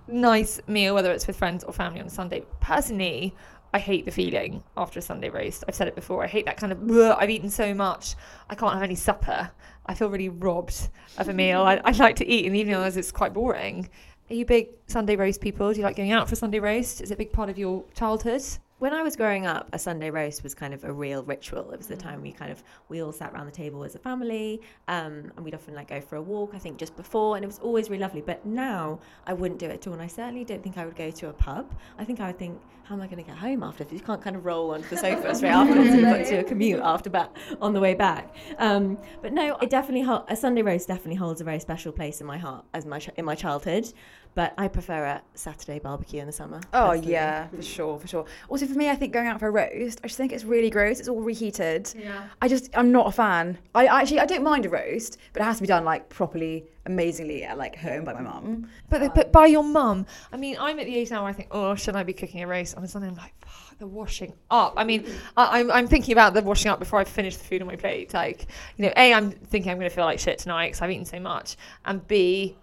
nice 0.08 0.60
meal, 0.68 0.94
whether 0.94 1.10
it's 1.12 1.26
with 1.26 1.36
friends 1.36 1.64
or 1.64 1.72
family 1.72 2.00
on 2.00 2.06
a 2.06 2.10
Sunday. 2.10 2.44
Personally, 2.60 3.34
I 3.74 3.78
hate 3.78 4.04
the 4.04 4.10
feeling 4.12 4.62
after 4.76 5.00
a 5.00 5.02
Sunday 5.02 5.28
roast. 5.28 5.64
I've 5.68 5.74
said 5.74 5.88
it 5.88 5.94
before. 5.96 6.22
I 6.22 6.28
hate 6.28 6.46
that 6.46 6.56
kind 6.56 6.72
of. 6.72 6.88
"Ugh, 6.88 7.16
I've 7.18 7.30
eaten 7.30 7.50
so 7.50 7.74
much, 7.74 8.14
I 8.48 8.54
can't 8.54 8.72
have 8.72 8.82
any 8.82 8.94
supper. 8.94 9.50
I 9.86 9.94
feel 9.94 10.08
really 10.08 10.28
robbed 10.28 10.88
of 11.18 11.28
a 11.28 11.32
meal. 11.32 11.62
I, 11.62 11.80
I 11.84 11.90
like 11.92 12.16
to 12.16 12.26
eat 12.26 12.46
in 12.46 12.52
the 12.52 12.60
evening, 12.60 12.76
otherwise 12.76 12.96
it's 12.96 13.12
quite 13.12 13.34
boring. 13.34 13.88
Are 14.30 14.34
you 14.34 14.44
big 14.44 14.68
Sunday 14.86 15.16
roast 15.16 15.40
people? 15.40 15.72
Do 15.72 15.78
you 15.78 15.84
like 15.84 15.96
going 15.96 16.12
out 16.12 16.28
for 16.28 16.36
Sunday 16.36 16.58
roast? 16.58 17.00
Is 17.00 17.10
it 17.10 17.14
a 17.14 17.18
big 17.18 17.32
part 17.32 17.48
of 17.50 17.58
your 17.58 17.84
childhood? 17.94 18.42
When 18.78 18.92
I 18.92 19.02
was 19.02 19.16
growing 19.16 19.46
up, 19.46 19.70
a 19.72 19.78
Sunday 19.78 20.10
roast 20.10 20.42
was 20.42 20.54
kind 20.54 20.74
of 20.74 20.84
a 20.84 20.92
real 20.92 21.22
ritual. 21.22 21.70
It 21.70 21.78
was 21.78 21.86
the 21.86 21.96
time 21.96 22.20
we 22.20 22.30
kind 22.30 22.52
of 22.52 22.62
we 22.90 23.02
all 23.02 23.10
sat 23.10 23.32
around 23.32 23.46
the 23.46 23.52
table 23.52 23.82
as 23.84 23.94
a 23.94 23.98
family, 23.98 24.60
um, 24.86 25.32
and 25.34 25.42
we'd 25.42 25.54
often 25.54 25.74
like 25.74 25.88
go 25.88 25.98
for 26.02 26.16
a 26.16 26.22
walk. 26.22 26.50
I 26.52 26.58
think 26.58 26.76
just 26.76 26.94
before, 26.94 27.36
and 27.36 27.42
it 27.44 27.46
was 27.46 27.58
always 27.60 27.88
really 27.88 28.02
lovely. 28.02 28.20
But 28.20 28.44
now 28.44 29.00
I 29.26 29.32
wouldn't 29.32 29.60
do 29.60 29.64
it 29.64 29.72
at 29.72 29.86
all, 29.86 29.94
and 29.94 30.02
I 30.02 30.06
certainly 30.06 30.44
don't 30.44 30.62
think 30.62 30.76
I 30.76 30.84
would 30.84 30.94
go 30.94 31.10
to 31.10 31.28
a 31.30 31.32
pub. 31.32 31.74
I 31.98 32.04
think 32.04 32.20
I 32.20 32.26
would 32.26 32.38
think, 32.38 32.60
how 32.84 32.96
am 32.96 33.00
I 33.00 33.06
going 33.06 33.16
to 33.16 33.22
get 33.22 33.38
home 33.38 33.62
after 33.62 33.82
this? 33.82 33.94
You 33.94 34.00
can't 34.00 34.20
kind 34.20 34.36
of 34.36 34.44
roll 34.44 34.74
onto 34.74 34.90
the 34.90 34.98
sofa 34.98 35.34
straight 35.34 35.48
afterwards. 35.52 35.88
and 35.88 36.00
You've 36.02 36.10
got 36.10 36.26
to 36.26 36.36
a 36.40 36.44
commute 36.52 36.80
after 36.82 37.08
back 37.08 37.34
on 37.62 37.72
the 37.72 37.80
way 37.80 37.94
back. 37.94 38.36
Um, 38.58 38.98
but 39.22 39.32
no, 39.32 39.56
it 39.56 39.70
definitely 39.70 40.06
a 40.28 40.36
Sunday 40.36 40.60
roast 40.60 40.86
definitely 40.86 41.14
holds 41.14 41.40
a 41.40 41.44
very 41.44 41.60
special 41.60 41.92
place 41.92 42.20
in 42.20 42.26
my 42.26 42.36
heart 42.36 42.66
as 42.74 42.84
my 42.84 43.00
in 43.16 43.24
my 43.24 43.36
childhood. 43.36 43.90
But 44.36 44.52
I 44.58 44.68
prefer 44.68 45.02
a 45.06 45.22
Saturday 45.32 45.78
barbecue 45.78 46.20
in 46.20 46.26
the 46.26 46.32
summer. 46.32 46.60
Oh 46.74 46.90
personally. 46.90 47.12
yeah, 47.12 47.48
for 47.48 47.62
sure, 47.62 47.98
for 47.98 48.06
sure. 48.06 48.26
Also 48.50 48.66
for 48.66 48.74
me, 48.74 48.90
I 48.90 48.94
think 48.94 49.14
going 49.14 49.26
out 49.26 49.40
for 49.40 49.48
a 49.48 49.50
roast, 49.50 49.98
I 50.04 50.08
just 50.08 50.18
think 50.18 50.30
it's 50.30 50.44
really 50.44 50.68
gross. 50.68 51.00
It's 51.00 51.08
all 51.08 51.22
reheated. 51.22 51.90
Yeah. 51.98 52.28
I 52.42 52.46
just, 52.46 52.68
I'm 52.76 52.92
not 52.92 53.06
a 53.06 53.12
fan. 53.12 53.56
I 53.74 53.86
actually, 53.86 54.20
I 54.20 54.26
don't 54.26 54.42
mind 54.44 54.66
a 54.66 54.68
roast, 54.68 55.16
but 55.32 55.40
it 55.40 55.46
has 55.46 55.56
to 55.56 55.62
be 55.62 55.66
done 55.66 55.86
like 55.86 56.10
properly, 56.10 56.66
amazingly 56.84 57.44
at 57.44 57.56
like 57.56 57.76
home 57.76 58.04
by 58.04 58.12
my 58.12 58.20
mum. 58.20 58.68
But 58.90 59.14
but 59.14 59.32
by 59.32 59.46
your 59.46 59.64
mum. 59.64 60.04
I 60.30 60.36
mean, 60.36 60.58
I'm 60.60 60.78
at 60.80 60.84
the 60.84 60.94
age 60.94 61.10
now 61.10 61.22
where 61.22 61.30
I 61.30 61.32
think, 61.32 61.48
oh, 61.50 61.74
should 61.74 61.96
I 61.96 62.02
be 62.02 62.12
cooking 62.12 62.42
a 62.42 62.46
roast 62.46 62.76
on 62.76 62.84
a 62.84 62.88
Sunday? 62.88 63.08
I'm 63.08 63.16
like, 63.16 63.32
"Fuck, 63.40 63.78
the 63.78 63.86
washing 63.86 64.34
up. 64.50 64.74
I 64.76 64.84
mean, 64.84 65.06
I, 65.38 65.60
I'm 65.60 65.70
I'm 65.70 65.86
thinking 65.86 66.12
about 66.12 66.34
the 66.34 66.42
washing 66.42 66.70
up 66.70 66.78
before 66.78 66.98
I 66.98 67.04
finish 67.04 67.36
the 67.36 67.44
food 67.44 67.62
on 67.62 67.68
my 67.68 67.76
plate. 67.76 68.12
Like, 68.12 68.48
you 68.76 68.84
know, 68.84 68.92
a, 68.98 69.14
I'm 69.14 69.30
thinking 69.30 69.70
I'm 69.70 69.78
going 69.78 69.88
to 69.88 69.94
feel 69.94 70.04
like 70.04 70.18
shit 70.18 70.38
tonight 70.38 70.68
because 70.68 70.82
I've 70.82 70.90
eaten 70.90 71.06
so 71.06 71.20
much, 71.20 71.56
and 71.86 72.06
b, 72.06 72.58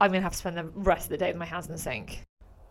I'm 0.00 0.10
going 0.10 0.20
to 0.20 0.24
have 0.24 0.32
to 0.32 0.38
spend 0.38 0.56
the 0.56 0.64
rest 0.74 1.06
of 1.06 1.10
the 1.10 1.18
day 1.18 1.28
with 1.28 1.36
my 1.36 1.46
hands 1.46 1.66
in 1.66 1.72
the 1.72 1.78
sink. 1.78 2.24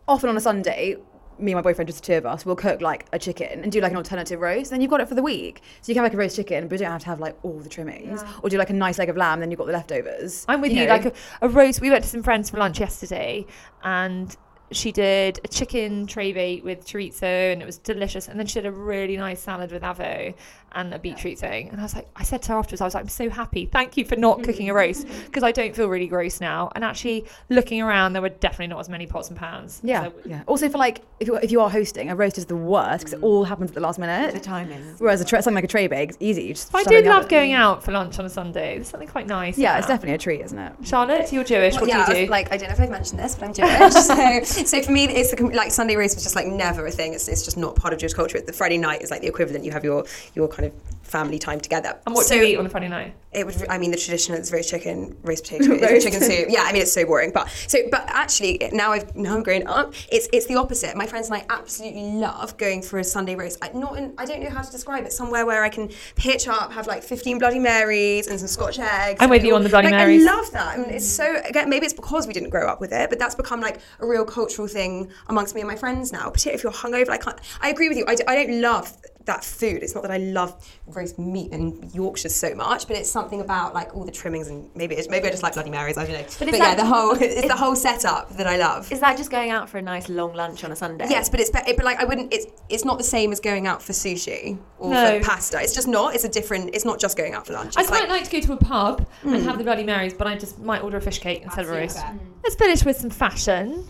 Often 0.08 0.30
on 0.30 0.36
a 0.36 0.40
Sunday, 0.40 0.96
me 1.38 1.52
and 1.52 1.58
my 1.58 1.62
boyfriend, 1.62 1.88
just 1.88 2.02
the 2.02 2.06
two 2.06 2.14
of 2.18 2.26
us, 2.26 2.46
will 2.46 2.56
cook 2.56 2.80
like 2.80 3.06
a 3.12 3.18
chicken 3.18 3.62
and 3.62 3.70
do 3.70 3.80
like 3.80 3.90
an 3.90 3.96
alternative 3.96 4.40
roast. 4.40 4.70
Then 4.70 4.80
you've 4.80 4.90
got 4.90 5.00
it 5.00 5.08
for 5.08 5.14
the 5.14 5.22
week. 5.22 5.62
So 5.82 5.90
you 5.90 5.94
can 5.94 6.02
have 6.02 6.10
like 6.10 6.14
a 6.14 6.18
roast 6.18 6.36
chicken, 6.36 6.68
but 6.68 6.78
you 6.78 6.84
don't 6.84 6.92
have 6.92 7.02
to 7.02 7.06
have 7.08 7.20
like 7.20 7.36
all 7.42 7.58
the 7.58 7.68
trimmings. 7.68 8.22
Or 8.42 8.48
do 8.48 8.58
like 8.58 8.70
a 8.70 8.74
nice 8.74 8.98
leg 8.98 9.08
of 9.08 9.16
lamb, 9.16 9.40
then 9.40 9.50
you've 9.50 9.58
got 9.58 9.66
the 9.66 9.72
leftovers. 9.72 10.44
I'm 10.48 10.60
with 10.60 10.72
you. 10.72 10.86
know? 10.86 10.88
Like 10.88 11.06
a, 11.06 11.12
a 11.42 11.48
roast. 11.48 11.80
We 11.80 11.90
went 11.90 12.04
to 12.04 12.10
some 12.10 12.22
friends 12.22 12.50
for 12.50 12.58
lunch 12.58 12.80
yesterday, 12.80 13.44
and 13.82 14.34
she 14.72 14.90
did 14.92 15.40
a 15.44 15.48
chicken 15.48 16.06
tray 16.06 16.32
bake 16.32 16.64
with 16.64 16.86
chorizo, 16.86 17.52
and 17.52 17.60
it 17.60 17.66
was 17.66 17.78
delicious. 17.78 18.28
And 18.28 18.38
then 18.38 18.46
she 18.46 18.54
did 18.54 18.66
a 18.66 18.72
really 18.72 19.16
nice 19.16 19.40
salad 19.40 19.72
with 19.72 19.82
avo 19.82 20.34
and 20.76 20.92
a 20.94 20.98
beetroot 20.98 21.38
thing. 21.38 21.70
And 21.70 21.80
I 21.80 21.82
was 21.82 21.94
like, 21.94 22.06
I 22.14 22.22
said 22.22 22.42
to 22.42 22.52
her 22.52 22.58
afterwards, 22.58 22.80
I 22.80 22.84
was 22.84 22.94
like, 22.94 23.04
I'm 23.04 23.08
so 23.08 23.30
happy. 23.30 23.66
Thank 23.66 23.96
you 23.96 24.04
for 24.04 24.14
not 24.14 24.44
cooking 24.44 24.68
a 24.68 24.72
mm-hmm. 24.72 24.76
roast 24.76 25.06
because 25.24 25.42
I 25.42 25.50
don't 25.50 25.74
feel 25.74 25.88
really 25.88 26.06
gross 26.06 26.40
now. 26.40 26.70
And 26.74 26.84
actually, 26.84 27.24
looking 27.48 27.80
around, 27.80 28.12
there 28.12 28.22
were 28.22 28.28
definitely 28.28 28.68
not 28.68 28.80
as 28.80 28.88
many 28.88 29.06
pots 29.06 29.28
and 29.28 29.38
pans. 29.38 29.80
yeah, 29.82 30.04
So- 30.04 30.12
yeah. 30.24 30.42
Also 30.46 30.68
for 30.68 30.78
like, 30.78 31.02
if 31.18 31.28
you, 31.28 31.36
if 31.36 31.50
you 31.50 31.60
are 31.62 31.70
hosting, 31.70 32.10
a 32.10 32.14
roast 32.14 32.36
is 32.36 32.44
the 32.44 32.56
worst 32.56 33.00
because 33.00 33.14
it 33.14 33.20
mm. 33.20 33.24
all 33.24 33.44
happens 33.44 33.70
at 33.70 33.74
the 33.74 33.80
last 33.80 33.98
minute. 33.98 34.34
The 34.34 34.40
timing. 34.40 34.82
Whereas 34.98 35.20
a 35.20 35.24
tra- 35.24 35.42
something 35.42 35.54
like 35.56 35.64
a 35.64 35.68
tray 35.68 35.86
bake 35.86 36.10
is 36.10 36.16
easy. 36.20 36.42
You 36.42 36.54
just 36.54 36.74
I 36.74 36.82
shove 36.82 36.92
it 36.92 36.98
in 36.98 37.04
do 37.04 37.10
love 37.10 37.18
oven. 37.20 37.30
going 37.30 37.52
out 37.52 37.82
for 37.82 37.92
lunch 37.92 38.18
on 38.18 38.26
a 38.26 38.30
Sunday. 38.30 38.76
There's 38.76 38.88
something 38.88 39.08
quite 39.08 39.26
nice. 39.26 39.56
Yeah, 39.56 39.78
it's 39.78 39.86
that. 39.86 39.94
definitely 39.94 40.14
a 40.14 40.18
treat, 40.18 40.42
isn't 40.42 40.58
it? 40.58 40.72
Charlotte, 40.82 41.32
you're 41.32 41.44
Jewish. 41.44 41.74
What 41.74 41.88
yeah, 41.88 42.04
do 42.06 42.12
you 42.12 42.18
was 42.20 42.26
do? 42.26 42.30
like 42.30 42.52
I 42.52 42.58
don't 42.58 42.68
know 42.68 42.74
if 42.74 42.80
I've 42.80 42.90
mentioned 42.90 43.18
this, 43.18 43.34
but 43.34 43.46
I'm 43.46 43.54
Jewish. 43.54 43.92
so, 44.44 44.64
so 44.64 44.82
for 44.82 44.92
me, 44.92 45.04
it's 45.04 45.34
the, 45.34 45.42
like 45.42 45.70
Sunday 45.70 45.96
roast 45.96 46.16
was 46.16 46.24
just 46.24 46.36
like 46.36 46.46
never 46.46 46.86
a 46.86 46.90
thing. 46.90 47.14
It's, 47.14 47.28
it's 47.28 47.44
just 47.44 47.56
not 47.56 47.76
part 47.76 47.94
of 47.94 48.00
Jewish 48.00 48.12
culture. 48.12 48.40
The 48.40 48.52
Friday 48.52 48.78
night 48.78 49.02
is 49.02 49.10
like 49.10 49.22
the 49.22 49.28
equivalent. 49.28 49.64
You 49.64 49.72
have 49.72 49.84
your 49.84 50.04
your 50.34 50.48
kind 50.48 50.65
kind 50.70 50.82
of 50.92 51.06
family 51.06 51.38
time 51.38 51.60
together. 51.60 51.98
And 52.06 52.14
what 52.14 52.26
so 52.26 52.34
do 52.34 52.40
you 52.40 52.46
eat 52.46 52.56
on 52.56 52.66
a 52.66 52.68
Friday 52.68 52.88
night? 52.88 53.14
it 53.36 53.44
would. 53.44 53.68
I 53.68 53.76
mean, 53.76 53.90
the 53.90 53.98
traditional 53.98 54.38
is 54.38 54.50
roast 54.50 54.70
chicken, 54.70 55.14
roast 55.22 55.44
potato, 55.48 55.74
it's 55.74 56.04
chicken 56.04 56.20
soup. 56.20 56.46
Yeah, 56.48 56.62
I 56.62 56.72
mean, 56.72 56.82
it's 56.82 56.92
so 56.92 57.04
boring. 57.04 57.32
But 57.32 57.50
so, 57.50 57.78
but 57.90 58.04
actually, 58.08 58.58
now 58.72 58.92
I've 58.92 59.14
now 59.14 59.36
I'm 59.36 59.42
grown 59.42 59.66
up. 59.66 59.92
It's 60.10 60.26
it's 60.32 60.46
the 60.46 60.56
opposite. 60.56 60.96
My 60.96 61.06
friends 61.06 61.28
and 61.28 61.36
I 61.36 61.44
absolutely 61.50 62.12
love 62.12 62.56
going 62.56 62.80
for 62.80 62.98
a 62.98 63.04
Sunday 63.04 63.36
roast. 63.36 63.58
I, 63.62 63.68
not 63.72 63.98
in, 63.98 64.14
I 64.16 64.24
don't 64.24 64.42
know 64.42 64.50
how 64.50 64.62
to 64.62 64.70
describe 64.70 65.04
it. 65.04 65.12
Somewhere 65.12 65.44
where 65.44 65.62
I 65.62 65.68
can 65.68 65.90
pitch 66.16 66.48
up, 66.48 66.72
have 66.72 66.86
like 66.86 67.02
15 67.02 67.38
Bloody 67.38 67.58
Marys 67.58 68.26
and 68.26 68.38
some 68.38 68.48
Scotch 68.48 68.78
eggs. 68.78 69.18
I'm 69.20 69.28
with 69.28 69.44
you 69.44 69.54
on 69.54 69.62
the 69.62 69.68
Bloody 69.68 69.88
like, 69.88 69.96
Marys. 69.96 70.26
I 70.26 70.34
love 70.34 70.50
that. 70.52 70.78
I 70.78 70.80
mean, 70.80 70.90
it's 70.90 71.06
so 71.06 71.40
again. 71.44 71.68
Maybe 71.68 71.84
it's 71.84 71.94
because 71.94 72.26
we 72.26 72.32
didn't 72.32 72.50
grow 72.50 72.66
up 72.66 72.80
with 72.80 72.92
it, 72.92 73.10
but 73.10 73.18
that's 73.18 73.34
become 73.34 73.60
like 73.60 73.80
a 74.00 74.06
real 74.06 74.24
cultural 74.24 74.66
thing 74.66 75.10
amongst 75.26 75.54
me 75.54 75.60
and 75.60 75.68
my 75.68 75.76
friends 75.76 76.10
now. 76.10 76.30
Particularly 76.30 76.56
if 76.56 76.62
you're 76.62 76.72
hungover. 76.72 77.10
I, 77.10 77.66
I 77.66 77.70
agree 77.70 77.88
with 77.90 77.98
you. 77.98 78.04
I, 78.08 78.16
I 78.26 78.34
don't 78.34 78.62
love 78.62 78.96
that 79.26 79.44
food. 79.44 79.82
It's 79.82 79.94
not 79.94 80.02
that 80.02 80.10
I 80.10 80.16
love 80.18 80.54
roast 80.86 81.18
meat 81.18 81.52
and 81.52 81.92
Yorkshire 81.94 82.28
so 82.28 82.54
much, 82.54 82.86
but 82.88 82.96
it's 82.96 83.10
something 83.10 83.40
about 83.40 83.74
like 83.74 83.94
all 83.94 84.04
the 84.04 84.12
trimmings 84.12 84.48
and 84.48 84.70
maybe 84.74 84.94
it's, 84.94 85.08
maybe 85.08 85.26
I 85.26 85.30
just 85.30 85.42
like 85.42 85.54
Bloody 85.54 85.70
Marys. 85.70 85.98
I 85.98 86.04
don't 86.06 86.14
know. 86.14 86.26
But, 86.38 86.48
is 86.48 86.58
yeah, 86.58 86.74
the 86.74 86.84
whole 86.86 87.12
it's 87.20 87.46
the 87.48 87.56
whole 87.56 87.76
setup 87.76 88.30
that 88.36 88.46
I 88.46 88.56
love. 88.56 88.90
Is 88.90 89.00
that 89.00 89.16
just 89.16 89.30
going 89.30 89.50
out 89.50 89.68
for 89.68 89.78
a 89.78 89.82
nice 89.82 90.08
long 90.08 90.32
lunch 90.34 90.64
on 90.64 90.72
a 90.72 90.76
Sunday? 90.76 91.06
Yes, 91.10 91.28
but 91.28 91.40
it's 91.40 91.50
but 91.50 91.66
like 91.84 91.98
I 91.98 92.04
wouldn't. 92.04 92.32
It's 92.32 92.46
it's 92.68 92.84
not 92.84 92.98
the 92.98 93.04
same 93.04 93.32
as 93.32 93.40
going 93.40 93.66
out 93.66 93.82
for 93.82 93.92
sushi 93.92 94.58
or 94.78 94.90
No. 94.90 95.18
for 95.18 95.24
pasta. 95.26 95.60
It's 95.60 95.74
just 95.74 95.88
not. 95.88 96.14
It's 96.14 96.24
a 96.24 96.28
different. 96.28 96.74
It's 96.74 96.84
not 96.84 96.98
just 97.00 97.16
going 97.16 97.34
out 97.34 97.46
for 97.46 97.52
lunch. 97.52 97.76
I 97.76 97.80
It's 97.80 97.88
quite 97.90 98.02
like, 98.08 98.20
like 98.20 98.30
to 98.30 98.40
go 98.40 98.46
to 98.46 98.52
a 98.52 98.56
pub 98.56 99.06
and 99.22 99.32
Mm. 99.34 99.42
have 99.44 99.58
the 99.58 99.64
Bloody 99.64 99.84
Marys, 99.84 100.14
but 100.14 100.26
I 100.26 100.36
just 100.36 100.58
might 100.58 100.82
order 100.82 100.96
a 100.96 101.00
fish 101.00 101.18
cake 101.18 101.42
instead 101.42 101.64
of 101.64 101.70
a 101.70 101.74
roast. 101.74 101.98
Let's 102.42 102.54
finish 102.56 102.84
with 102.84 102.96
some 102.96 103.10
fashion. 103.10 103.88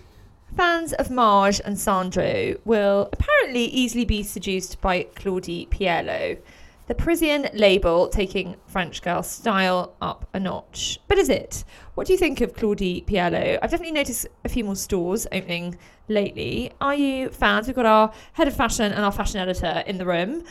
Fans 0.56 0.94
of 0.94 1.10
Maje 1.10 1.60
and 1.66 1.78
Sandro 1.78 2.54
will 2.64 3.10
apparently 3.12 3.64
easily 3.64 4.06
be 4.06 4.22
seduced 4.22 4.80
by 4.80 5.02
Claudie 5.14 5.68
Pierlot, 5.70 6.38
the 6.86 6.94
Parisian 6.94 7.50
label 7.52 8.08
taking 8.08 8.56
French 8.66 9.02
girl 9.02 9.22
style 9.22 9.94
up 10.00 10.26
a 10.32 10.40
notch. 10.40 10.98
But 11.08 11.18
is 11.18 11.28
it? 11.28 11.62
What 11.94 12.06
do 12.06 12.14
you 12.14 12.18
think 12.18 12.40
of 12.40 12.54
Claudie 12.54 13.04
Pierlot? 13.06 13.58
I've 13.60 13.70
definitely 13.70 13.92
noticed 13.92 14.28
a 14.46 14.48
few 14.48 14.64
more 14.64 14.76
stores 14.76 15.26
opening 15.30 15.76
lately. 16.08 16.72
Are 16.80 16.94
you 16.94 17.28
fans? 17.28 17.66
We've 17.66 17.76
got 17.76 17.84
our 17.84 18.10
head 18.32 18.48
of 18.48 18.56
fashion 18.56 18.92
and 18.92 19.04
our 19.04 19.12
fashion 19.12 19.40
editor 19.40 19.84
in 19.86 19.98
the 19.98 20.06
room. 20.06 20.42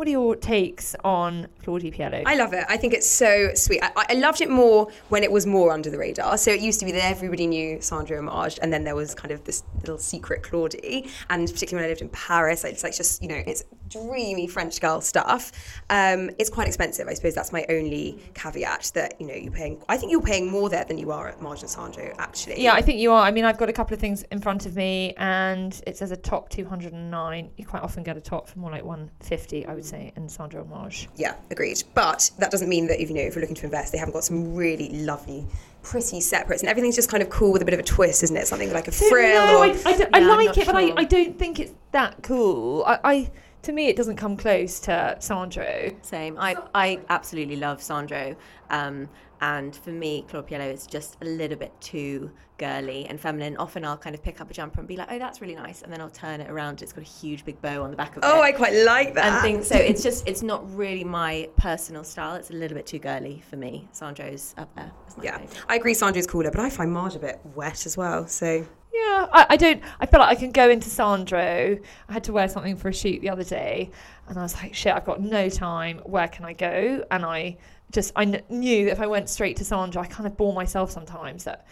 What 0.00 0.08
are 0.08 0.12
your 0.12 0.34
takes 0.34 0.96
on 1.04 1.46
Claudie 1.62 1.90
Pierlot? 1.90 2.22
I 2.24 2.34
love 2.34 2.54
it. 2.54 2.64
I 2.70 2.78
think 2.78 2.94
it's 2.94 3.06
so 3.06 3.50
sweet. 3.52 3.82
I, 3.82 4.06
I 4.08 4.14
loved 4.14 4.40
it 4.40 4.48
more 4.48 4.90
when 5.10 5.22
it 5.22 5.30
was 5.30 5.44
more 5.44 5.72
under 5.72 5.90
the 5.90 5.98
radar. 5.98 6.38
So 6.38 6.50
it 6.50 6.62
used 6.62 6.80
to 6.80 6.86
be 6.86 6.92
that 6.92 7.04
everybody 7.04 7.46
knew 7.46 7.82
Sandro 7.82 8.16
and 8.16 8.24
Maje, 8.24 8.56
and 8.62 8.72
then 8.72 8.82
there 8.82 8.94
was 8.94 9.14
kind 9.14 9.30
of 9.30 9.44
this 9.44 9.62
little 9.80 9.98
secret 9.98 10.42
Claudie. 10.42 11.10
And 11.28 11.46
particularly 11.46 11.82
when 11.82 11.84
I 11.84 11.88
lived 11.88 12.00
in 12.00 12.08
Paris, 12.08 12.64
it's 12.64 12.82
like 12.82 12.96
just 12.96 13.22
you 13.22 13.28
know, 13.28 13.42
it's 13.46 13.62
dreamy 13.90 14.46
French 14.46 14.80
girl 14.80 15.02
stuff. 15.02 15.52
Um, 15.90 16.30
it's 16.38 16.48
quite 16.48 16.66
expensive. 16.66 17.06
I 17.06 17.12
suppose 17.12 17.34
that's 17.34 17.52
my 17.52 17.66
only 17.68 18.18
caveat. 18.32 18.92
That 18.94 19.20
you 19.20 19.26
know, 19.26 19.34
you're 19.34 19.52
paying. 19.52 19.82
I 19.90 19.98
think 19.98 20.12
you're 20.12 20.22
paying 20.22 20.50
more 20.50 20.70
there 20.70 20.86
than 20.86 20.96
you 20.96 21.12
are 21.12 21.28
at 21.28 21.42
Maje 21.42 21.60
and 21.60 21.70
Sandro. 21.70 22.14
Actually. 22.16 22.62
Yeah, 22.62 22.72
I 22.72 22.80
think 22.80 23.00
you 23.00 23.12
are. 23.12 23.22
I 23.22 23.30
mean, 23.30 23.44
I've 23.44 23.58
got 23.58 23.68
a 23.68 23.72
couple 23.74 23.92
of 23.92 24.00
things 24.00 24.22
in 24.32 24.40
front 24.40 24.64
of 24.64 24.76
me, 24.76 25.12
and 25.18 25.78
it 25.86 25.98
says 25.98 26.10
a 26.10 26.16
top 26.16 26.48
209. 26.48 27.50
You 27.58 27.66
quite 27.66 27.82
often 27.82 28.02
get 28.02 28.16
a 28.16 28.20
top 28.22 28.48
for 28.48 28.58
more 28.60 28.70
like 28.70 28.82
150, 28.82 29.66
I 29.66 29.74
would 29.74 29.89
say, 29.90 30.12
in 30.16 30.28
Sandro 30.28 30.62
and 30.62 31.06
Yeah, 31.16 31.34
agreed. 31.50 31.82
But 31.94 32.30
that 32.38 32.50
doesn't 32.50 32.68
mean 32.68 32.86
that 32.88 33.00
if 33.02 33.08
you 33.08 33.14
know 33.14 33.22
if 33.22 33.34
you're 33.34 33.40
looking 33.42 33.56
to 33.56 33.64
invest, 33.64 33.92
they 33.92 33.98
haven't 33.98 34.14
got 34.14 34.24
some 34.24 34.54
really 34.54 34.88
lovely, 34.90 35.44
pretty 35.82 36.20
separates, 36.20 36.62
and 36.62 36.70
everything's 36.70 36.96
just 36.96 37.10
kind 37.10 37.22
of 37.22 37.30
cool 37.30 37.52
with 37.52 37.62
a 37.62 37.64
bit 37.64 37.74
of 37.74 37.80
a 37.80 37.84
twist, 37.84 38.22
isn't 38.22 38.36
it? 38.36 38.46
Something 38.46 38.72
like 38.72 38.88
a 38.88 38.92
frill 38.92 39.46
No, 39.46 39.58
or 39.58 39.64
I, 39.64 39.68
I, 39.68 39.96
don't- 39.96 40.00
Yeah, 40.00 40.08
I'm 40.14 40.26
like 40.28 40.46
not 40.46 40.58
it, 40.58 40.66
but 40.66 40.74
I. 40.76 40.92
I 40.96 41.04
don't 41.04 41.38
think 41.38 41.60
it's 41.60 41.72
that 41.92 42.22
cool. 42.22 42.84
I, 42.86 42.98
I 43.04 43.30
to 43.62 43.72
me, 43.72 43.88
it 43.88 43.96
doesn't 43.96 44.16
come 44.16 44.36
close 44.36 44.80
to 44.80 45.16
Sandro. 45.20 45.90
Same. 46.02 46.38
I, 46.38 46.56
I 46.74 47.00
absolutely 47.10 47.56
love 47.56 47.82
Sandro. 47.82 48.34
Um, 48.70 49.08
and 49.40 49.74
for 49.74 49.90
me, 49.90 50.24
Claudie 50.28 50.54
Pierlot 50.54 50.72
is 50.72 50.86
just 50.86 51.16
a 51.22 51.24
little 51.24 51.56
bit 51.56 51.72
too 51.80 52.30
girly 52.58 53.06
and 53.06 53.18
feminine. 53.18 53.56
Often 53.56 53.86
I'll 53.86 53.96
kind 53.96 54.14
of 54.14 54.22
pick 54.22 54.40
up 54.40 54.50
a 54.50 54.54
jumper 54.54 54.80
and 54.80 54.86
be 54.86 54.96
like, 54.96 55.08
oh, 55.10 55.18
that's 55.18 55.40
really 55.40 55.54
nice. 55.54 55.80
And 55.80 55.90
then 55.90 56.00
I'll 56.00 56.10
turn 56.10 56.42
it 56.42 56.50
around. 56.50 56.82
It's 56.82 56.92
got 56.92 57.00
a 57.00 57.08
huge 57.08 57.44
big 57.46 57.60
bow 57.62 57.82
on 57.82 57.90
the 57.90 57.96
back 57.96 58.16
of 58.16 58.22
oh, 58.22 58.28
it. 58.28 58.38
Oh, 58.38 58.42
I 58.42 58.52
quite 58.52 58.74
like 58.84 59.14
that. 59.14 59.24
and 59.24 59.42
things. 59.42 59.66
So 59.66 59.76
it's 59.76 60.02
just, 60.02 60.28
it's 60.28 60.42
not 60.42 60.70
really 60.76 61.04
my 61.04 61.48
personal 61.56 62.04
style. 62.04 62.36
It's 62.36 62.50
a 62.50 62.54
little 62.54 62.76
bit 62.76 62.86
too 62.86 62.98
girly 62.98 63.42
for 63.48 63.56
me. 63.56 63.88
Sandro's 63.92 64.54
up 64.58 64.74
there. 64.76 64.92
Yeah, 65.22 65.38
favourite. 65.38 65.64
I 65.68 65.76
agree. 65.76 65.94
Sandro's 65.94 66.26
cooler, 66.26 66.50
but 66.50 66.60
I 66.60 66.68
find 66.68 66.92
Maje 66.92 67.16
a 67.16 67.18
bit 67.18 67.40
wet 67.54 67.86
as 67.86 67.96
well. 67.96 68.26
So 68.26 68.66
Yeah, 68.92 69.28
I, 69.32 69.46
I 69.50 69.56
don't. 69.56 69.82
I 70.00 70.06
feel 70.06 70.20
like 70.20 70.36
I 70.36 70.38
can 70.38 70.50
go 70.50 70.68
into 70.68 70.88
Sandro. 70.90 71.78
I 72.08 72.12
had 72.12 72.24
to 72.24 72.32
wear 72.32 72.48
something 72.48 72.76
for 72.76 72.88
a 72.88 72.92
shoot 72.92 73.20
the 73.20 73.30
other 73.30 73.44
day, 73.44 73.90
and 74.28 74.38
I 74.38 74.42
was 74.42 74.54
like, 74.54 74.74
"Shit, 74.74 74.92
I've 74.92 75.04
got 75.04 75.20
no 75.20 75.48
time. 75.48 75.98
Where 76.04 76.26
can 76.28 76.44
I 76.44 76.54
go?" 76.54 77.04
And 77.10 77.24
I 77.24 77.56
just 77.90 78.12
I 78.16 78.24
kn- 78.24 78.42
knew 78.48 78.84
that 78.86 78.92
if 78.92 79.00
I 79.00 79.06
went 79.06 79.28
straight 79.28 79.56
to 79.58 79.64
Sandro, 79.64 80.02
I 80.02 80.06
kind 80.06 80.26
of 80.26 80.36
bore 80.36 80.52
myself 80.52 80.90
sometimes. 80.90 81.44
That 81.44 81.66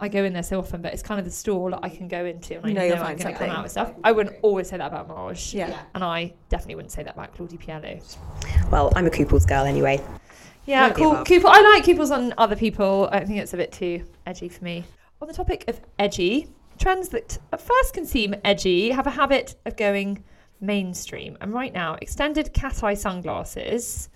I 0.00 0.08
go 0.08 0.24
in 0.24 0.32
there 0.32 0.42
so 0.42 0.58
often, 0.58 0.82
but 0.82 0.92
it's 0.92 1.02
kind 1.02 1.18
of 1.18 1.24
the 1.24 1.30
store 1.30 1.70
that 1.70 1.80
I 1.82 1.88
can 1.88 2.08
go 2.08 2.24
into, 2.24 2.56
and 2.56 2.64
I 2.66 2.68
You 2.68 2.74
know 2.74 2.88
know, 2.96 3.02
I'm 3.02 3.16
going 3.16 3.32
to 3.34 3.38
come 3.38 3.50
out 3.50 3.62
with 3.62 3.72
stuff. 3.72 3.92
I 4.02 4.12
wouldn't 4.12 4.36
always 4.42 4.68
say 4.68 4.76
that 4.76 4.86
about 4.86 5.08
Maje. 5.08 5.54
Yeah. 5.54 5.80
and 5.94 6.02
I 6.02 6.34
definitely 6.48 6.74
wouldn't 6.76 6.92
say 6.92 7.02
that 7.04 7.14
about 7.14 7.34
Claudie 7.34 7.56
Pierlot. 7.58 8.16
well, 8.70 8.92
I'm 8.96 9.06
a 9.06 9.10
Kooples 9.10 9.46
girl 9.46 9.64
anyway. 9.64 10.00
Yeah, 10.66 10.82
None 10.82 10.90
of 10.92 10.96
cool. 10.96 11.12
above. 11.12 11.44
I 11.46 11.60
like 11.74 11.84
Kooples 11.84 12.10
on 12.10 12.34
other 12.38 12.56
people. 12.56 13.08
I 13.12 13.24
think 13.24 13.38
it's 13.40 13.54
a 13.54 13.56
bit 13.56 13.72
too 13.72 14.04
edgy 14.26 14.48
for 14.48 14.62
me. 14.64 14.84
On 15.20 15.28
the 15.28 15.34
topic 15.34 15.64
of 15.68 15.80
edgy, 15.98 16.48
trends 16.78 17.08
that 17.10 17.38
at 17.52 17.60
first 17.60 17.94
can 17.94 18.04
seem 18.06 18.34
edgy 18.44 18.90
have 18.90 19.06
a 19.06 19.10
habit 19.10 19.54
of 19.66 19.76
going 19.76 20.22
mainstream. 20.60 21.36
And 21.40 21.52
right 21.52 21.72
now, 21.72 21.96
extended 22.00 22.52
cat 22.52 22.82
eye 22.82 22.94
sunglasses. 22.94 24.08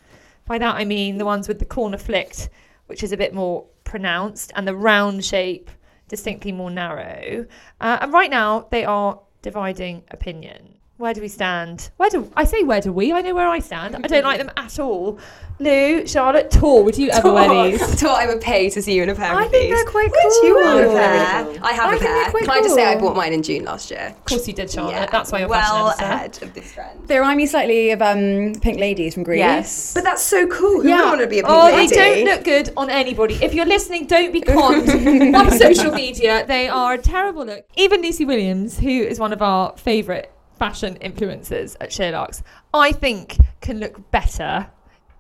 By 0.47 0.59
that 0.59 0.77
I 0.77 0.85
mean 0.85 1.19
the 1.19 1.25
ones 1.25 1.49
with 1.49 1.59
the 1.59 1.65
corner 1.65 1.99
flicked, 1.99 2.49
which 2.87 3.03
is 3.03 3.13
a 3.13 3.17
bit 3.17 3.35
more 3.35 3.67
pronounced, 3.85 4.53
and 4.55 4.67
the 4.67 4.75
round 4.75 5.25
shape 5.25 5.71
distinctly 6.09 6.53
more 6.53 6.71
narrow. 6.71 7.47
Uh, 7.81 7.99
and 8.01 8.13
right 8.13 8.31
now, 8.31 8.69
they 8.71 8.85
are 8.85 9.21
dividing 9.43 10.05
opinion. 10.11 10.76
Where 10.99 11.13
do 11.13 11.21
we 11.21 11.29
stand? 11.29 11.91
Where 11.99 12.09
do 12.09 12.31
I 12.37 12.45
say? 12.45 12.63
Where 12.63 12.81
do 12.81 12.91
we? 12.91 13.13
I 13.13 13.21
know 13.21 13.35
where 13.35 13.47
I 13.49 13.59
stand. 13.59 13.97
I 13.97 14.09
don't 14.09 14.25
like 14.25 14.39
them 14.39 14.51
at 14.57 14.79
all. 14.79 15.19
Lou, 15.59 16.07
Charlotte, 16.07 16.51
Tor, 16.51 16.83
would 16.85 16.97
you 16.99 17.11
ever 17.11 17.33
wear 17.33 17.71
these? 17.71 17.81
Thought 18.01 18.19
I 18.19 18.27
would 18.27 18.41
pay 18.43 18.69
to 18.71 18.81
see 18.83 18.95
you 18.95 19.03
in 19.03 19.09
a 19.11 19.15
pair 19.15 19.31
I 19.33 19.45
of 19.45 19.51
think 19.51 19.65
these. 19.71 19.75
they're 19.75 19.91
quite 19.91 20.11
Would 20.11 20.23
you 20.47 20.55
cool. 20.55 20.65
want 20.65 20.81
a 20.81 20.89
They're 20.89 20.97
pair? 20.97 21.65
I 21.65 21.73
have 21.73 21.91
I 21.91 21.95
a 21.97 21.99
think 21.99 22.11
pair. 22.11 22.31
quite 22.31 22.43
Can 22.45 22.51
I 22.51 22.61
just 22.61 22.75
say 22.75 22.85
I 22.85 22.99
bought 22.99 23.17
mine 23.17 23.33
in 23.35 23.43
June 23.43 23.65
last 23.65 23.91
year? 23.91 24.09
Of 24.19 24.25
course 24.25 24.47
you 24.49 24.55
did, 24.55 24.71
Charlotte. 24.71 24.93
Yeah, 24.93 25.07
That's 25.07 25.33
why 25.33 25.41
you're 25.41 25.49
well 25.49 25.89
ahead 25.99 26.43
of 26.43 26.53
this 26.55 26.73
trend. 26.73 27.07
They 27.09 27.19
remind 27.19 27.37
me 27.39 27.47
slightly 27.47 27.91
of 27.91 28.01
um, 28.03 28.55
Pink 28.61 28.79
Ladies 28.79 29.15
from 29.15 29.23
Grease. 29.23 29.39
Yes. 29.39 29.95
But 29.95 30.05
that's 30.05 30.23
so 30.23 30.47
cool. 30.47 30.83
Who 30.83 30.89
Yeah. 30.89 30.97
would 31.03 31.07
want 31.07 31.21
to 31.23 31.27
be 31.27 31.39
a 31.41 31.43
pink 31.43 31.55
Oh, 31.55 31.75
they 31.77 31.87
don't 31.89 32.25
look 32.25 32.45
good 32.45 32.71
on 32.77 32.89
anybody. 32.91 33.35
If 33.43 33.55
you're 33.55 33.65
listening, 33.67 34.07
don't 34.07 34.33
be 34.33 34.41
conned 34.43 34.87
by 35.33 35.49
social 35.51 35.93
media. 35.93 36.45
They 36.47 36.69
are 36.69 36.95
a 36.95 36.99
terrible 36.99 37.45
look. 37.47 37.67
Even 37.77 38.03
Lucy 38.03 38.25
Williams, 38.27 38.79
who 38.79 38.89
is 38.91 39.19
one 39.19 39.33
of 39.35 39.41
our 39.43 39.75
favourite 39.79 40.31
fashion 40.59 40.97
influencers 41.01 41.77
at 41.81 41.91
SheerLuxe, 41.91 42.43
I 42.75 42.93
think 42.93 43.37
can 43.61 43.79
look 43.79 44.11
better 44.11 44.69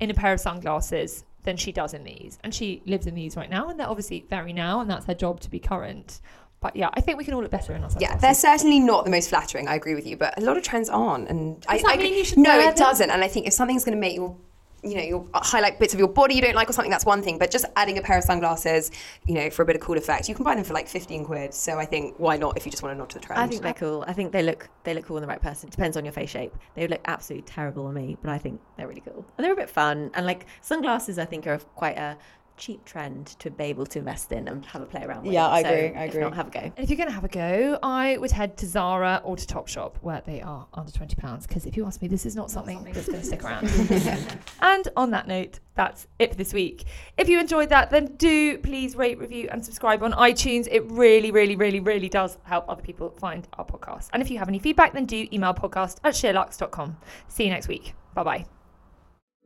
in 0.00 0.10
a 0.10 0.14
pair 0.14 0.32
of 0.32 0.40
sunglasses 0.40 1.24
than 1.44 1.56
she 1.56 1.72
does 1.72 1.94
in 1.94 2.04
these. 2.04 2.38
And 2.42 2.54
she 2.54 2.82
lives 2.86 3.06
in 3.06 3.14
these 3.14 3.36
right 3.36 3.48
now, 3.48 3.68
and 3.68 3.78
they're 3.78 3.88
obviously 3.88 4.26
very 4.28 4.52
now, 4.52 4.80
and 4.80 4.90
that's 4.90 5.06
her 5.06 5.14
job 5.14 5.40
to 5.40 5.50
be 5.50 5.58
current. 5.58 6.20
But 6.60 6.74
yeah, 6.74 6.88
I 6.94 7.00
think 7.00 7.18
we 7.18 7.24
can 7.24 7.34
all 7.34 7.42
look 7.42 7.50
better 7.50 7.74
in 7.74 7.84
our 7.84 7.90
Yeah, 8.00 8.16
they're 8.16 8.34
certainly 8.34 8.80
not 8.80 9.04
the 9.04 9.10
most 9.10 9.28
flattering. 9.28 9.68
I 9.68 9.74
agree 9.74 9.94
with 9.94 10.06
you, 10.06 10.16
but 10.16 10.36
a 10.38 10.40
lot 10.42 10.56
of 10.56 10.62
trends 10.62 10.88
aren't. 10.88 11.28
And 11.28 11.64
I, 11.68 11.74
Does 11.74 11.82
that 11.82 11.92
I 11.92 11.96
mean 11.98 12.14
you 12.14 12.24
should 12.24 12.38
No, 12.38 12.58
it 12.58 12.64
them? 12.64 12.74
doesn't. 12.74 13.10
And 13.10 13.22
I 13.22 13.28
think 13.28 13.46
if 13.46 13.52
something's 13.52 13.84
going 13.84 13.96
to 13.96 14.00
make 14.00 14.16
your, 14.16 14.36
you 14.82 14.94
know, 14.94 15.02
your 15.02 15.26
uh, 15.34 15.40
highlight 15.42 15.78
bits 15.78 15.94
of 15.94 15.98
your 15.98 16.08
body 16.08 16.34
you 16.34 16.42
don't 16.42 16.54
like 16.54 16.70
or 16.70 16.72
something, 16.72 16.90
that's 16.90 17.04
one 17.04 17.22
thing. 17.22 17.38
But 17.38 17.50
just 17.50 17.64
adding 17.76 17.98
a 17.98 18.02
pair 18.02 18.18
of 18.18 18.24
sunglasses, 18.24 18.90
you 19.26 19.34
know, 19.34 19.50
for 19.50 19.62
a 19.62 19.64
bit 19.64 19.76
of 19.76 19.82
cool 19.82 19.96
effect, 19.96 20.28
you 20.28 20.34
can 20.34 20.44
buy 20.44 20.54
them 20.54 20.64
for 20.64 20.74
like 20.74 20.88
fifteen 20.88 21.24
quid. 21.24 21.54
So 21.54 21.78
I 21.78 21.84
think 21.84 22.14
why 22.18 22.36
not 22.36 22.56
if 22.56 22.64
you 22.64 22.70
just 22.70 22.82
want 22.82 22.94
to 22.94 22.98
nod 22.98 23.10
to 23.10 23.18
the 23.18 23.24
trend? 23.24 23.40
I 23.40 23.46
think 23.46 23.62
they're 23.62 23.74
cool. 23.74 24.04
I 24.06 24.12
think 24.12 24.32
they 24.32 24.42
look 24.42 24.68
they 24.84 24.94
look 24.94 25.06
cool 25.06 25.16
on 25.16 25.22
the 25.22 25.28
right 25.28 25.42
person. 25.42 25.68
It 25.68 25.72
Depends 25.72 25.96
on 25.96 26.04
your 26.04 26.12
face 26.12 26.30
shape. 26.30 26.54
They 26.74 26.82
would 26.82 26.90
look 26.90 27.02
absolutely 27.06 27.46
terrible 27.46 27.86
on 27.86 27.94
me, 27.94 28.16
but 28.22 28.30
I 28.30 28.38
think 28.38 28.60
they're 28.76 28.88
really 28.88 29.02
cool. 29.02 29.24
And 29.36 29.44
they're 29.44 29.52
a 29.52 29.56
bit 29.56 29.70
fun. 29.70 30.10
And 30.14 30.26
like 30.26 30.46
sunglasses, 30.60 31.18
I 31.18 31.24
think 31.24 31.46
are 31.46 31.58
quite 31.58 31.98
a 31.98 32.16
cheap 32.56 32.84
trend 32.84 33.26
to 33.38 33.50
be 33.50 33.64
able 33.64 33.86
to 33.86 33.98
invest 33.98 34.32
in 34.32 34.48
and 34.48 34.64
have 34.66 34.82
a 34.82 34.86
play 34.86 35.04
around 35.04 35.24
with. 35.24 35.32
Yeah, 35.32 35.48
I 35.48 35.62
So 35.62 35.68
agree, 35.68 35.98
I 35.98 36.04
if 36.04 36.10
agree. 36.10 36.22
Not 36.22 36.34
have 36.34 36.48
a 36.48 36.50
go. 36.50 36.60
And 36.60 36.78
if 36.78 36.90
you're 36.90 36.96
going 36.96 37.08
to 37.08 37.14
have 37.14 37.24
a 37.24 37.28
go, 37.28 37.78
I 37.82 38.16
would 38.18 38.30
head 38.30 38.56
to 38.58 38.66
Zara 38.66 39.20
or 39.24 39.36
to 39.36 39.46
Topshop, 39.46 39.96
where 40.00 40.22
they 40.26 40.40
are 40.40 40.66
under 40.74 40.92
twenty 40.92 41.14
pounds. 41.16 41.46
Because 41.46 41.66
if 41.66 41.76
you 41.76 41.86
ask 41.86 42.00
me, 42.02 42.08
this 42.08 42.26
is 42.26 42.34
not 42.36 42.50
something 42.50 42.82
that's 42.92 43.06
going 43.06 43.20
to 43.20 43.26
stick 43.26 43.44
around. 43.44 43.68
and 44.60 44.88
on 44.96 45.10
that 45.10 45.28
note, 45.28 45.60
that's 45.74 46.06
it 46.18 46.30
for 46.30 46.36
this 46.36 46.52
week. 46.52 46.84
If 47.16 47.28
you 47.28 47.38
enjoyed 47.38 47.68
that, 47.68 47.90
then 47.90 48.16
do 48.16 48.58
please 48.58 48.96
rate, 48.96 49.18
review, 49.18 49.48
and 49.50 49.64
subscribe 49.64 50.02
on 50.02 50.12
iTunes. 50.12 50.66
It 50.70 50.90
really, 50.90 51.30
really, 51.30 51.56
really, 51.56 51.80
really 51.80 52.08
does 52.08 52.38
help 52.44 52.68
other 52.68 52.82
people 52.82 53.10
find 53.10 53.46
our 53.54 53.64
podcast. 53.64 54.08
And 54.12 54.22
if 54.22 54.30
you 54.30 54.38
have 54.38 54.48
any 54.48 54.58
feedback, 54.58 54.92
then 54.92 55.04
do 55.04 55.26
email 55.32 55.54
podcast 55.54 55.98
at 56.04 56.14
sheerluxe.com. 56.14 56.96
See 57.28 57.44
you 57.44 57.50
next 57.50 57.68
week. 57.68 57.94
Bye 58.14 58.22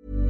bye. 0.07 0.30